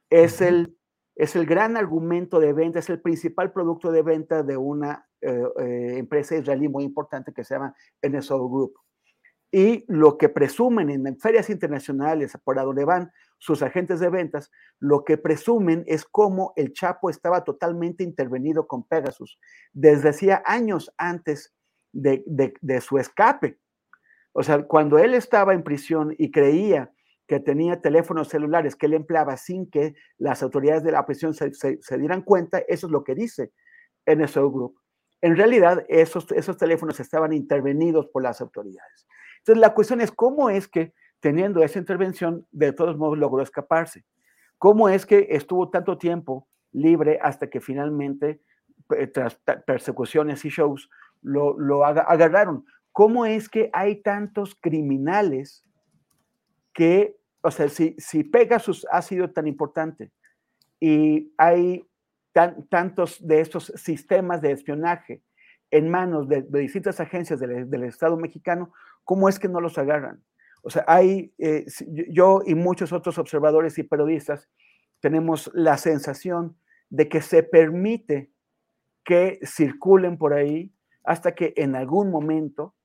[0.09, 0.75] es el,
[1.15, 5.43] es el gran argumento de venta, es el principal producto de venta de una eh,
[5.59, 8.73] eh, empresa israelí muy importante que se llama NSO Group
[9.55, 15.05] y lo que presumen en ferias internacionales por donde van sus agentes de ventas, lo
[15.05, 19.39] que presumen es cómo el Chapo estaba totalmente intervenido con Pegasus
[19.71, 21.53] desde hacía años antes
[21.93, 23.57] de, su escape.
[24.33, 26.91] O sea, cuando él estaba en prisión y creía
[27.27, 31.97] que tenía teléfonos celulares que él empleaba sin que las autoridades de la prisión se,
[31.97, 33.51] dieran cuenta, eso es lo que dice
[34.05, 34.79] NSO Group.
[35.21, 39.07] En realidad, esos, esos teléfonos estaban intervenidos por las autoridades.
[39.39, 44.05] Entonces, la cuestión es cómo es que teniendo esa intervención, de todos modos logró escaparse.
[44.59, 48.41] ¿Cómo es que estuvo tanto tiempo libre hasta que finalmente,
[48.95, 50.89] eh, tras persecuciones y shows,
[51.21, 52.65] lo, lo agarraron?
[52.91, 55.65] ¿Cómo es que hay tantos criminales
[56.75, 60.11] que, o sea, si, si Pegasus ha sido tan importante
[60.79, 61.87] y hay
[62.69, 65.23] tantos de estos sistemas de espionaje
[65.71, 68.73] en manos de, distintas agencias del, Estado mexicano,
[69.05, 70.21] ¿cómo es que no los agarran?
[70.63, 71.65] O sea, hay, eh,
[72.09, 74.49] yo y muchos otros observadores y periodistas
[74.99, 76.57] tenemos la sensación
[76.89, 78.31] de que se permite
[79.05, 80.73] que circulen por ahí
[81.03, 82.75] hasta que en algún momento,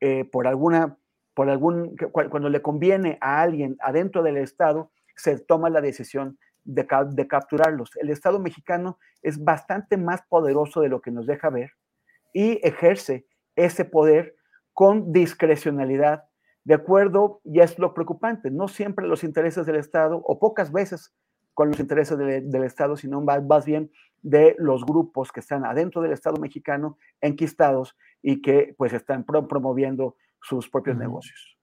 [0.00, 0.98] eh, por alguna,
[1.36, 6.88] por algún, cuando le conviene a alguien adentro del Estado, se toma la decisión de,
[7.10, 7.90] de capturarlos.
[7.96, 11.72] El Estado mexicano es bastante más poderoso de lo que nos deja ver
[12.32, 14.34] y ejerce ese poder
[14.72, 16.24] con discrecionalidad,
[16.64, 21.14] de acuerdo, y es lo preocupante, no siempre los intereses del Estado, o pocas veces
[21.52, 23.90] con los intereses del Estado, sino más, bien
[24.22, 30.16] de los grupos que están adentro del Estado mexicano, enquistados y que pues están promoviendo
[30.48, 31.56] sus propios negocios.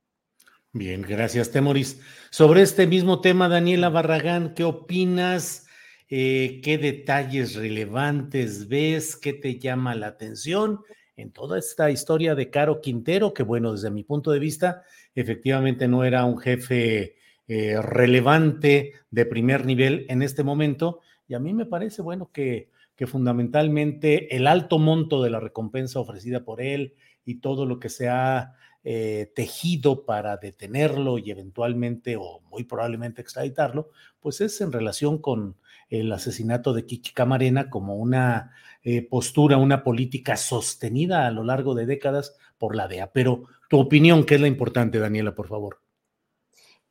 [0.71, 2.01] Bien, gracias, Temoris.
[2.31, 5.67] Sobre este mismo tema, Daniela Barragán, ¿qué opinas?
[6.09, 9.15] Eh, ¿Qué detalles relevantes ves?
[9.15, 10.79] ¿Qué te llama la atención?
[11.15, 14.83] en toda esta historia de Caro Quintero, que bueno, desde mi punto de vista,
[15.15, 17.15] efectivamente no era un jefe
[17.47, 21.01] eh, relevante de primer nivel en este momento.
[21.27, 25.99] Y a mí me parece, bueno, que, que fundamentalmente el alto monto de la recompensa
[25.99, 26.95] ofrecida por él
[27.25, 33.21] y todo lo que se ha eh, tejido para detenerlo y eventualmente o muy probablemente
[33.21, 33.89] extraditarlo,
[34.19, 35.55] pues es en relación con
[35.89, 38.51] el asesinato de Kiki Camarena como una
[38.83, 43.11] eh, postura, una política sostenida a lo largo de décadas por la DEA.
[43.13, 45.82] Pero tu opinión, ¿qué es la importante, Daniela, por favor?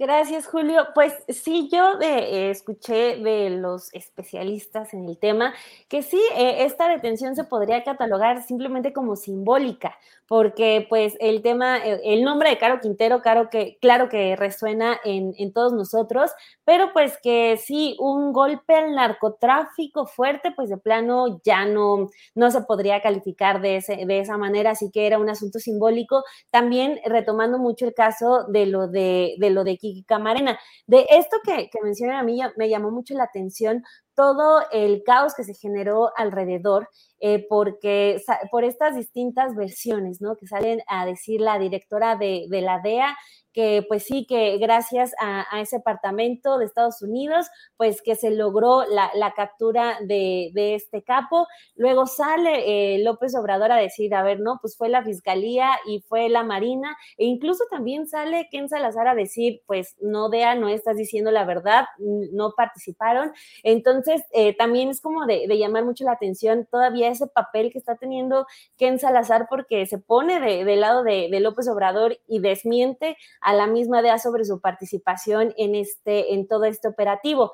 [0.03, 0.89] Gracias, Julio.
[0.97, 5.55] Pues sí, yo eh, escuché de los especialistas en el tema
[5.89, 9.97] que sí, eh, esta detención se podría catalogar simplemente como simbólica,
[10.27, 15.53] porque pues el tema, eh, el nombre de Caro Quintero, que, claro que resuena en,
[15.53, 16.33] todos nosotros,
[16.65, 22.51] pero pues que sí, un golpe al narcotráfico fuerte, pues de plano ya no, no
[22.51, 26.23] se podría calificar de, ese, de esa manera, así que era un asunto simbólico.
[26.51, 30.59] También retomando mucho el caso de lo de, de lo de Camarena.
[30.87, 33.83] De esto que, que mencionan a mí me llamó mucho la atención
[34.15, 36.89] todo el caos que se generó alrededor,
[37.24, 38.20] eh, porque
[38.51, 40.35] por estas distintas versiones, ¿no?
[40.36, 43.16] Que salen a decir la directora de, la DEA
[43.53, 47.47] que pues sí, que gracias a, ese apartamento de Estados Unidos,
[47.77, 51.47] pues que se logró la, captura de, este capo.
[51.77, 56.01] Luego sale eh, López Obrador a decir, a ver, no, pues fue la Fiscalía y
[56.01, 60.69] fue la Marina, e incluso también sale Ken Salazar a decir, pues no, Dea, no
[60.69, 63.32] estás diciendo la verdad, no participaron.
[63.62, 67.97] Entonces, eh, también es como de, llamar mucho la atención todavía ese papel que está
[67.97, 73.53] teniendo Ken Salazar porque se pone del lado de, de López Obrador y desmiente a
[73.55, 77.53] la misma idea sobre su participación en, este, en todo este operativo.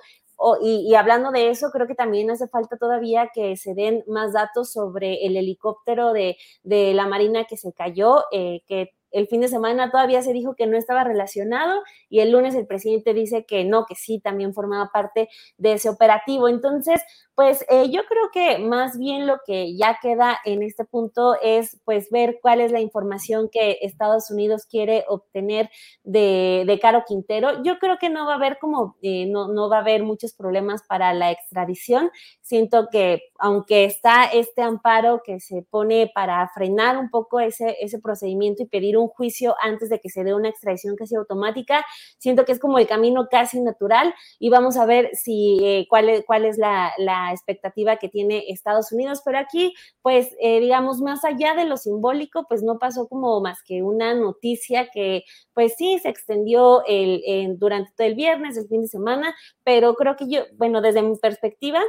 [0.63, 4.73] y, hablando de eso, creo que también hace falta todavía que se den más datos
[4.73, 9.91] sobre el helicóptero de, la Marina que se cayó, eh, que el fin de semana
[9.91, 13.87] todavía se dijo que no estaba relacionado y el lunes el presidente dice que no,
[13.87, 16.49] que sí, también formaba parte de ese operativo.
[16.49, 17.03] Entonces,
[17.39, 21.79] pues eh, yo creo que más bien lo que ya queda en este punto es
[21.85, 25.71] pues ver cuál es la información que Estados Unidos quiere obtener
[26.03, 27.63] de, de Caro Quintero.
[27.63, 30.35] Yo creo que no va a haber como, eh, no, no va a haber muchos
[30.35, 32.11] problemas para la extradición.
[32.41, 38.01] Siento que aunque está este amparo que se pone para frenar un poco ese, ese
[38.01, 41.87] procedimiento y pedir un juicio antes de que se dé una extradición casi automática.
[42.19, 46.09] Siento que es como el camino casi natural y vamos a ver si eh, cuál
[46.09, 49.23] es, cuál es la, la, expectativa que tiene Estados Unidos.
[49.25, 53.63] Pero aquí, pues, eh, digamos, más allá de lo simbólico, pues no pasó como más
[53.65, 55.25] que una noticia que,
[55.55, 59.35] pues sí, se extendió el, durante todo el viernes, el fin de semana,
[59.65, 61.81] pero creo que yo, bueno, desde mi perspectiva,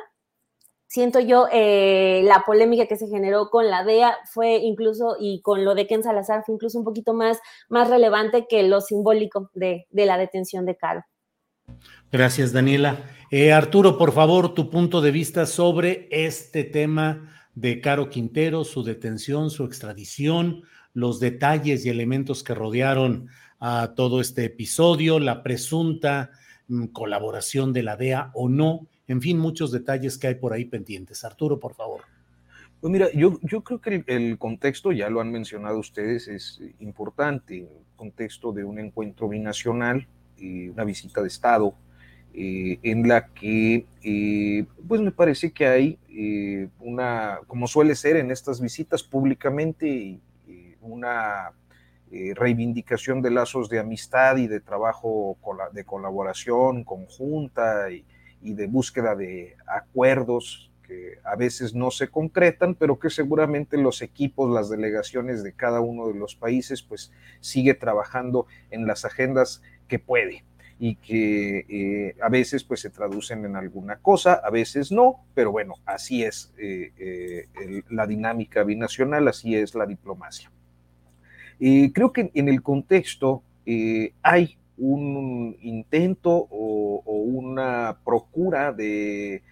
[0.87, 5.63] siento yo, eh, la polémica que se generó con la DEA fue incluso, y con
[5.63, 7.39] lo de Ken Salazar, fue incluso un poquito más,
[7.69, 11.03] más relevante que lo simbólico de, de la detención de Caro.
[12.11, 13.03] Gracias, Daniela.
[13.31, 18.83] Eh, Arturo, por favor, tu punto de vista sobre este tema de Caro Quintero, su
[18.83, 20.63] detención, su extradición,
[20.93, 23.27] los detalles y elementos que rodearon
[23.59, 26.31] a todo este episodio, la presunta
[26.67, 30.65] mm, colaboración de la DEA o no en fin, muchos detalles que hay por ahí
[30.65, 31.25] pendientes.
[31.25, 32.01] Arturo, por favor.
[32.79, 37.61] Pues mira, yo, yo creo que el, contexto, ya lo han mencionado ustedes, es importante,
[37.61, 40.07] el contexto de un encuentro binacional,
[40.37, 41.73] y una visita de Estado,
[42.41, 48.15] eh, en la que, eh, pues me parece que hay eh, una, como suele ser
[48.15, 50.21] en estas visitas públicamente,
[50.79, 51.51] una
[52.09, 55.37] reivindicación de lazos de amistad y de trabajo
[55.73, 58.05] de colaboración conjunta y,
[58.41, 64.01] y de búsqueda de acuerdos que a veces no se concretan, pero que seguramente los
[64.01, 67.11] equipos, las delegaciones de cada uno de los países, pues
[67.41, 70.45] sigue trabajando en las agendas que puede
[70.79, 75.51] y que eh, a veces pues se traducen en alguna cosa, a veces no, pero
[75.51, 80.49] bueno, así es eh, eh, la dinámica binacional, así es la diplomacia.
[81.59, 83.43] creo que en el contexto
[84.23, 89.43] hay un intento o, una procura de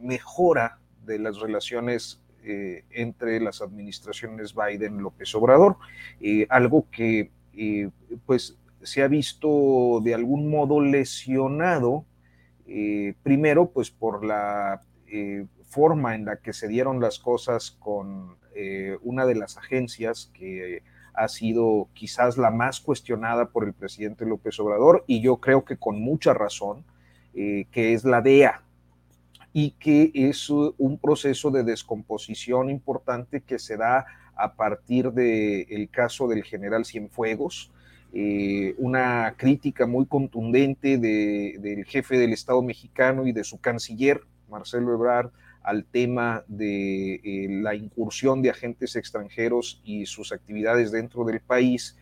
[0.00, 5.76] mejora de las relaciones entre las administraciones Biden-López Obrador,
[6.48, 7.30] algo que
[8.24, 12.04] pues se ha visto de algún modo lesionado,
[13.22, 14.82] primero pues por la
[15.64, 18.36] forma en la que se dieron las cosas con
[19.02, 20.82] una de las agencias que
[21.18, 25.76] ha sido quizás la más cuestionada por el presidente López Obrador y yo creo que
[25.76, 26.84] con mucha razón,
[27.34, 28.62] eh, que es la DEA
[29.52, 34.06] y que es un proceso de descomposición importante que se da
[34.36, 37.72] a partir del caso del general Cienfuegos,
[38.12, 44.94] eh, una crítica muy contundente del jefe del Estado mexicano y de su canciller, Marcelo
[44.94, 45.30] Ebrard,
[45.62, 51.96] al tema de eh, la incursión de agentes extranjeros y sus actividades dentro del país,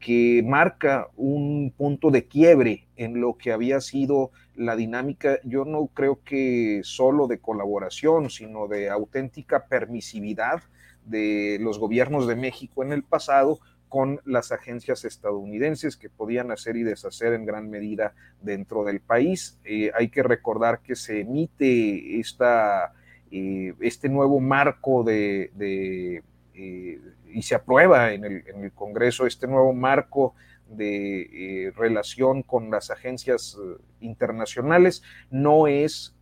[0.00, 5.86] que marca un punto de quiebre en lo que había sido la dinámica, yo no
[5.94, 10.60] creo que solo de colaboración, sino de auténtica permisividad
[11.06, 13.60] de los gobiernos de México en el pasado
[13.92, 19.58] con las agencias estadounidenses que podían hacer y deshacer en gran medida dentro del país.
[19.66, 22.94] Eh, hay que recordar que se emite esta
[23.30, 25.50] eh, este nuevo marco de,
[26.54, 27.00] eh,
[27.34, 30.34] y se aprueba en el, Congreso este nuevo marco
[30.70, 33.58] de relación con las agencias
[34.00, 36.14] internacionales no es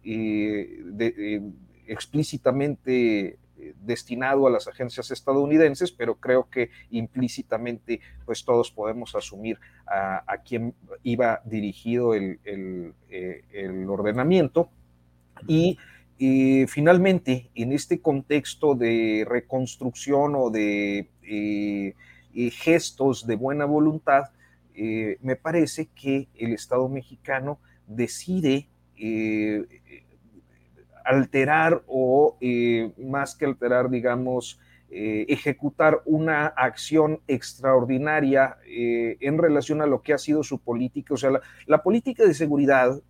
[1.87, 3.39] explícitamente
[3.91, 10.39] destinado a las agencias estadounidenses, pero creo que implícitamente pues todos podemos asumir a, a
[10.39, 14.71] quién iba dirigido el, el ordenamiento.
[15.47, 15.79] Y
[16.69, 21.95] finalmente, en este contexto de reconstrucción o de eh,
[22.35, 24.25] eh, gestos de buena voluntad,
[24.75, 28.69] eh, me parece que el Estado mexicano decide
[31.11, 32.37] alterar o
[32.99, 34.59] más que alterar, digamos,
[34.91, 41.15] ejecutar una acción extraordinaria en relación a lo que ha sido su política.
[41.15, 41.31] O sea,
[41.67, 43.01] la, política de seguridad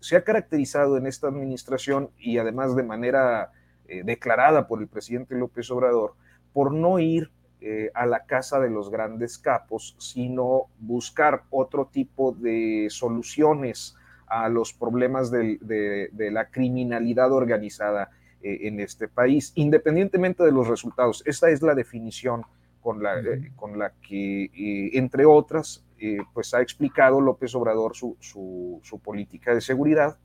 [0.00, 3.52] se ha caracterizado en esta administración y además de manera
[3.90, 6.14] eh, declarada por el presidente López Obrador
[6.52, 12.32] por no ir eh, a la casa de los grandes capos, sino buscar otro tipo
[12.32, 13.96] de soluciones
[14.30, 18.10] a los problemas de, la criminalidad organizada
[18.42, 21.22] eh, en este país, independientemente de los resultados.
[21.26, 22.42] Esta es la definición
[22.80, 23.20] con la,
[23.56, 24.50] con la que,
[24.94, 25.84] entre otras,
[26.32, 30.16] pues ha explicado López Obrador su, su política de seguridad.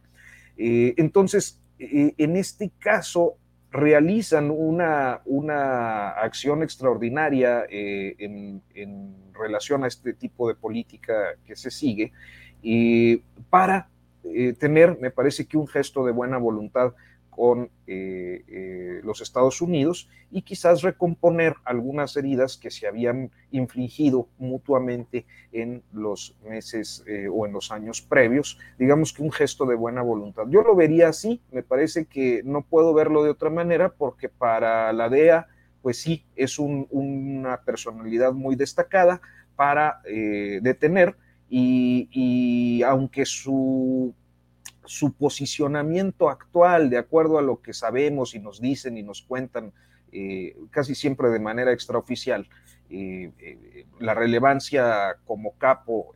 [0.56, 3.38] entonces, en este caso,
[3.74, 8.62] realizan una, una acción extraordinaria eh, en,
[9.34, 12.14] relación a este tipo de política que se sigue
[12.62, 13.18] y
[13.50, 13.90] para
[14.24, 16.94] eh, tener, me parece que un gesto de buena voluntad
[17.30, 24.28] con eh, eh, los Estados Unidos y quizás recomponer algunas heridas que se habían infligido
[24.38, 28.60] mutuamente en los meses o en los años previos.
[28.78, 30.44] Digamos que un gesto de buena voluntad.
[30.48, 34.94] Yo lo vería así, me parece que no puedo verlo de otra manera porque para
[34.94, 35.48] la DEA,
[35.82, 39.22] pues sí, es una personalidad muy destacada
[39.56, 40.02] para
[40.62, 41.16] detener
[41.56, 44.16] y aunque su
[44.86, 49.74] su posicionamiento actual, de acuerdo a lo que sabemos y nos dicen y nos cuentan
[50.12, 52.48] eh, casi siempre de manera extraoficial,
[52.90, 56.16] eh, eh, la relevancia como capo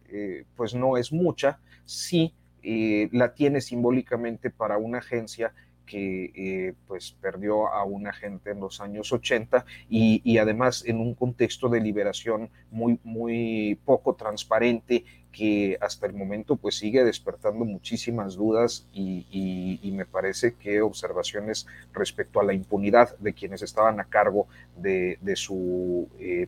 [0.56, 2.34] pues no es mucha, sí
[2.64, 5.54] la tiene simbólicamente para una agencia
[5.86, 11.16] que pues perdió a un agente en los años 80 y, y, además en un
[11.16, 18.36] contexto de liberación muy, muy poco transparente que hasta el momento pues sigue despertando muchísimas
[18.36, 24.48] dudas y, me parece que observaciones respecto a la impunidad de quienes estaban a cargo
[24.76, 26.48] de, su eh,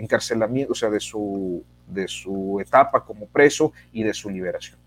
[0.00, 4.78] encarcelamiento, o sea, de su, de su etapa como preso y de su liberación.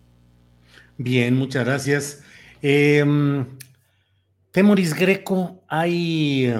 [0.97, 2.23] Bien, muchas gracias.
[2.61, 3.45] Em,
[4.51, 6.53] Temoris Greco, hay,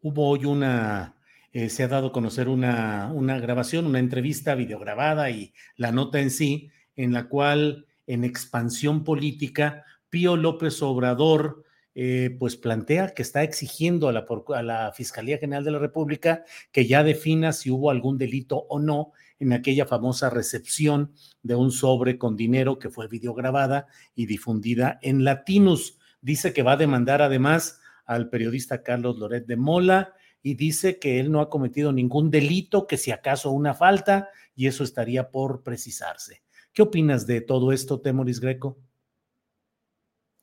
[0.00, 1.13] hubo hoy una
[1.54, 6.18] eh, se ha dado a conocer una, una grabación, una entrevista videograbada y la nota
[6.18, 11.62] en sí, en la cual en expansión política, Pío López Obrador
[11.94, 14.26] eh, pues plantea que está exigiendo a la,
[14.56, 18.80] a la, Fiscalía General de la República que ya defina si hubo algún delito o
[18.80, 21.12] no en aquella famosa recepción
[21.44, 23.86] de un sobre con dinero que fue videograbada
[24.16, 25.98] y difundida en Latinus.
[26.20, 30.14] Dice que va a demandar además al periodista Carlos Loret de Mola
[30.44, 34.66] y dice que él no ha cometido ningún delito, que si acaso una falta, y
[34.66, 36.42] eso estaría por precisarse.
[36.74, 38.76] ¿Qué opinas de todo esto, Temoris Greco?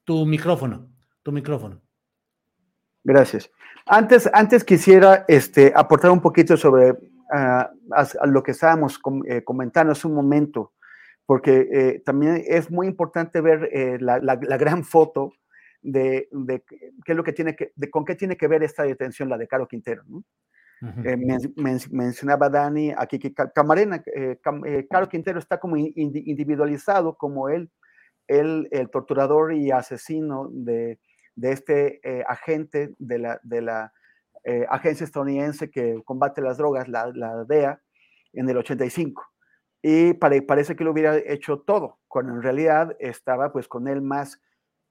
[0.03, 0.89] Tu micrófono,
[1.21, 1.81] tu micrófono.
[3.03, 3.51] Gracias.
[3.85, 6.97] Antes, antes quisiera este, aportar un poquito sobre
[7.31, 7.69] ah,
[8.25, 10.73] lo que estábamos eh, comentando hace un momento,
[11.27, 15.33] porque eh, también es muy importante ver eh, la, gran foto
[15.81, 16.27] de,
[16.67, 19.37] qué es lo que tiene que, de con qué tiene que ver esta detención, la
[19.37, 20.03] de Caro Quintero.
[21.03, 21.15] Eh,
[21.91, 27.69] mencionaba Dani aquí que Camarena, eh, eh, Caro Quintero está como individualizado como él,
[28.27, 30.99] el torturador y asesino de,
[31.35, 33.93] de este agente de la, de la
[34.69, 37.79] agencia estadounidense que combate las drogas, la, la DEA,
[38.33, 39.23] en el 85.
[39.83, 44.39] Y parece que lo hubiera hecho todo, cuando en realidad estaba pues con él más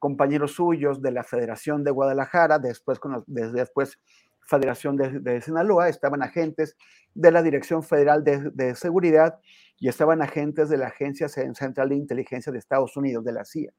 [0.01, 4.01] compañeros suyos de la Federación de Guadalajara, después, con después
[4.41, 6.77] Federación de, Sinaloa, estaban agentes
[7.15, 9.39] de la Dirección Federal de, Seguridad
[9.79, 13.73] y estaban agentes de la Agencia Central de Inteligencia de Estados Unidos, de la CIA.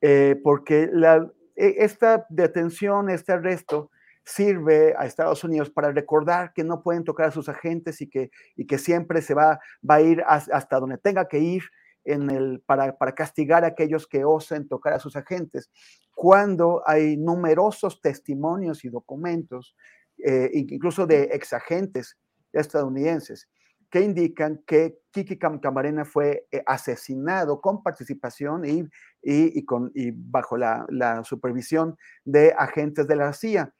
[0.00, 3.90] Eh, porque la, e, esta detención, este arresto,
[4.24, 8.30] sirve a Estados Unidos para recordar que no pueden tocar a sus agentes y que,
[8.56, 11.62] y que siempre se va, va a ir hasta donde tenga que ir
[12.04, 15.70] en el, para, para, castigar a aquellos que osen tocar a sus agentes,
[16.14, 19.74] cuando hay numerosos testimonios y documentos,
[20.18, 22.18] eh, incluso de exagentes
[22.52, 23.48] estadounidenses,
[23.90, 28.88] que indican que Kiki Camarena fue eh, asesinado con participación y,
[29.22, 33.72] y, con, y bajo la, la, supervisión de agentes de la CIA,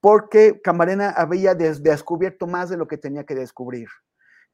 [0.00, 3.88] porque Camarena había descubierto más de lo que tenía que descubrir.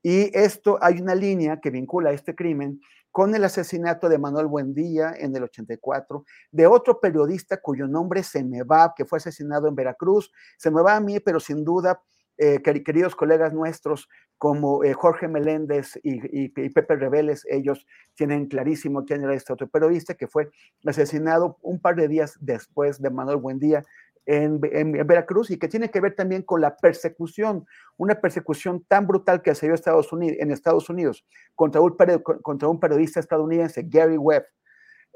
[0.02, 5.14] Y esto, hay una línea que vincula este crimen con el asesinato de Manuel Buendía
[5.18, 9.74] en el 84, de otro periodista cuyo nombre se me va, que fue asesinado en
[9.74, 10.30] Veracruz.
[10.58, 12.02] Se me va a mí, pero sin duda,
[12.36, 19.24] eh, queridos colegas nuestros como eh, Jorge Meléndez y, Pepe Reveles, ellos tienen clarísimo quién
[19.24, 20.50] era este otro periodista que fue
[20.84, 23.82] asesinado un par de días después de Manuel Buendía
[24.26, 24.60] en,
[25.06, 27.64] Veracruz y que tiene que ver también con la persecución,
[27.96, 31.24] una persecución tan brutal que se dio Estados Unidos, en Estados Unidos
[31.54, 31.96] contra un,
[32.42, 34.46] contra un periodista estadounidense, Gary Webb,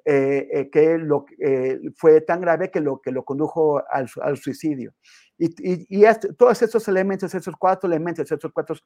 [0.06, 4.36] eh, eh, que lo, eh, fue tan grave que lo, que lo condujo al, al
[4.38, 4.94] suicidio.
[5.36, 6.04] Y, y,
[6.38, 8.76] todos estos elementos, esos cuatro elementos, esos cuatro,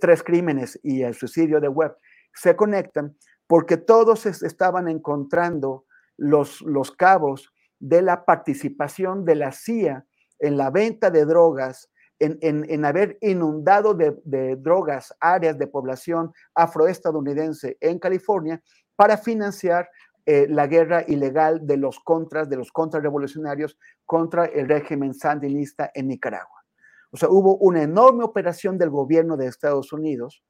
[0.00, 1.96] tres crímenes y el suicidio de Webb
[2.32, 3.16] se conectan
[3.46, 5.84] porque todos estaban encontrando
[6.16, 7.53] los, los cabos
[7.84, 10.06] de la participación de la CIA
[10.38, 17.98] en la venta de drogas en, haber inundado de, drogas áreas de población afroestadounidense en
[17.98, 18.62] California
[18.96, 19.90] para financiar
[20.24, 26.08] eh, la guerra ilegal de los contras, de los contrarrevolucionarios contra el régimen sandinista en
[26.08, 26.64] Nicaragua.
[27.10, 30.42] O sea, hubo una enorme operación del gobierno de Estados Unidos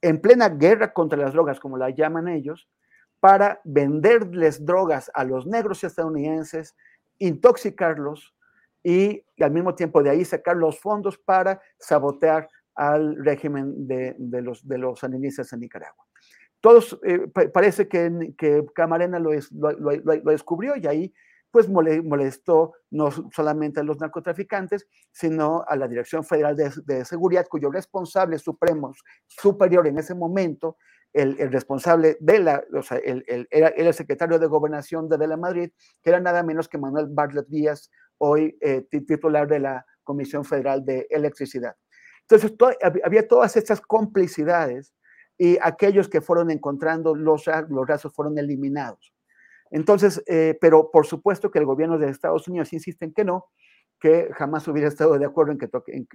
[0.00, 2.66] en plena guerra contra las drogas, como la llaman ellos,
[3.22, 6.74] para venderles drogas a los negros estadounidenses,
[7.18, 8.34] intoxicarlos,
[8.82, 14.66] y, al mismo tiempo de ahí sacar los fondos para sabotear al régimen de, los,
[14.66, 16.04] de los sandinistas en Nicaragua.
[16.60, 21.14] Todos, eh, parece que, que Camarena lo, lo, descubrió y ahí
[21.52, 27.70] pues molestó no solamente a los narcotraficantes, sino a la Dirección Federal de, Seguridad, cuyo
[27.70, 28.92] responsable supremo,
[29.28, 30.78] superior en ese momento,
[31.12, 35.36] el, responsable de la, o sea, el, era, el secretario de Gobernación de, de la
[35.36, 35.70] Madrid,
[36.02, 40.84] que era nada menos que Manuel Bartlett Díaz hoy eh, titular de la Comisión Federal
[40.84, 41.76] de Electricidad.
[42.28, 42.56] Entonces,
[43.04, 44.94] había todas estas complicidades
[45.36, 49.12] y aquellos que fueron encontrando los, los rasos fueron eliminados.
[49.70, 53.46] Entonces, eh, pero por supuesto que el gobierno de Estados Unidos insiste en que no,
[53.98, 55.68] que jamás hubiera estado de acuerdo en que,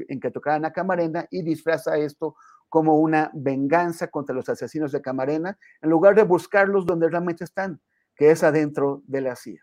[0.08, 2.36] en, que tocaran a Camarena y disfraza esto
[2.70, 7.82] como una venganza contra los asesinos de Camarena, en lugar de buscarlos donde realmente están,
[8.16, 9.62] que es adentro de la CIA.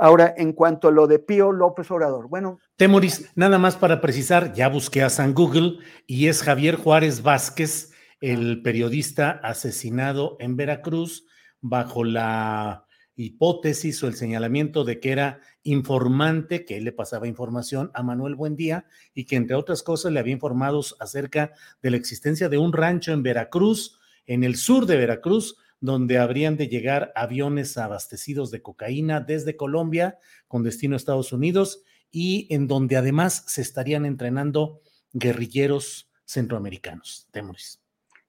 [0.00, 2.60] Ahora, en cuanto a lo de Pío López Obrador, bueno.
[2.76, 7.92] Temoris, nada más para precisar, ya busqué a San Google y es Javier Juárez Vázquez,
[8.20, 11.26] el periodista asesinado en Veracruz
[11.60, 12.86] bajo la
[13.18, 18.36] hipótesis o el señalamiento de que era informante, que él le pasaba información a Manuel
[18.36, 22.72] Buendía y que entre otras cosas le había informado acerca de la existencia de un
[22.72, 28.62] rancho en Veracruz, en el sur de Veracruz, donde habrían de llegar aviones abastecidos de
[28.62, 34.80] cocaína desde Colombia con destino a Estados Unidos y en donde además se estarían entrenando
[35.12, 37.26] guerrilleros centroamericanos.
[37.32, 37.80] Temoris.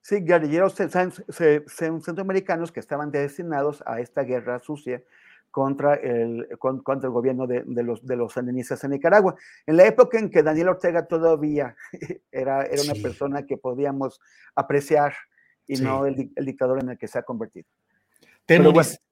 [0.10, 5.03] Sí, guerrilleros centroamericanos que estaban destinados a esta guerra sucia
[5.52, 9.36] contra el, contra el gobierno de, los, de los sandinistas en Nicaragua.
[9.68, 11.76] En la época en que Daniel Ortega todavía
[12.31, 14.19] era, era una persona que podíamos
[14.56, 15.14] apreciar
[15.68, 17.68] y no el, dictador en el que se ha convertido.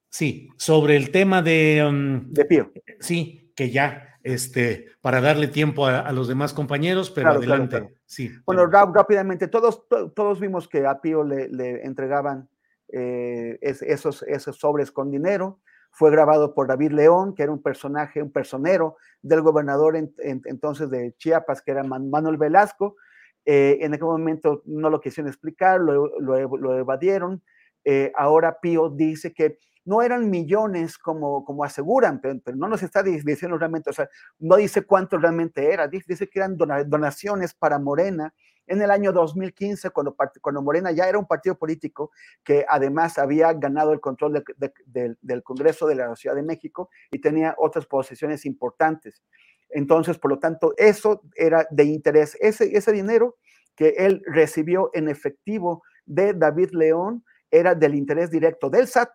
[0.09, 1.85] sí, sobre el tema de...
[1.87, 2.71] Um, de Pío.
[2.99, 7.89] Sí, que ya, este, para darle tiempo a, los demás compañeros, pero adelante.
[8.05, 8.31] Sí.
[8.45, 12.47] Bueno, rápidamente, todos, todos vimos que a Pío le, entregaban
[12.89, 15.59] eh, esos, esos sobres con dinero.
[15.89, 21.15] Fue grabado por David León, que era un personaje, un personero del gobernador entonces de
[21.17, 22.95] Chiapas, que era Manuel Velasco,
[23.43, 27.41] eh, en aquel momento no lo quisieron explicar, lo, evadieron.
[27.83, 29.57] Eh, ahora Pío dice que
[29.87, 34.57] no eran millones como, como aseguran, pero, no nos está diciendo realmente, o sea, no
[34.57, 38.33] dice cuánto realmente era, dice, que eran donaciones para Morena
[38.67, 42.11] en el año 2015, cuando, cuando Morena ya era un partido político
[42.43, 47.55] que además había ganado el control del Congreso de la Ciudad de México y tenía
[47.57, 49.23] otras posiciones importantes.
[49.69, 52.37] Entonces, por lo tanto, eso era de interés.
[52.41, 53.37] Ese, ese dinero
[53.77, 59.11] que él recibió en efectivo de David León era del interés directo del SAT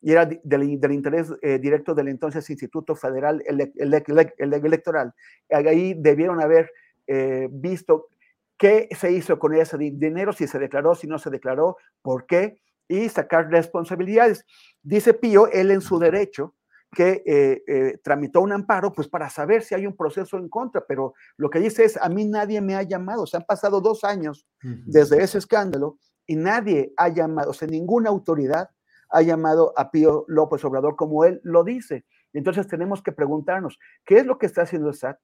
[0.00, 5.12] y era del, interés eh, directo del entonces Instituto Federal Electoral.
[5.50, 6.70] Ahí debieron haber
[7.06, 8.08] eh, visto
[8.56, 12.60] qué se hizo con ese dinero, si se declaró, si no se declaró, por qué,
[12.88, 14.44] y sacar responsabilidades.
[14.82, 16.54] Dice Pío, él en su derecho,
[16.92, 20.84] que eh, eh, tramitó un amparo, pues para saber si hay un proceso en contra,
[20.86, 24.02] pero lo que dice es, a mí nadie me ha llamado, se han pasado dos
[24.04, 28.68] años desde ese escándalo y nadie ha llamado, o sea, ninguna autoridad
[29.10, 32.04] ha llamado a Pío López Obrador como él lo dice.
[32.32, 35.18] Entonces tenemos que preguntarnos, ¿qué es lo que está haciendo el SAT?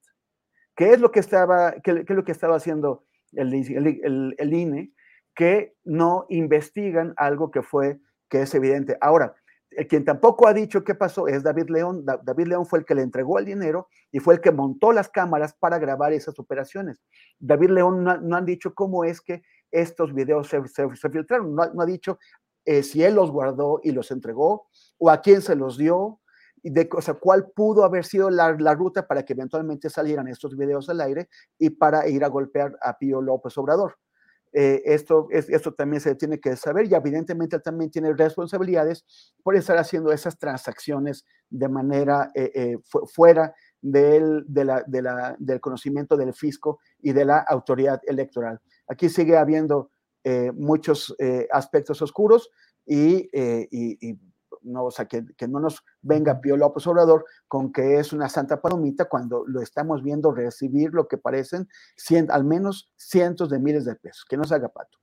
[0.75, 3.53] ¿Qué es lo que estaba, qué, es lo que estaba haciendo el,
[4.53, 4.91] INE?
[5.33, 7.99] Que no investigan algo que fue,
[8.29, 8.97] que es evidente.
[9.01, 9.35] Ahora,
[9.89, 12.05] quien tampoco ha dicho qué pasó es David León.
[12.05, 15.09] David León fue el que le entregó el dinero y fue el que montó las
[15.09, 17.01] cámaras para grabar esas operaciones.
[17.39, 21.55] David León no, han dicho cómo es que estos videos se, filtraron.
[21.55, 22.19] No, ha dicho
[22.67, 24.67] eh, si él los guardó y los entregó
[24.99, 26.19] o a quién se los dio.
[26.63, 30.27] Y de, o sea, cuál pudo haber sido la, la, ruta para que eventualmente salieran
[30.27, 33.95] estos videos al aire y para ir a golpear a Pío López Obrador.
[34.53, 39.05] Eh, esto, esto también se tiene que saber y evidentemente también tiene responsabilidades
[39.43, 46.79] por estar haciendo esas transacciones de manera eh, eh, fuera del, del conocimiento del fisco
[46.99, 48.59] y de la autoridad electoral.
[48.87, 49.91] Aquí sigue habiendo
[50.53, 51.15] muchos
[51.51, 52.49] aspectos oscuros
[52.85, 53.29] y,
[54.61, 58.61] no, o sea, que, no nos venga Pío López Obrador con que es una santa
[58.61, 61.67] palomita cuando lo estamos viendo recibir lo que parecen
[62.29, 64.25] al menos cientos de miles de pesos.
[64.27, 64.97] Que no se haga pato.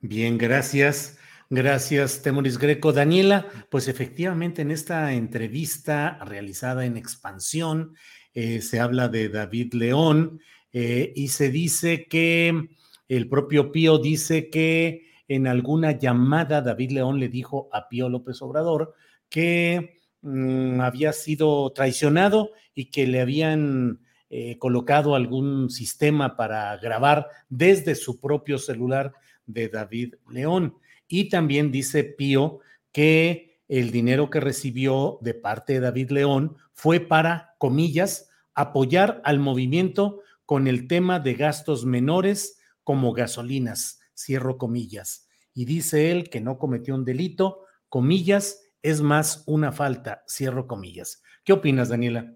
[0.00, 1.18] Bien, gracias.
[1.50, 2.92] Gracias, Temoris Greco.
[2.92, 7.94] Daniela, pues efectivamente en esta entrevista realizada en Expansión
[8.34, 10.40] eh, se habla de David León
[10.72, 12.68] eh, y se dice que
[13.08, 18.40] el propio Pío dice que en alguna llamada David León le dijo a Pío López
[18.42, 18.94] Obrador
[19.28, 27.28] que mm, había sido traicionado y que le habían eh, colocado algún sistema para grabar
[27.48, 29.12] desde su propio celular
[29.46, 30.74] de David León.
[31.06, 32.60] Y también dice Pío
[32.92, 39.38] que el dinero que recibió de parte de David León fue para, comillas, apoyar al
[39.38, 42.57] movimiento con el tema de gastos menores
[42.88, 45.28] como gasolinas, cierro comillas.
[45.52, 51.22] Y dice él que no cometió un delito, comillas, es más una falta, cierro comillas.
[51.44, 52.34] ¿Qué opinas, Daniela?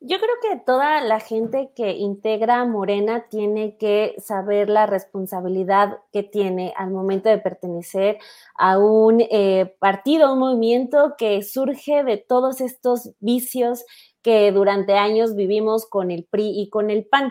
[0.00, 6.24] Yo creo que toda la gente que integra Morena tiene que saber la responsabilidad que
[6.24, 8.18] tiene al momento de pertenecer
[8.56, 13.84] a un eh, partido, un movimiento que surge de todos estos vicios
[14.20, 17.30] que durante años vivimos con el PRI y con el PAN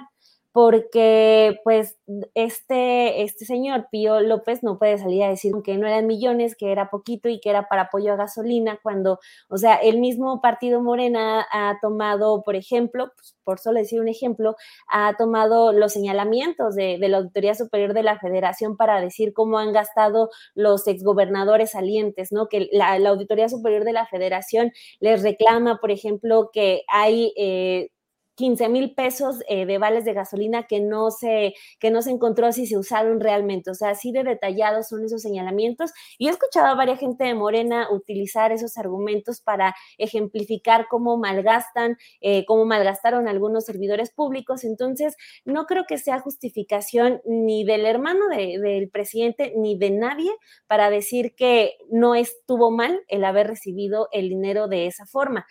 [0.54, 1.98] porque pues
[2.36, 6.72] este, este señor Pío López no puede salir a decir que no eran millones, que
[6.72, 9.20] era poquito y que era para apoyo a gasolina, cuando,
[9.50, 14.08] o sea, el mismo partido Morena ha tomado, por ejemplo, pues, por solo decir un
[14.08, 14.56] ejemplo,
[14.88, 19.74] ha tomado los señalamientos de, la Auditoría Superior de la Federación para decir cómo han
[19.74, 22.48] gastado los exgobernadores salientes, ¿no?
[22.48, 27.34] Que la, Auditoría Superior de la Federación les reclama, por ejemplo, que hay...
[27.38, 27.90] Eh,
[28.36, 32.52] 15 mil pesos eh, de vales de gasolina que no, se, que no se encontró
[32.52, 33.72] si se usaron realmente.
[33.72, 35.92] O sea, así de detallados son esos señalamientos.
[36.18, 41.98] Y he escuchado a varias gente de Morena utilizar esos argumentos para ejemplificar cómo malgastan,
[42.22, 44.64] eh, cómo malgastaron algunos servidores públicos.
[44.64, 45.16] Entonces,
[45.46, 50.32] no creo que sea justificación ni del hermano del presidente ni de nadie
[50.68, 55.46] para decir que no estuvo mal el haber recibido el dinero de esa forma.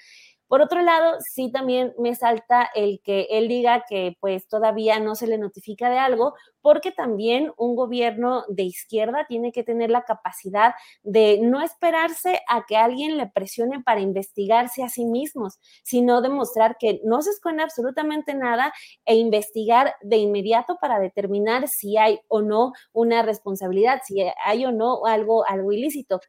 [0.52, 5.14] Por otro lado, sí también me salta el que él diga que pues todavía no
[5.14, 10.02] se le notifica de algo, porque también un gobierno de izquierda tiene que tener la
[10.04, 16.20] capacidad de no esperarse a que alguien le presione para investigarse a sí mismos, sino
[16.20, 18.74] demostrar que no se esconde absolutamente nada
[19.06, 24.70] e investigar de inmediato para determinar si hay o no una responsabilidad, si hay o
[24.70, 26.20] no algo, algo ilícito.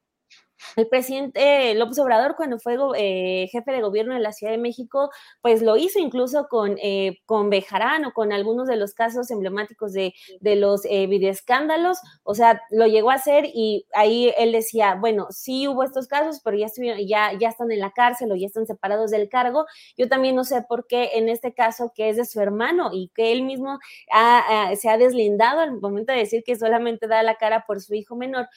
[0.76, 5.10] El presidente López Obrador, cuando fue eh, jefe de gobierno de la Ciudad de México,
[5.42, 9.94] pues lo hizo incluso con, eh, con Bejarán o con algunos de los casos emblemáticos
[9.94, 11.98] de, de los eh, videoescándalos.
[12.24, 16.42] O sea, lo llegó a hacer y ahí él decía, bueno, sí hubo estos casos,
[16.44, 16.68] pero ya,
[17.40, 19.66] están en la cárcel o ya están separados del cargo.
[19.98, 23.10] Yo también no sé por qué en este caso que es de su hermano y
[23.14, 23.80] que él mismo
[24.76, 28.16] se ha deslindado al momento de decir que solamente da la cara por su hijo
[28.16, 28.48] menor,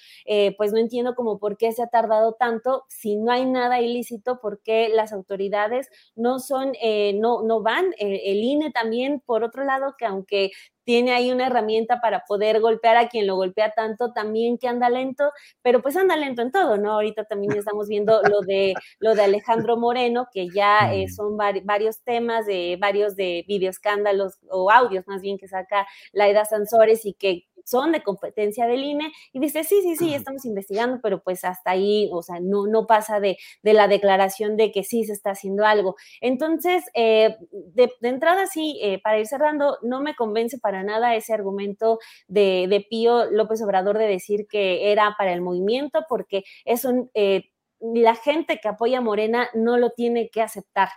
[0.57, 4.39] pues no entiendo como por qué se ha tardado tanto si no hay nada ilícito?
[4.41, 7.87] porque las autoridades no son, eh, no, no van?
[7.99, 10.51] Eh, el INE también, por otro lado, que aunque
[10.85, 14.89] tiene ahí una herramienta para poder golpear a quien lo golpea tanto, también que anda
[14.89, 16.93] lento, pero pues anda lento en todo, ¿no?
[16.93, 22.03] Ahorita también estamos viendo lo de lo de Alejandro Moreno, que ya eh, son varios
[22.03, 27.47] temas de varios de videoescándalos o audios más bien que saca Laida Sansores y que
[27.67, 31.73] son de competencia del INE y dice, sí, sí, sí, estamos investigando, pero pues hasta
[31.73, 35.31] ahí, o sea, no, no pasa de, de la declaración de que sí se está
[35.31, 35.97] haciendo algo.
[36.21, 41.35] Entonces, eh, de, entrada sí, eh, para ir cerrando, no me convence para nada ese
[41.35, 41.99] argumento
[42.29, 47.11] de, de, Pío López Obrador de decir que era para el movimiento, porque es un...
[47.15, 47.51] Eh,
[47.81, 50.89] la gente que apoya a Morena no lo tiene que aceptar.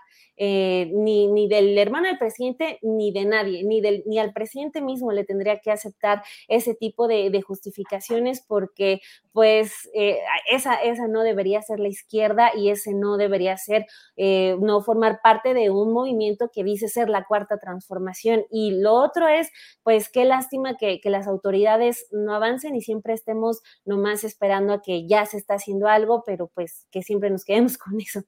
[0.41, 4.81] Eh, ni, ni, del hermano del presidente, ni de nadie, ni, del, ni al presidente
[4.81, 9.01] mismo le tendría que aceptar ese tipo de, justificaciones porque
[9.31, 10.17] pues eh,
[10.51, 13.85] esa, esa no debería ser la izquierda y ese no debería ser,
[14.17, 18.45] eh, no formar parte de un movimiento que dice ser la cuarta transformación.
[18.49, 19.49] Y lo otro es,
[19.83, 24.81] pues qué lástima que, que las autoridades no avancen y siempre estemos nomás esperando a
[24.81, 28.23] que ya se está haciendo algo, pero pues que siempre nos quedemos con eso.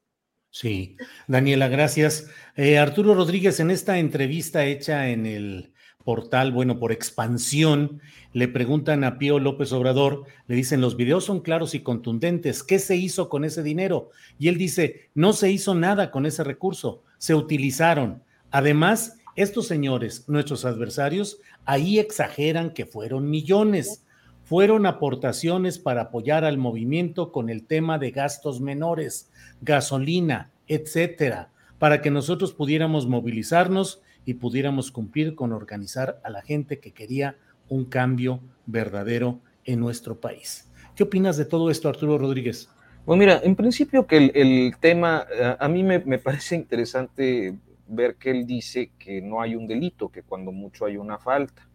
[0.53, 0.97] Sí,
[1.27, 2.29] Daniela, gracias.
[2.57, 5.70] Eh, Arturo Rodríguez, en esta entrevista hecha en el
[6.03, 8.01] portal, bueno, por expansión,
[8.33, 12.79] le preguntan a Pío López Obrador, le dicen, los videos son claros y contundentes, ¿qué
[12.79, 14.09] se hizo con ese dinero?
[14.39, 18.23] Y él dice, no se hizo nada con ese recurso, se utilizaron.
[18.51, 24.03] Además, estos señores, nuestros adversarios, ahí exageran que fueron millones
[24.51, 32.01] fueron aportaciones para apoyar al movimiento con el tema de gastos menores, gasolina, etcétera, para
[32.01, 37.37] que nosotros pudiéramos movilizarnos y pudiéramos cumplir con organizar a la gente que quería
[37.69, 40.69] un cambio verdadero en nuestro país.
[40.95, 42.69] ¿Qué opinas de todo esto, Arturo Rodríguez?
[43.05, 45.25] Pues mira, en principio que el, tema,
[45.59, 47.57] a mí me, me, parece interesante
[47.87, 51.67] ver que él dice que no hay un delito, que cuando mucho hay una falta.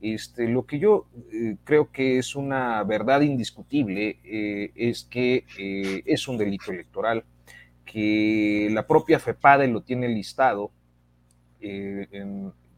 [0.00, 6.02] Este, lo que yo eh, creo que es una verdad indiscutible eh, es que eh,
[6.06, 7.24] es un delito electoral,
[7.84, 10.70] que la propia FEPADE lo tiene listado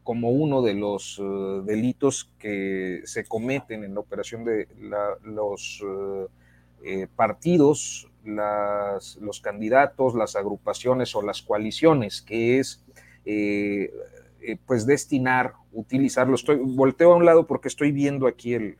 [0.03, 1.21] como uno de los
[1.65, 4.67] delitos que se cometen en la operación de
[5.23, 5.83] los
[7.15, 12.83] partidos, los candidatos, las agrupaciones o las coaliciones, que es
[14.45, 16.35] eh, pues destinar, utilizarlo.
[16.35, 18.77] Estoy, volteo a un lado porque estoy viendo aquí el,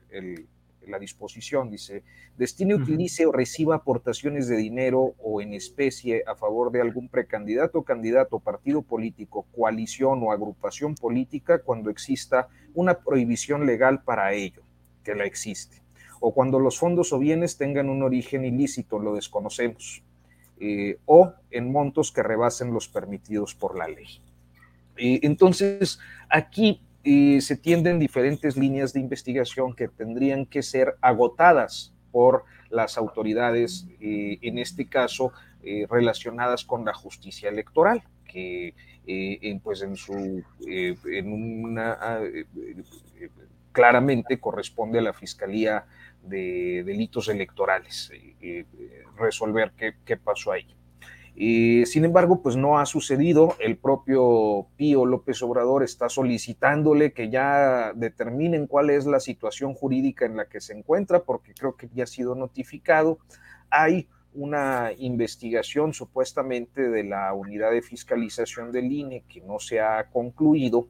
[0.88, 1.69] la disposición.
[1.69, 2.03] Dice,
[2.38, 7.84] destine, utilice o reciba aportaciones de dinero o en especie a favor de algún precandidato,
[7.84, 14.64] candidato, partido político, coalición o agrupación política cuando exista una prohibición legal para ello,
[15.03, 15.81] que la existe.
[16.19, 20.03] O cuando los fondos o bienes tengan un origen ilícito, lo desconocemos.
[20.60, 24.22] Eh, o en montos que rebasen los permitidos por la ley
[24.97, 25.99] entonces,
[26.30, 32.98] aquí eh, se tienden diferentes líneas de investigación que tendrían que ser agotadas por las
[32.98, 38.74] autoridades, eh, en este caso, eh, relacionadas con la justicia electoral, que
[39.62, 42.22] pues en su, en una,
[43.74, 45.86] claramente corresponde a la Fiscalía
[46.22, 48.12] de Delitos Electorales,
[49.18, 50.66] resolver qué, qué pasó ahí
[51.35, 53.55] sin embargo, pues no ha sucedido.
[53.60, 60.26] El propio Pío López Obrador está solicitándole que ya determinen cuál es la situación jurídica
[60.26, 63.19] en la que se encuentra, porque creo que ya ha sido notificado.
[63.69, 70.10] Hay una investigación supuestamente de la unidad de fiscalización del INE que no se ha
[70.11, 70.88] concluido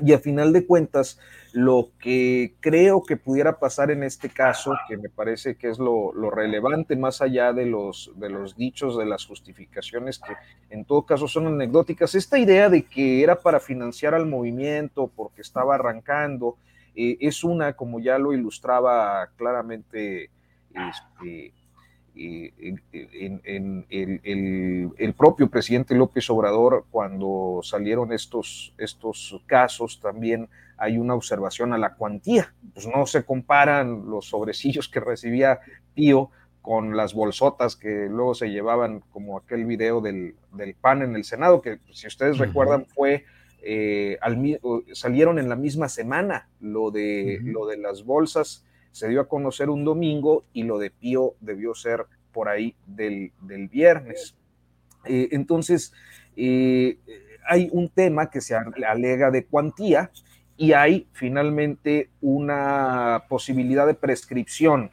[0.00, 1.18] y a final de cuentas,
[1.52, 6.12] lo que creo que pudiera pasar en este caso, que me parece que es lo,
[6.30, 10.34] relevante más allá de los, de los dichos, de las justificaciones, que
[10.70, 15.40] en todo caso son anecdóticas, esta idea de que era para financiar al movimiento porque
[15.40, 16.56] estaba arrancando,
[16.94, 20.30] eh, es una, como ya lo ilustraba claramente
[20.74, 21.52] este,
[22.18, 31.72] en, el, propio presidente López Obrador, cuando salieron estos, estos casos, también hay una observación
[31.72, 32.52] a la cuantía.
[32.74, 35.60] Pues no se comparan los sobrecillos que recibía
[35.94, 36.30] Pío
[36.60, 40.34] con las bolsotas que luego se llevaban, como aquel video del,
[40.80, 43.24] PAN en el Senado, que si ustedes recuerdan fue...
[43.60, 44.18] Eh,
[44.92, 49.70] salieron en la misma semana lo de, lo de las bolsas se dio a conocer
[49.70, 53.32] un domingo y lo de Pío debió ser por ahí del,
[53.70, 54.36] viernes.
[55.04, 55.92] Eh, entonces,
[56.36, 56.98] eh,
[57.48, 60.10] hay un tema que se alega de cuantía
[60.56, 64.90] y hay finalmente una posibilidad de prescripción,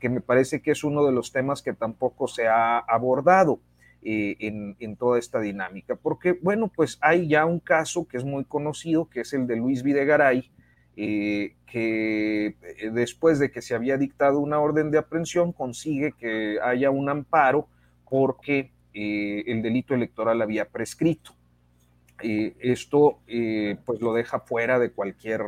[0.00, 3.60] que me parece que es uno de los temas que tampoco se ha abordado.
[4.06, 8.24] Eh, en, en, toda esta dinámica, porque bueno, pues hay ya un caso que es
[8.24, 10.52] muy conocido, que es el de Luis Videgaray,
[10.96, 16.58] eh, que eh, después de que se había dictado una orden de aprehensión consigue que
[16.62, 17.66] haya un amparo
[18.08, 21.32] porque eh, el delito electoral había prescrito.
[22.20, 23.18] esto
[23.84, 25.42] pues lo deja fuera de cualquier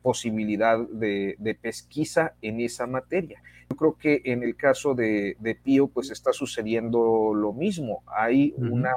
[0.00, 3.42] posibilidad de, pesquisa en esa materia.
[3.68, 8.04] Yo creo que en el caso de, Pío pues está sucediendo lo mismo.
[8.06, 8.94] Hay una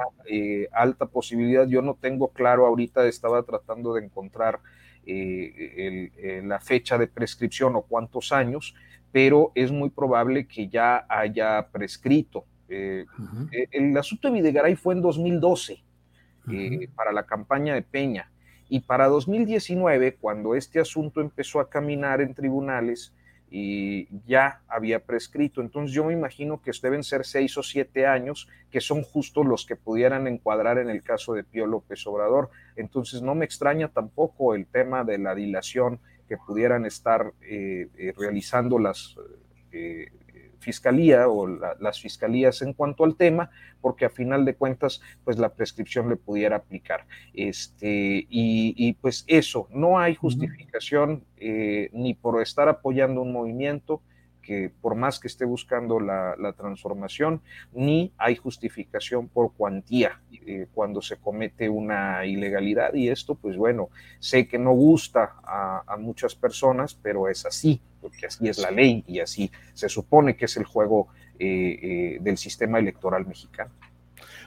[0.72, 4.60] alta posibilidad, yo no tengo claro ahorita, estaba tratando de encontrar
[5.06, 8.74] eh, eh, la fecha de prescripción o cuántos años,
[9.12, 12.44] pero es muy probable que ya haya prescrito.
[12.68, 13.06] Eh,
[13.72, 15.82] el asunto de Videgaray fue en 2012
[16.94, 18.30] para la campaña de Peña.
[18.68, 23.12] Y para 2019, cuando este asunto empezó a caminar en tribunales,
[23.50, 25.60] y ya había prescrito.
[25.60, 29.66] Entonces yo me imagino que deben ser seis o siete años, que son justo los
[29.66, 32.50] que pudieran encuadrar en el caso de Pío López Obrador.
[32.76, 35.98] Entonces no me extraña tampoco el tema de la dilación
[36.28, 39.16] que pudieran estar eh, eh, realizando las
[39.72, 40.12] eh,
[40.60, 43.50] fiscalía o las fiscalías en cuanto al tema,
[43.80, 47.06] porque a final de cuentas, pues la prescripción le pudiera aplicar.
[47.34, 54.02] Este, y, pues eso, no hay justificación eh, ni por estar apoyando un movimiento,
[54.42, 57.40] que por más que esté buscando la, transformación,
[57.72, 62.94] ni hay justificación por cuantía eh, cuando se comete una ilegalidad.
[62.94, 63.88] Y esto, pues bueno,
[64.18, 69.04] sé que no gusta a, muchas personas, pero es así, porque así es la ley
[69.06, 71.08] y así se supone que es el juego
[71.38, 73.70] eh, eh, del sistema electoral mexicano.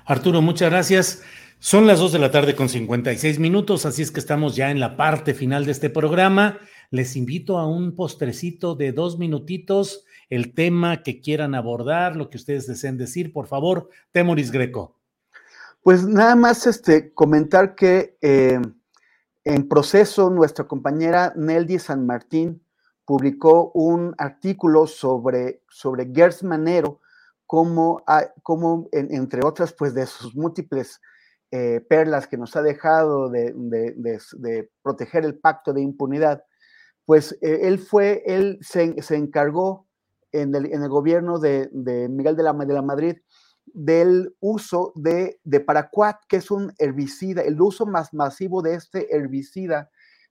[0.05, 1.23] Arturo, muchas gracias.
[1.59, 4.81] Son las 2 de la tarde con 56 minutos, así es que estamos ya en
[4.81, 6.59] la parte final de este programa.
[6.93, 12.37] Les invito a un postrecito de dos minutitos, el tema que quieran abordar, lo que
[12.37, 14.95] ustedes deseen decir, por favor, Temoris Greco.
[15.81, 18.61] Pues nada más este, comentar que eh,
[19.43, 22.63] en proceso nuestra compañera Neldy San Martín
[23.05, 27.01] publicó un artículo sobre, sobre Gers Manero,
[27.47, 28.03] como,
[28.43, 31.01] como entre otras, pues de sus múltiples
[31.49, 36.43] eh, perlas que nos ha dejado de, proteger el pacto de impunidad,
[37.05, 39.87] pues eh, él fue, él se, encargó
[40.31, 41.69] en el, en el, gobierno de,
[42.09, 43.17] Miguel de la, de la Madrid
[43.65, 49.15] del uso de, de paraquat, que es un herbicida, el uso más masivo de este
[49.15, 49.89] herbicida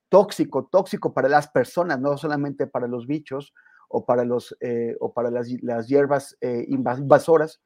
[0.09, 3.55] tóxico, tóxico para las personas, no solamente para los bichos
[3.89, 6.37] o para, los, eh, o para las, las hierbas
[6.69, 7.63] invasoras,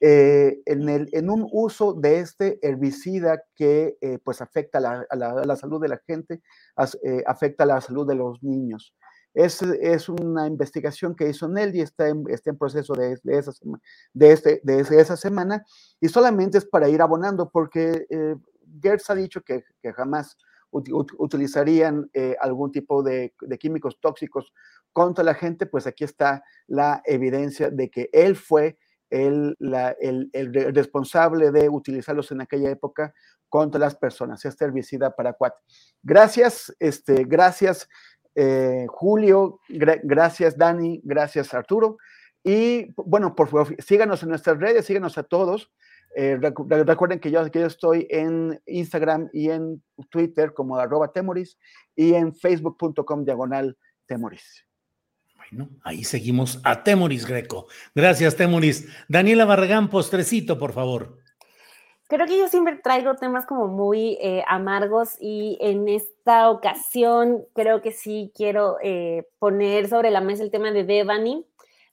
[0.00, 5.16] eh, en, el, en, un uso de este herbicida que eh, pues afecta la, a,
[5.16, 6.42] la, salud de la gente,
[7.02, 8.94] eh, afecta la salud de los niños.
[9.32, 13.52] Es, es, una investigación que hizo Nelly, está en, está en proceso de, de, esa,
[14.12, 15.64] de, este, de esa semana
[16.00, 18.06] y solamente es para ir abonando porque
[18.82, 19.64] Gertz ha dicho que,
[19.94, 20.36] jamás
[20.70, 22.10] utilizarían
[22.40, 24.52] algún tipo de químicos tóxicos
[24.92, 28.78] contra la gente, pues aquí está la evidencia de que él fue
[29.10, 33.14] el, el, responsable de utilizarlos en aquella época
[33.48, 35.54] contra las personas, este herbicida paraquat.
[36.02, 37.88] Gracias, este, gracias
[38.34, 41.96] eh, Julio, gracias Dani, gracias Arturo.
[42.44, 45.72] Y bueno, por favor, síganos en nuestras redes, síganos a todos.
[46.14, 51.58] Eh, recuerden que yo, que yo estoy en Instagram y en Twitter como arroba temoris
[51.94, 53.76] y en facebook.com diagonal
[54.06, 54.66] temoris
[55.82, 57.66] ahí seguimos a Temoris Greco.
[57.94, 58.88] Gracias, Temoris.
[59.08, 61.18] Daniela Barragán, postrecito, por favor.
[62.08, 67.82] Creo que yo siempre traigo temas como muy eh, amargos y en esta ocasión creo
[67.82, 71.44] que sí quiero eh, poner sobre la mesa el tema de Devani,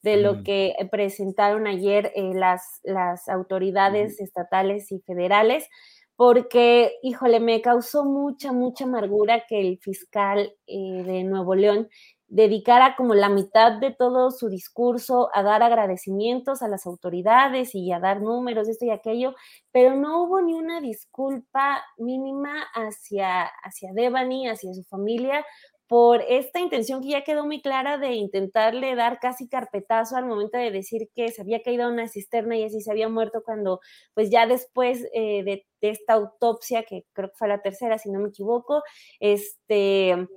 [0.03, 0.43] de lo mm.
[0.43, 5.67] que presentaron ayer eh, las, las autoridades estatales y federales,
[6.15, 11.89] porque, híjole, me causó mucha, mucha amargura que el fiscal de Nuevo León
[12.33, 17.91] dedicara como la mitad de todo su discurso a dar agradecimientos a las autoridades y
[17.91, 19.35] a dar números, esto y aquello,
[19.71, 25.45] pero no hubo ni una disculpa mínima hacia, hacia Devani, hacia su familia,
[25.87, 30.57] por esta intención que ya quedó muy clara de intentarle dar casi carpetazo al momento
[30.57, 33.79] de decir que se había caído una cisterna y así se había muerto cuando,
[34.15, 38.09] pues ya después eh, de, de, esta autopsia, que creo que fue la tercera, si
[38.09, 38.81] no me equivoco,
[39.19, 40.27] este,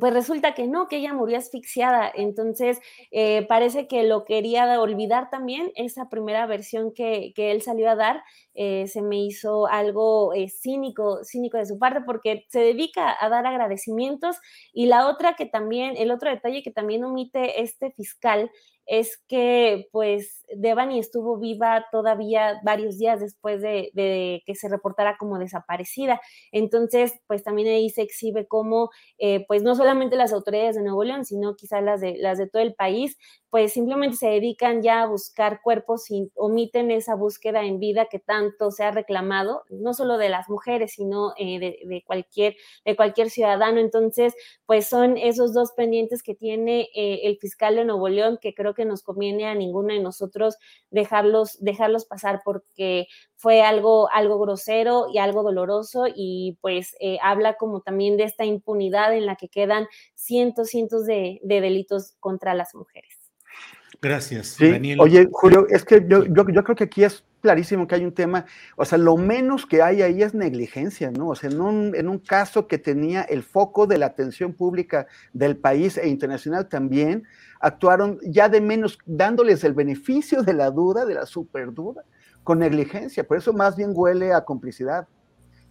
[0.00, 2.10] pues resulta que no, que ella murió asfixiada.
[2.14, 2.78] Entonces,
[3.10, 7.96] eh, parece que lo quería olvidar también, esa primera versión que, que él salió a
[7.96, 8.22] dar,
[8.60, 13.28] eh, se me hizo algo eh, cínico, cínico de su parte, porque se dedica a
[13.28, 14.36] dar agradecimientos.
[14.72, 18.50] Y la otra que también, el otro detalle que también omite este fiscal
[18.88, 23.92] es que pues Devani estuvo viva todavía varios días después de,
[24.44, 26.20] que se reportara como desaparecida.
[26.52, 31.04] Entonces, pues también ahí se exhibe como, eh, pues no solamente las autoridades de Nuevo
[31.04, 33.18] León, sino quizás las de, las de todo el país,
[33.50, 38.18] pues simplemente se dedican ya a buscar cuerpos y omiten esa búsqueda en vida que
[38.18, 43.30] tanto se ha reclamado, no solo de las mujeres, sino eh, de, cualquier, de cualquier
[43.30, 43.80] ciudadano.
[43.80, 44.34] Entonces,
[44.66, 48.74] pues son esos dos pendientes que tiene eh, el fiscal de Nuevo León, que creo
[48.74, 50.56] que nos conviene a ninguno de nosotros
[50.90, 53.06] dejarlos, dejarlos pasar porque
[53.36, 58.44] fue algo, algo grosero y algo doloroso y pues eh, habla como también de esta
[58.44, 63.17] impunidad en la que quedan cientos, cientos de delitos contra las mujeres.
[64.00, 65.00] Gracias, Daniel.
[65.00, 68.46] Oye, Julio, es que yo, yo, creo que aquí es clarísimo que hay un tema,
[68.76, 71.30] o sea, lo menos que hay ahí es negligencia, ¿no?
[71.30, 75.08] O sea, en un, en un caso que tenía el foco de la atención pública
[75.32, 77.24] del país e internacional también,
[77.60, 82.04] actuaron ya de menos, dándoles el beneficio de la duda, de la superduda,
[82.44, 83.24] con negligencia.
[83.24, 85.08] Por eso más bien huele a complicidad.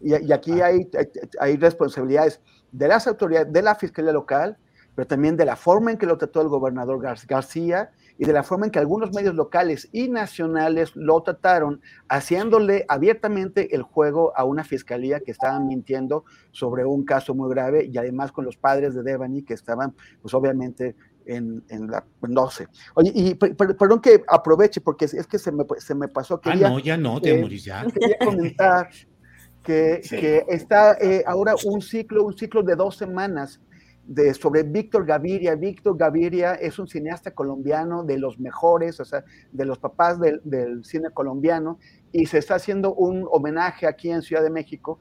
[0.02, 0.66] Y, y aquí ah.
[0.66, 1.08] hay, hay,
[1.40, 2.42] hay responsabilidades
[2.74, 4.58] de las autoridades, de la Fiscalía Local,
[4.98, 8.44] pero también de la forma en que lo trató el gobernador García y de la
[8.44, 14.44] forma en que algunos medios locales y nacionales lo trataron, haciéndole abiertamente el juego a
[14.44, 18.96] una fiscalía que estaba mintiendo sobre un caso muy grave y además con los padres
[18.96, 20.96] de Devani que estaban, pues obviamente,
[21.26, 22.68] en, la, no sé.
[22.96, 26.40] Oye, y perdón que aproveche, porque es, que se me, se me pasó.
[26.40, 27.86] que ah, no, ya no, te eh, ya.
[27.86, 28.90] Quería comentar
[29.62, 33.60] que, que está eh, ahora un ciclo, un ciclo de dos semanas
[34.08, 35.56] de, sobre Víctor Gaviria.
[35.56, 40.42] Víctor Gaviria es un cineasta colombiano de los mejores, o sea, de los papás del,
[40.44, 41.78] del cine colombiano,
[42.12, 45.00] y se está haciendo un homenaje aquí en Ciudad de México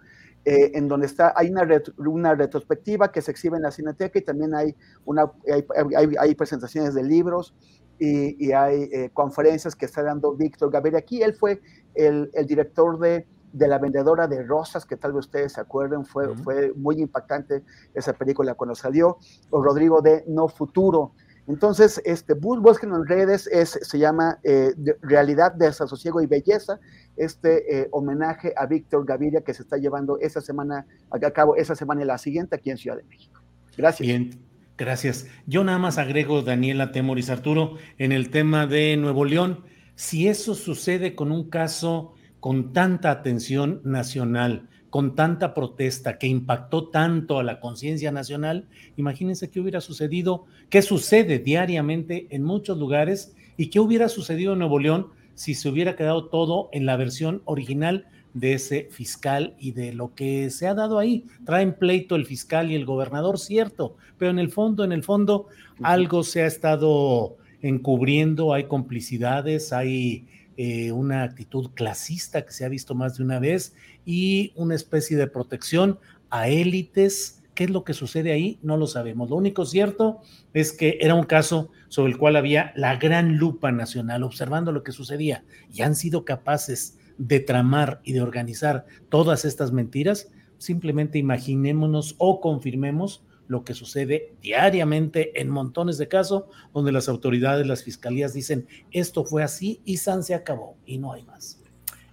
[0.48, 1.66] eh, en donde está, hay una,
[1.96, 6.94] una, retrospectiva que se exhibe en la Cineteca y también hay, una, hay, hay, presentaciones
[6.94, 7.52] de libros
[7.98, 11.00] y, y hay eh, conferencias que está dando Víctor Gaviria.
[11.00, 11.60] Aquí él fue
[11.96, 13.26] el, el director de,
[13.56, 17.62] de, La Vendedora de Rosas, que tal vez ustedes se acuerden, fue, fue muy impactante
[17.94, 19.18] esa película cuando salió,
[19.50, 21.12] o Rodrigo de No Futuro,
[21.48, 26.80] entonces, este, busquen en redes, es, se llama eh, Realidad, Desasosiego y Belleza,
[27.16, 31.76] este eh, homenaje a Víctor Gaviria que se está llevando esa semana, a cabo esa
[31.76, 33.40] semana y la siguiente aquí en Ciudad de México.
[33.76, 34.06] Gracias.
[34.06, 34.30] Bien,
[34.76, 35.26] gracias.
[35.46, 39.64] Yo nada más agrego, Daniela Temoris Arturo, en el tema de Nuevo León,
[39.94, 46.88] si eso sucede con un caso con tanta atención nacional, con tanta protesta que impactó
[46.88, 53.34] tanto a la conciencia nacional, imagínense qué hubiera sucedido, qué sucede diariamente en muchos lugares
[53.56, 57.42] y qué hubiera sucedido en Nuevo León si se hubiera quedado todo en la versión
[57.44, 61.24] original de ese fiscal y de lo que se ha dado ahí.
[61.44, 65.48] Traen pleito el fiscal y el gobernador, cierto, pero en el fondo, en el fondo,
[65.82, 70.26] algo se ha estado encubriendo, hay complicidades, hay
[70.56, 73.74] eh, una actitud clasista que se ha visto más de una vez
[74.04, 75.98] y una especie de protección
[76.30, 77.42] a élites.
[77.54, 78.58] ¿Qué es lo que sucede ahí?
[78.62, 79.30] No lo sabemos.
[79.30, 80.20] Lo único cierto
[80.54, 84.82] es que era un caso sobre el cual había la gran lupa nacional observando lo
[84.82, 90.30] que sucedía y han sido capaces de tramar y de organizar todas estas mentiras.
[90.58, 97.66] Simplemente imaginémonos o confirmemos lo que sucede diariamente en montones de casos donde las autoridades,
[97.66, 101.62] las fiscalías dicen esto fue así y San se acabó y no hay más.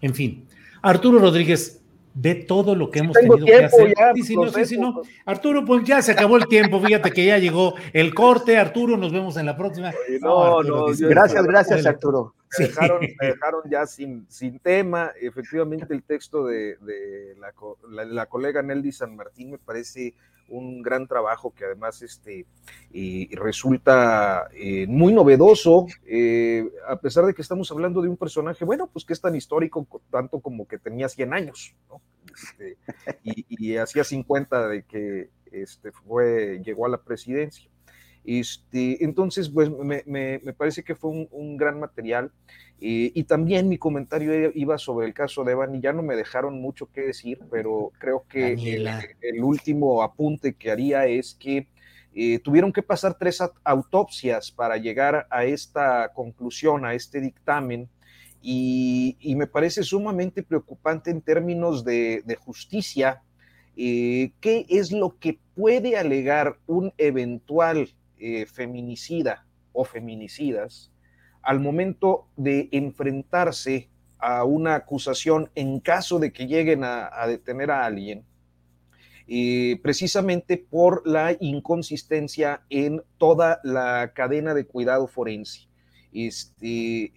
[0.01, 0.47] En fin,
[0.81, 1.83] Arturo Rodríguez,
[2.13, 3.93] ve todo lo que hemos tenido que hacer.
[5.25, 8.57] Arturo, pues ya se acabó el tiempo, fíjate que ya llegó el corte.
[8.57, 9.91] Arturo, nos vemos en la próxima.
[10.21, 12.35] No, no, gracias, gracias, Arturo.
[12.59, 15.11] Me dejaron, dejaron, ya sin, sin tema.
[15.19, 16.77] Efectivamente, el texto de,
[17.37, 20.13] la, la, colega Nelly San Martín me parece
[20.49, 22.45] un gran trabajo que además este,
[23.31, 28.89] resulta eh, muy novedoso, eh, a pesar de que estamos hablando de un personaje, bueno,
[28.91, 31.75] pues que es tan histórico tanto como que tenía 100 años,
[32.33, 32.77] este,
[33.23, 37.69] y, hacía 50 de que este, fue, llegó a la presidencia.
[38.25, 39.69] Este, entonces, pues
[40.05, 42.31] me, parece que fue un, gran material.
[42.79, 46.15] Eh, y también mi comentario iba sobre el caso de Evan y ya no me
[46.15, 48.53] dejaron mucho que decir, pero creo que
[49.21, 51.67] el, último apunte que haría es que
[52.13, 57.89] eh, tuvieron que pasar tres autopsias para llegar a esta conclusión, a este dictamen.
[58.41, 63.21] Y, me parece sumamente preocupante en términos de, justicia.
[63.77, 67.89] Eh, ¿Qué es lo que puede alegar un eventual
[68.25, 70.93] eh, feminicida o feminicidas
[71.41, 77.85] al momento de enfrentarse a una acusación en caso de que lleguen a, detener a
[77.85, 78.23] alguien,
[79.27, 85.67] eh, precisamente por la inconsistencia en toda la cadena de cuidado forense.
[86.13, 87.11] Este,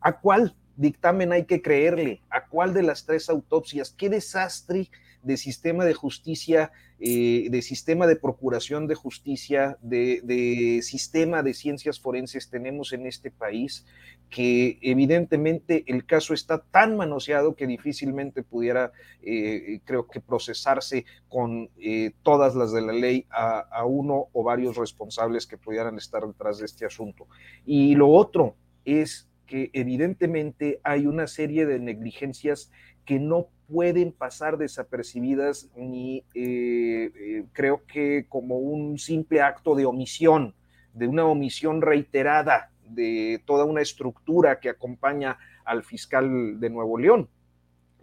[0.00, 2.22] ¿A cuál dictamen hay que creerle?
[2.30, 3.90] ¿A cuál de las tres autopsias?
[3.90, 4.88] ¿Qué desastre
[5.24, 6.70] de sistema de justicia,
[7.00, 13.30] eh, de sistema de procuración de justicia, de, sistema de ciencias forenses tenemos en este
[13.30, 13.86] país,
[14.30, 18.92] que evidentemente el caso está tan manoseado que difícilmente pudiera,
[19.22, 24.42] eh, creo que, procesarse con eh, todas las de la ley a, a uno o
[24.42, 27.26] varios responsables que pudieran estar detrás de este asunto.
[27.64, 32.70] Y lo otro es que evidentemente hay una serie de negligencias
[33.04, 39.86] que no pueden pasar desapercibidas ni eh, eh, creo que como un simple acto de
[39.86, 40.54] omisión,
[40.92, 47.28] de una omisión reiterada de toda una estructura que acompaña al fiscal de Nuevo León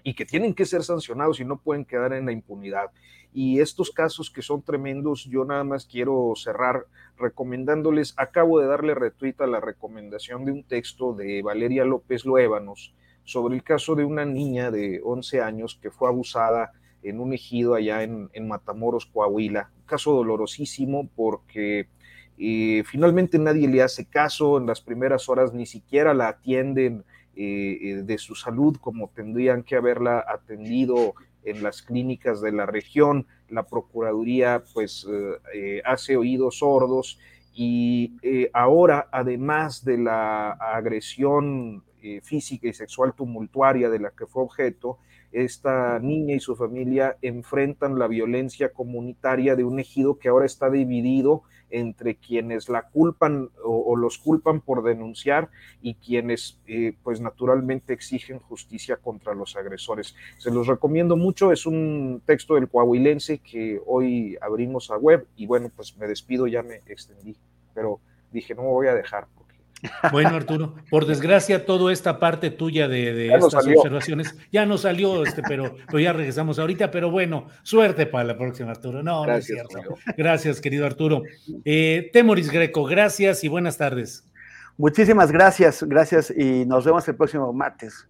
[0.04, 2.90] y que tienen que ser sancionados y no pueden quedar en la impunidad.
[3.34, 6.86] Y estos casos que son tremendos, yo nada más quiero cerrar
[7.18, 12.94] recomendándoles, acabo de darle retweet a la recomendación de un texto de Valeria López Loébanos,
[13.32, 17.74] sobre el caso de una niña de 11 años que fue abusada en un ejido
[17.74, 19.72] allá en, Matamoros, Coahuila.
[19.76, 21.88] Un caso dolorosísimo porque
[22.38, 27.06] eh, finalmente nadie le hace caso, en las primeras horas ni siquiera la atienden
[27.36, 31.14] eh, eh, de su salud como tendrían que haberla atendido
[31.44, 33.26] en las clínicas de la región.
[33.50, 35.08] La Procuraduría pues
[35.84, 37.20] hace oídos sordos
[37.54, 38.14] Y
[38.54, 45.00] ahora, además de la agresión eh, física y sexual tumultuaria de la que fue objeto,
[45.32, 50.70] esta niña y su familia enfrentan la violencia comunitaria de un ejido que ahora está
[50.70, 55.50] dividido entre quienes la culpan o, los culpan por denunciar
[55.82, 60.16] y quienes eh, pues naturalmente exigen justicia contra los agresores.
[60.38, 65.46] Se los recomiendo mucho, es un texto del coahuilense que hoy abrimos a web y
[65.46, 67.38] bueno, pues me despido, ya me extendí,
[67.74, 68.00] pero
[68.32, 69.28] dije no me voy a dejar
[70.12, 75.42] bueno, Arturo, por desgracia, toda esta parte tuya de, estas observaciones ya no salió, este,
[75.42, 76.92] pero, ya regresamos ahorita.
[76.92, 79.04] Pero bueno, suerte para la próxima, Arturo.
[79.04, 79.80] No, no es cierto.
[80.18, 81.24] Gracias, querido Arturo.
[81.66, 84.26] Eh, Temoris Greco, gracias y buenas tardes.
[84.78, 88.08] Muchísimas gracias, gracias y nos vemos el próximo martes.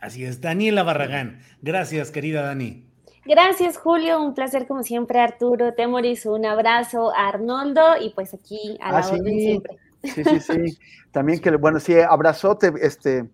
[0.00, 1.40] Así es, Daniela Barragán.
[1.62, 2.90] Gracias, querida Dani.
[3.24, 4.22] Gracias, Julio.
[4.22, 5.74] Un placer, como siempre, Arturo.
[5.74, 9.78] Temoris, un abrazo a Arnoldo y pues aquí a la ah, orden siempre.
[10.02, 10.78] Sí, sí, sí.
[11.10, 13.28] También que, bueno, sí, abrazote, este,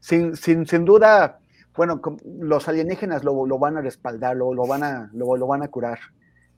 [0.00, 1.40] sin, sin, sin duda,
[1.76, 5.62] bueno, los alienígenas lo, lo van a respaldar, lo, lo van a, lo, lo, van
[5.62, 5.98] a curar.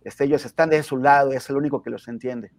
[0.02, 2.50] Este, ellos están de su lado, es el único que los entiende.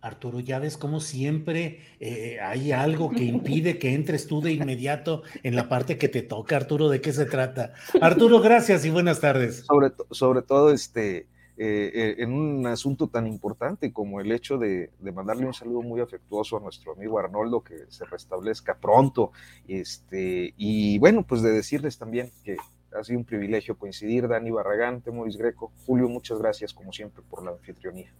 [0.00, 5.22] Arturo, ya ves como siempre eh, hay algo que impide que entres tú de inmediato
[5.42, 7.72] en la parte que te toca, Arturo, ¿de qué se trata?
[8.02, 9.64] Arturo, gracias y buenas tardes.
[9.64, 11.26] Sobre, sobre todo, este,
[11.56, 16.00] eh, eh, en un asunto tan importante como el hecho de, mandarle un saludo muy
[16.00, 19.30] afectuoso a nuestro amigo Arnoldo, que se restablezca pronto,
[19.68, 22.56] este, y bueno, pues de decirles también que
[22.92, 27.44] ha sido un privilegio coincidir, Dani Barragán, Temoris Greco, Julio, muchas gracias como siempre por
[27.44, 28.12] la anfitrionía.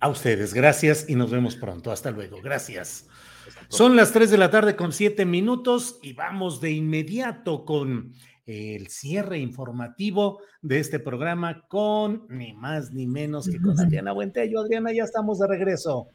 [0.00, 1.90] A ustedes, gracias y nos vemos pronto.
[1.90, 3.08] Hasta luego, gracias.
[3.68, 8.14] Son las 3 de la tarde con 7 minutos y vamos de inmediato con
[8.48, 14.60] el cierre informativo de este programa con ni más ni menos que con Adriana Buentello.
[14.60, 16.08] Adriana, ya estamos de regreso.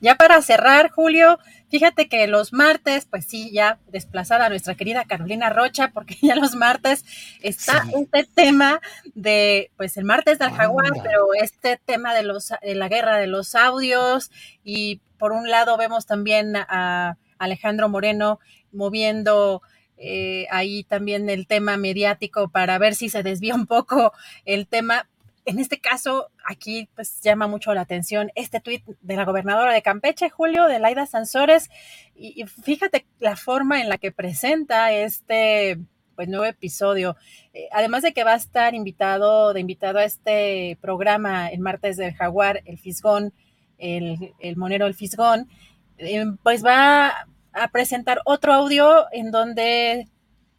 [0.00, 1.36] Ya para cerrar, Julio,
[1.68, 6.36] fíjate que los martes, pues sí, ya desplazada a nuestra querida Carolina Rocha, porque ya
[6.36, 7.04] los martes
[7.42, 8.80] está este tema
[9.14, 13.26] de, pues el martes del jaguar, pero este tema de, los, de la guerra de
[13.26, 14.30] los audios
[14.62, 18.38] y por un lado vemos también a Alejandro Moreno
[18.70, 19.60] moviendo
[19.98, 24.12] eh, ahí también el tema mediático para ver si se desvía un poco
[24.44, 25.08] el tema.
[25.44, 29.82] En este caso, aquí pues llama mucho la atención este tuit de la gobernadora de
[29.82, 31.70] Campeche, Julio, de Laida Sansores,
[32.14, 35.78] y, fíjate la forma en la que presenta este
[36.16, 37.16] pues nuevo episodio.
[37.54, 41.96] Eh, además de que va a estar invitado, de invitado a este programa el martes
[41.96, 43.32] del Jaguar, el Fisgón,
[43.78, 45.48] el, el Monero el Fisgón,
[45.96, 47.26] eh, pues va
[47.62, 50.08] a presentar otro audio en donde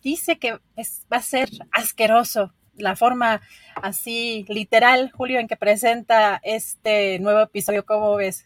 [0.01, 3.41] dice que va a ser asqueroso la forma
[3.75, 7.85] así literal, Julio, en que presenta este nuevo episodio.
[7.85, 8.45] ¿Cómo ves?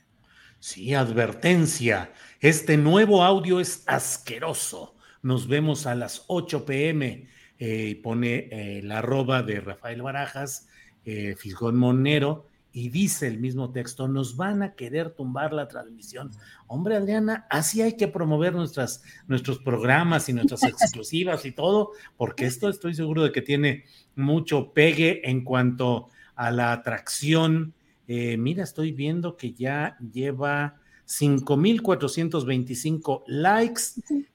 [0.59, 2.11] Sí, advertencia.
[2.39, 4.95] Este nuevo audio es asqueroso.
[5.21, 7.27] Nos vemos a las 8 pm.
[7.59, 10.67] Eh, pone eh, la arroba de Rafael Barajas,
[11.05, 16.31] eh, Fisgón Monero, y dice el mismo texto, nos van a querer tumbar la transmisión.
[16.65, 22.47] Hombre, Adriana, así hay que promover nuestras, nuestros programas y nuestras exclusivas y todo, porque
[22.47, 23.85] esto estoy seguro de que tiene
[24.15, 27.75] mucho pegue en cuanto a la atracción.
[28.07, 33.81] Eh, mira, estoy viendo que ya lleva 5.425 likes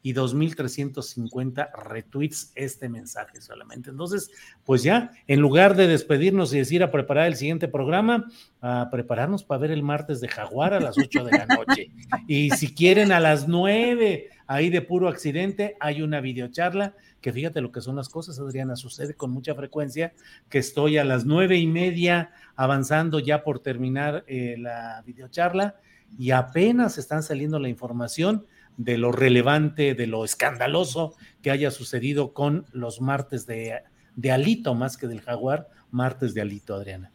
[0.02, 3.90] y 2.350 retweets este mensaje solamente.
[3.90, 4.30] Entonces,
[4.64, 8.26] pues ya, en lugar de despedirnos y decir a preparar el siguiente programa,
[8.60, 11.90] a prepararnos para ver el martes de Jaguar a las 8 de la noche.
[12.26, 17.60] Y si quieren a las 9, ahí de puro accidente, hay una videocharla, que fíjate
[17.60, 20.12] lo que son las cosas, Adriana, sucede con mucha frecuencia,
[20.48, 25.76] que estoy a las nueve y media avanzando ya por terminar eh, la videocharla
[26.16, 32.32] y apenas están saliendo la información de lo relevante, de lo escandaloso que haya sucedido
[32.32, 33.82] con los martes de,
[34.30, 37.10] Alito, más que del jaguar, martes de Alito, Adriana.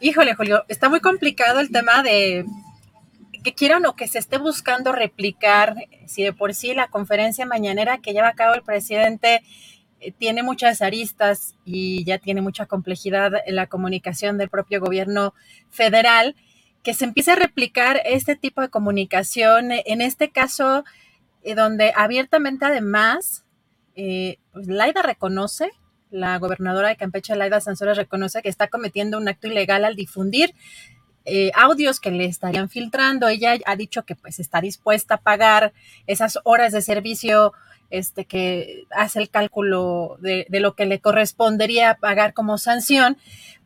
[0.00, 2.44] Híjole, Julio, está muy complicado el tema de
[3.44, 5.76] que quieran o que se esté buscando replicar,
[6.06, 9.42] si de por sí la conferencia mañanera que lleva a cabo el presidente
[10.00, 15.32] eh, tiene muchas aristas y ya tiene mucha complejidad en la comunicación del propio gobierno
[15.70, 16.34] federal,
[16.86, 20.84] que se empiece a replicar este tipo de comunicación, en este caso,
[21.42, 23.44] eh, donde abiertamente además,
[23.96, 25.72] eh, pues Laida reconoce,
[26.12, 30.54] la gobernadora de Campeche, Laida Sansores, reconoce que está cometiendo un acto ilegal al difundir
[31.24, 33.26] eh, audios que le estarían filtrando.
[33.26, 35.72] Ella ha dicho que pues está dispuesta a pagar
[36.06, 37.52] esas horas de servicio
[37.90, 43.16] este, que hace el cálculo de, lo que le correspondería pagar como sanción,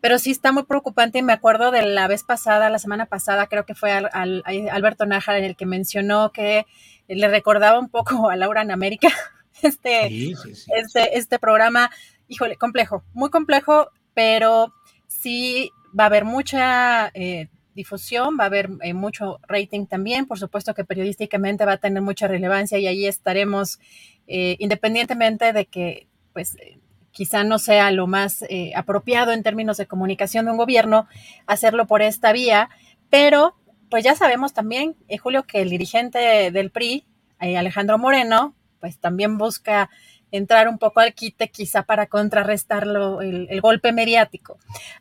[0.01, 3.47] pero sí está muy preocupante y me acuerdo de la vez pasada, la semana pasada,
[3.47, 6.67] creo que fue al, Alberto Nájar en el que mencionó que
[7.09, 9.09] le recordaba un poco a Laura en América,
[9.63, 10.33] este,
[10.77, 11.91] este, este programa,
[12.29, 14.73] híjole, complejo, muy complejo, pero
[15.07, 17.11] sí va a haber mucha...
[17.15, 17.49] Eh,
[17.81, 22.03] difusión, va a haber eh, mucho rating también, por supuesto que periodísticamente va a tener
[22.03, 23.79] mucha relevancia y ahí estaremos,
[24.27, 26.79] eh, independientemente de que, pues, eh,
[27.11, 28.45] quizá no sea lo más
[28.77, 31.09] apropiado en términos de comunicación de un gobierno
[31.47, 32.71] hacerlo por esta vía,
[33.11, 33.57] pero
[33.91, 37.05] pues ya sabemos también, Julio, que el dirigente del PRI,
[37.41, 39.91] Alejandro Moreno, pues también busca
[40.31, 44.59] entrar un poco al quite quizá para contrarrestarlo el, el golpe mediático.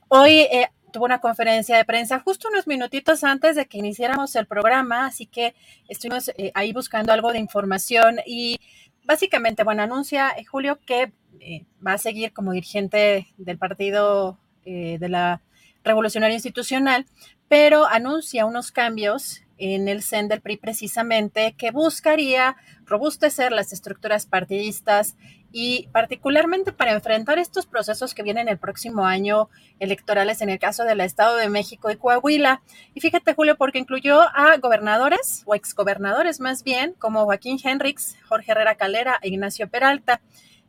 [0.07, 0.47] Hoy
[0.91, 5.25] tuvo una conferencia de prensa justo unos minutitos antes de que iniciáramos el programa, así
[5.25, 5.55] que
[5.87, 8.59] estuvimos eh, ahí buscando algo de información y
[9.03, 15.09] básicamente, bueno, anuncia eh, Julio que eh, va a seguir como dirigente del partido de
[15.09, 15.41] la
[15.83, 17.07] Revolucionaria Institucional,
[17.47, 22.55] pero anuncia unos cambios en el CEN PRI precisamente que buscaría
[22.85, 25.15] robustecer las estructuras partidistas
[25.51, 29.49] y particularmente para enfrentar estos procesos que vienen el próximo año
[29.79, 32.61] electorales en el caso del Estado de México y Coahuila.
[32.93, 38.51] Y fíjate, Julio, porque incluyó a gobernadores o exgobernadores más bien, como Joaquín Henrix, Jorge
[38.51, 40.21] Herrera Calera e Ignacio Peralta.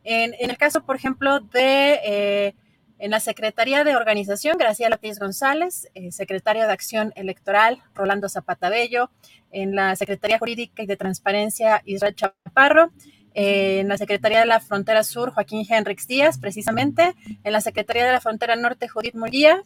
[0.02, 2.55] En, el caso, por ejemplo, de eh,
[3.01, 8.69] en la Secretaría de Organización, Graciela Ortiz González, eh, secretario de Acción Electoral, Rolando Zapata
[8.69, 9.11] Bello,
[9.51, 12.93] en la Secretaría Jurídica y de Transparencia, Israel Chaparro,
[13.35, 18.12] en la Secretaría de la Frontera Sur, Joaquín Henrix Díaz, precisamente, en la Secretaría de
[18.12, 19.65] la Frontera Norte, Judith Muría,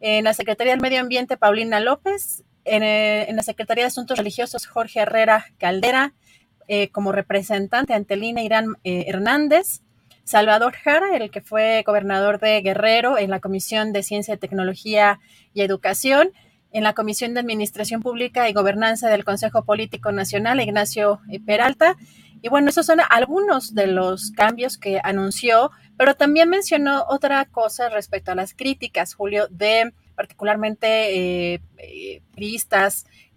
[0.00, 4.66] en la Secretaría del Medio Ambiente, Paulina López, en, eh, la Secretaría de Asuntos Religiosos,
[4.66, 6.14] Jorge Herrera Caldera,
[6.68, 9.82] eh, como representante ante Lina Irán eh, Hernández,
[10.24, 15.20] Salvador Jara, el que fue gobernador de Guerrero en la Comisión de Ciencia, Tecnología
[15.54, 16.30] y Educación,
[16.76, 21.96] en la Comisión de Administración Pública y Gobernanza del Consejo Político Nacional, Ignacio Peralta,
[22.42, 27.88] y bueno, esos son algunos de los cambios que anunció, pero también mencionó otra cosa
[27.88, 32.22] respecto a las críticas, Julio, de particularmente eh, eh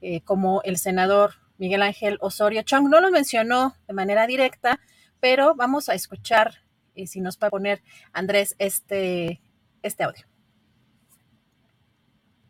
[0.02, 2.90] eh, como el senador Miguel Ángel Osorio Chong.
[2.90, 4.82] No lo mencionó de manera directa,
[5.22, 6.56] pero vamos a escuchar,
[7.06, 9.41] si nos puede poner Andrés este,
[9.82, 10.28] este audio.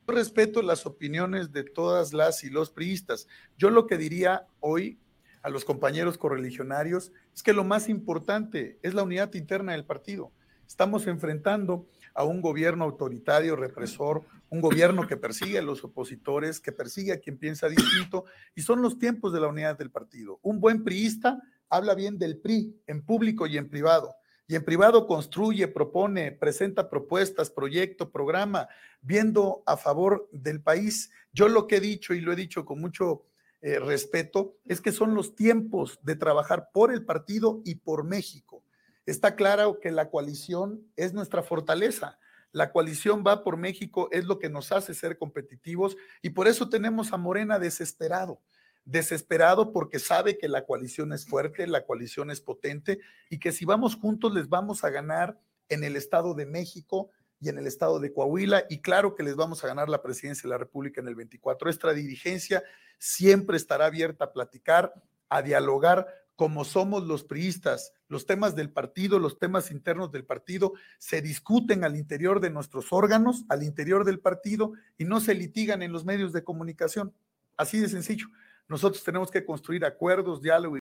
[0.09, 3.27] Yo respeto las opiniones de todas las y los priistas.
[3.59, 4.97] Yo lo que diría hoy
[5.43, 10.31] a los compañeros correligionarios es que lo más importante es la unidad interna del partido.
[10.67, 16.71] Estamos enfrentando a un gobierno autoritario, represor, un gobierno que persigue a los opositores, que
[16.71, 18.25] persigue a quien piensa distinto,
[18.55, 20.39] y son los tiempos de la unidad del partido.
[20.41, 24.15] Un buen priista habla bien del PRI en público y en privado.
[24.49, 28.67] Y en privado construye, propone, presenta propuestas, proyecto, programa,
[28.99, 31.11] viendo a favor del país.
[31.31, 33.27] Yo lo que he dicho y lo he dicho con mucho
[33.61, 38.63] eh, respeto, es que son los tiempos de trabajar por el partido y por México.
[39.05, 42.17] Está claro que la coalición es nuestra fortaleza.
[42.51, 46.69] La coalición va por México, es lo que nos hace ser competitivos y por eso
[46.69, 48.41] tenemos a Morena desesperado.
[48.85, 52.99] Desesperado porque sabe que la coalición es fuerte, la coalición es potente
[53.29, 55.39] y que si vamos juntos les vamos a ganar
[55.69, 57.11] en el Estado de México,
[57.41, 60.43] y en el estado de Coahuila, y claro que les vamos a ganar la presidencia
[60.43, 61.65] de la República en el 24.
[61.65, 62.63] Nuestra dirigencia
[62.97, 64.93] siempre estará abierta a platicar,
[65.29, 67.93] a dialogar como somos los priistas.
[68.07, 72.91] Los temas del partido, los temas internos del partido se discuten al interior de nuestros
[72.91, 77.13] órganos, al interior del partido, y no se litigan en los medios de comunicación.
[77.57, 78.27] Así de sencillo.
[78.69, 80.77] Nosotros tenemos que construir acuerdos, diálogo.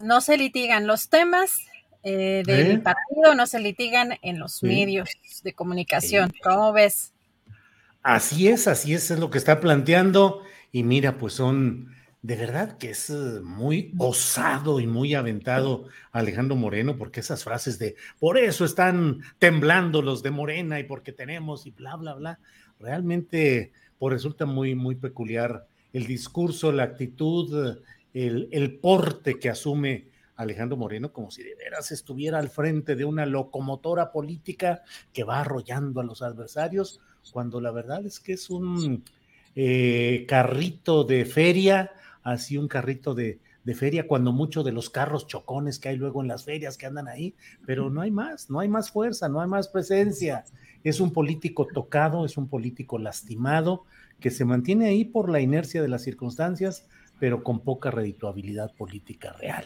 [0.00, 1.60] No se litigan los temas,
[2.02, 2.78] eh, del ¿Eh?
[2.80, 5.08] partido no se litigan en los medios
[5.42, 6.32] de comunicación.
[6.42, 7.14] ¿Cómo ves?
[8.02, 10.42] Así es, así es, es lo que está planteando.
[10.70, 16.56] Y mira, pues son, de verdad que es eh, muy osado y muy aventado Alejandro
[16.56, 21.66] Moreno, porque esas frases de, por eso están temblando los de Morena y porque tenemos
[21.66, 22.40] y bla, bla, bla,
[22.78, 27.78] realmente pues resulta muy, muy peculiar el discurso, la actitud,
[28.12, 33.04] el, el porte que asume Alejandro Moreno como si de veras estuviera al frente de
[33.04, 34.82] una locomotora política
[35.12, 37.00] que va arrollando a los adversarios,
[37.32, 39.04] cuando la verdad es que es un
[39.54, 41.92] eh, carrito de feria,
[42.22, 46.20] así un carrito de, de feria, cuando muchos de los carros chocones que hay luego
[46.20, 47.34] en las ferias que andan ahí,
[47.66, 50.44] pero no hay más, no hay más fuerza, no hay más presencia.
[50.84, 53.84] Es un político tocado, es un político lastimado,
[54.20, 56.86] que se mantiene ahí por la inercia de las circunstancias,
[57.18, 59.64] pero con poca redituabilidad política real.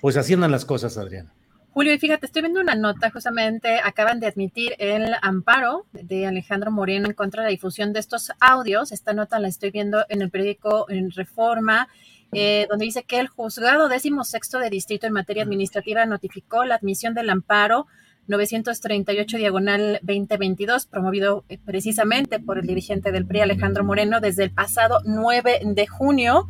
[0.00, 1.32] Pues así andan las cosas, Adriana.
[1.70, 6.72] Julio, y fíjate, estoy viendo una nota, justamente acaban de admitir el amparo de Alejandro
[6.72, 8.90] Moreno en contra de la difusión de estos audios.
[8.90, 11.88] Esta nota la estoy viendo en el periódico en Reforma,
[12.32, 16.74] eh, donde dice que el juzgado décimo sexto de distrito en materia administrativa notificó la
[16.74, 17.86] admisión del amparo
[18.28, 24.50] 938 diagonal 2022, promovido eh, precisamente por el dirigente del PRI, Alejandro Moreno, desde el
[24.52, 26.46] pasado 9 de junio.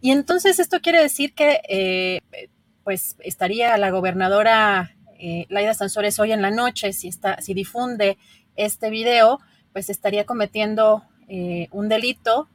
[0.00, 2.20] Y entonces esto quiere decir que eh,
[2.84, 8.16] pues estaría la gobernadora eh, Laida Sansores hoy en la noche, si, está, si difunde
[8.54, 9.40] este video,
[9.72, 12.48] pues estaría cometiendo eh, un delito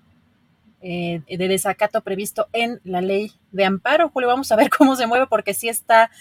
[0.86, 4.10] de desacato previsto en la ley de amparo.
[4.10, 6.12] Julio, vamos a ver cómo se mueve porque sí está,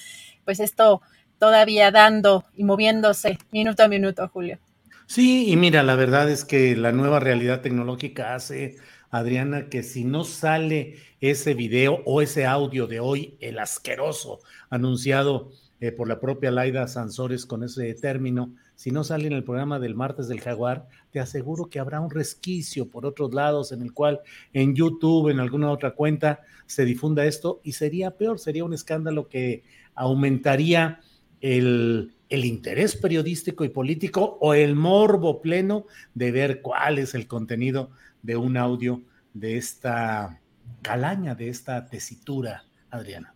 [0.45, 1.03] pues esto
[1.43, 4.61] todavía dando y moviéndose minuto a minuto, Julio.
[5.07, 8.77] Sí, y mira, la verdad es que la nueva realidad tecnológica hace
[9.11, 14.39] Adriana, que si no sale ese video o ese audio de hoy, el asqueroso,
[14.71, 19.43] anunciado eh, por la propia Laida Sansores con ese término, si no sale en el
[19.43, 23.83] programa del martes del jaguar, te aseguro que habrá un resquicio por otros lados en
[23.83, 24.21] el cual
[24.53, 29.29] en YouTube, en alguna otra cuenta, se difunda esto y sería peor, sería un escándalo
[29.29, 29.65] que
[29.97, 31.01] aumentaría
[31.43, 37.91] el, interés periodístico y político o el morbo pleno de ver cuál es el contenido
[38.23, 39.03] de un audio
[39.35, 40.41] de esta
[40.81, 43.35] calaña, de esta tesitura, Adriana.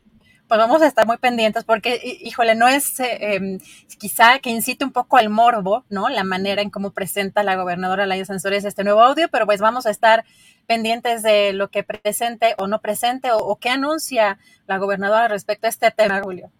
[0.48, 3.58] Pues vamos a estar muy pendientes porque, híjole, no es eh, em,
[3.98, 6.08] quizá que incite un poco al morbo, ¿no?
[6.08, 9.86] La manera en cómo presenta la gobernadora Laia Sansores este nuevo audio, pero pues vamos
[9.86, 10.24] a estar
[10.68, 15.70] pendientes de lo que presente o no presente o qué anuncia la gobernadora respecto a
[15.70, 16.52] este tema, Julio.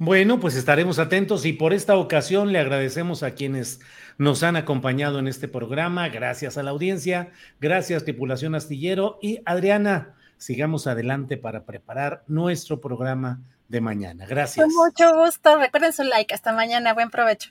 [0.00, 3.80] Bueno, pues estaremos atentos y por esta ocasión le agradecemos a quienes
[4.16, 6.08] nos han acompañado en este programa.
[6.08, 13.42] Gracias a la audiencia, gracias tripulación astillero y Adriana, sigamos adelante para preparar nuestro programa
[13.66, 14.24] de mañana.
[14.26, 14.64] Gracias.
[14.64, 15.58] Con mucho gusto.
[15.58, 16.32] Recuerden su like.
[16.32, 16.94] Hasta mañana.
[16.94, 17.50] Buen provecho.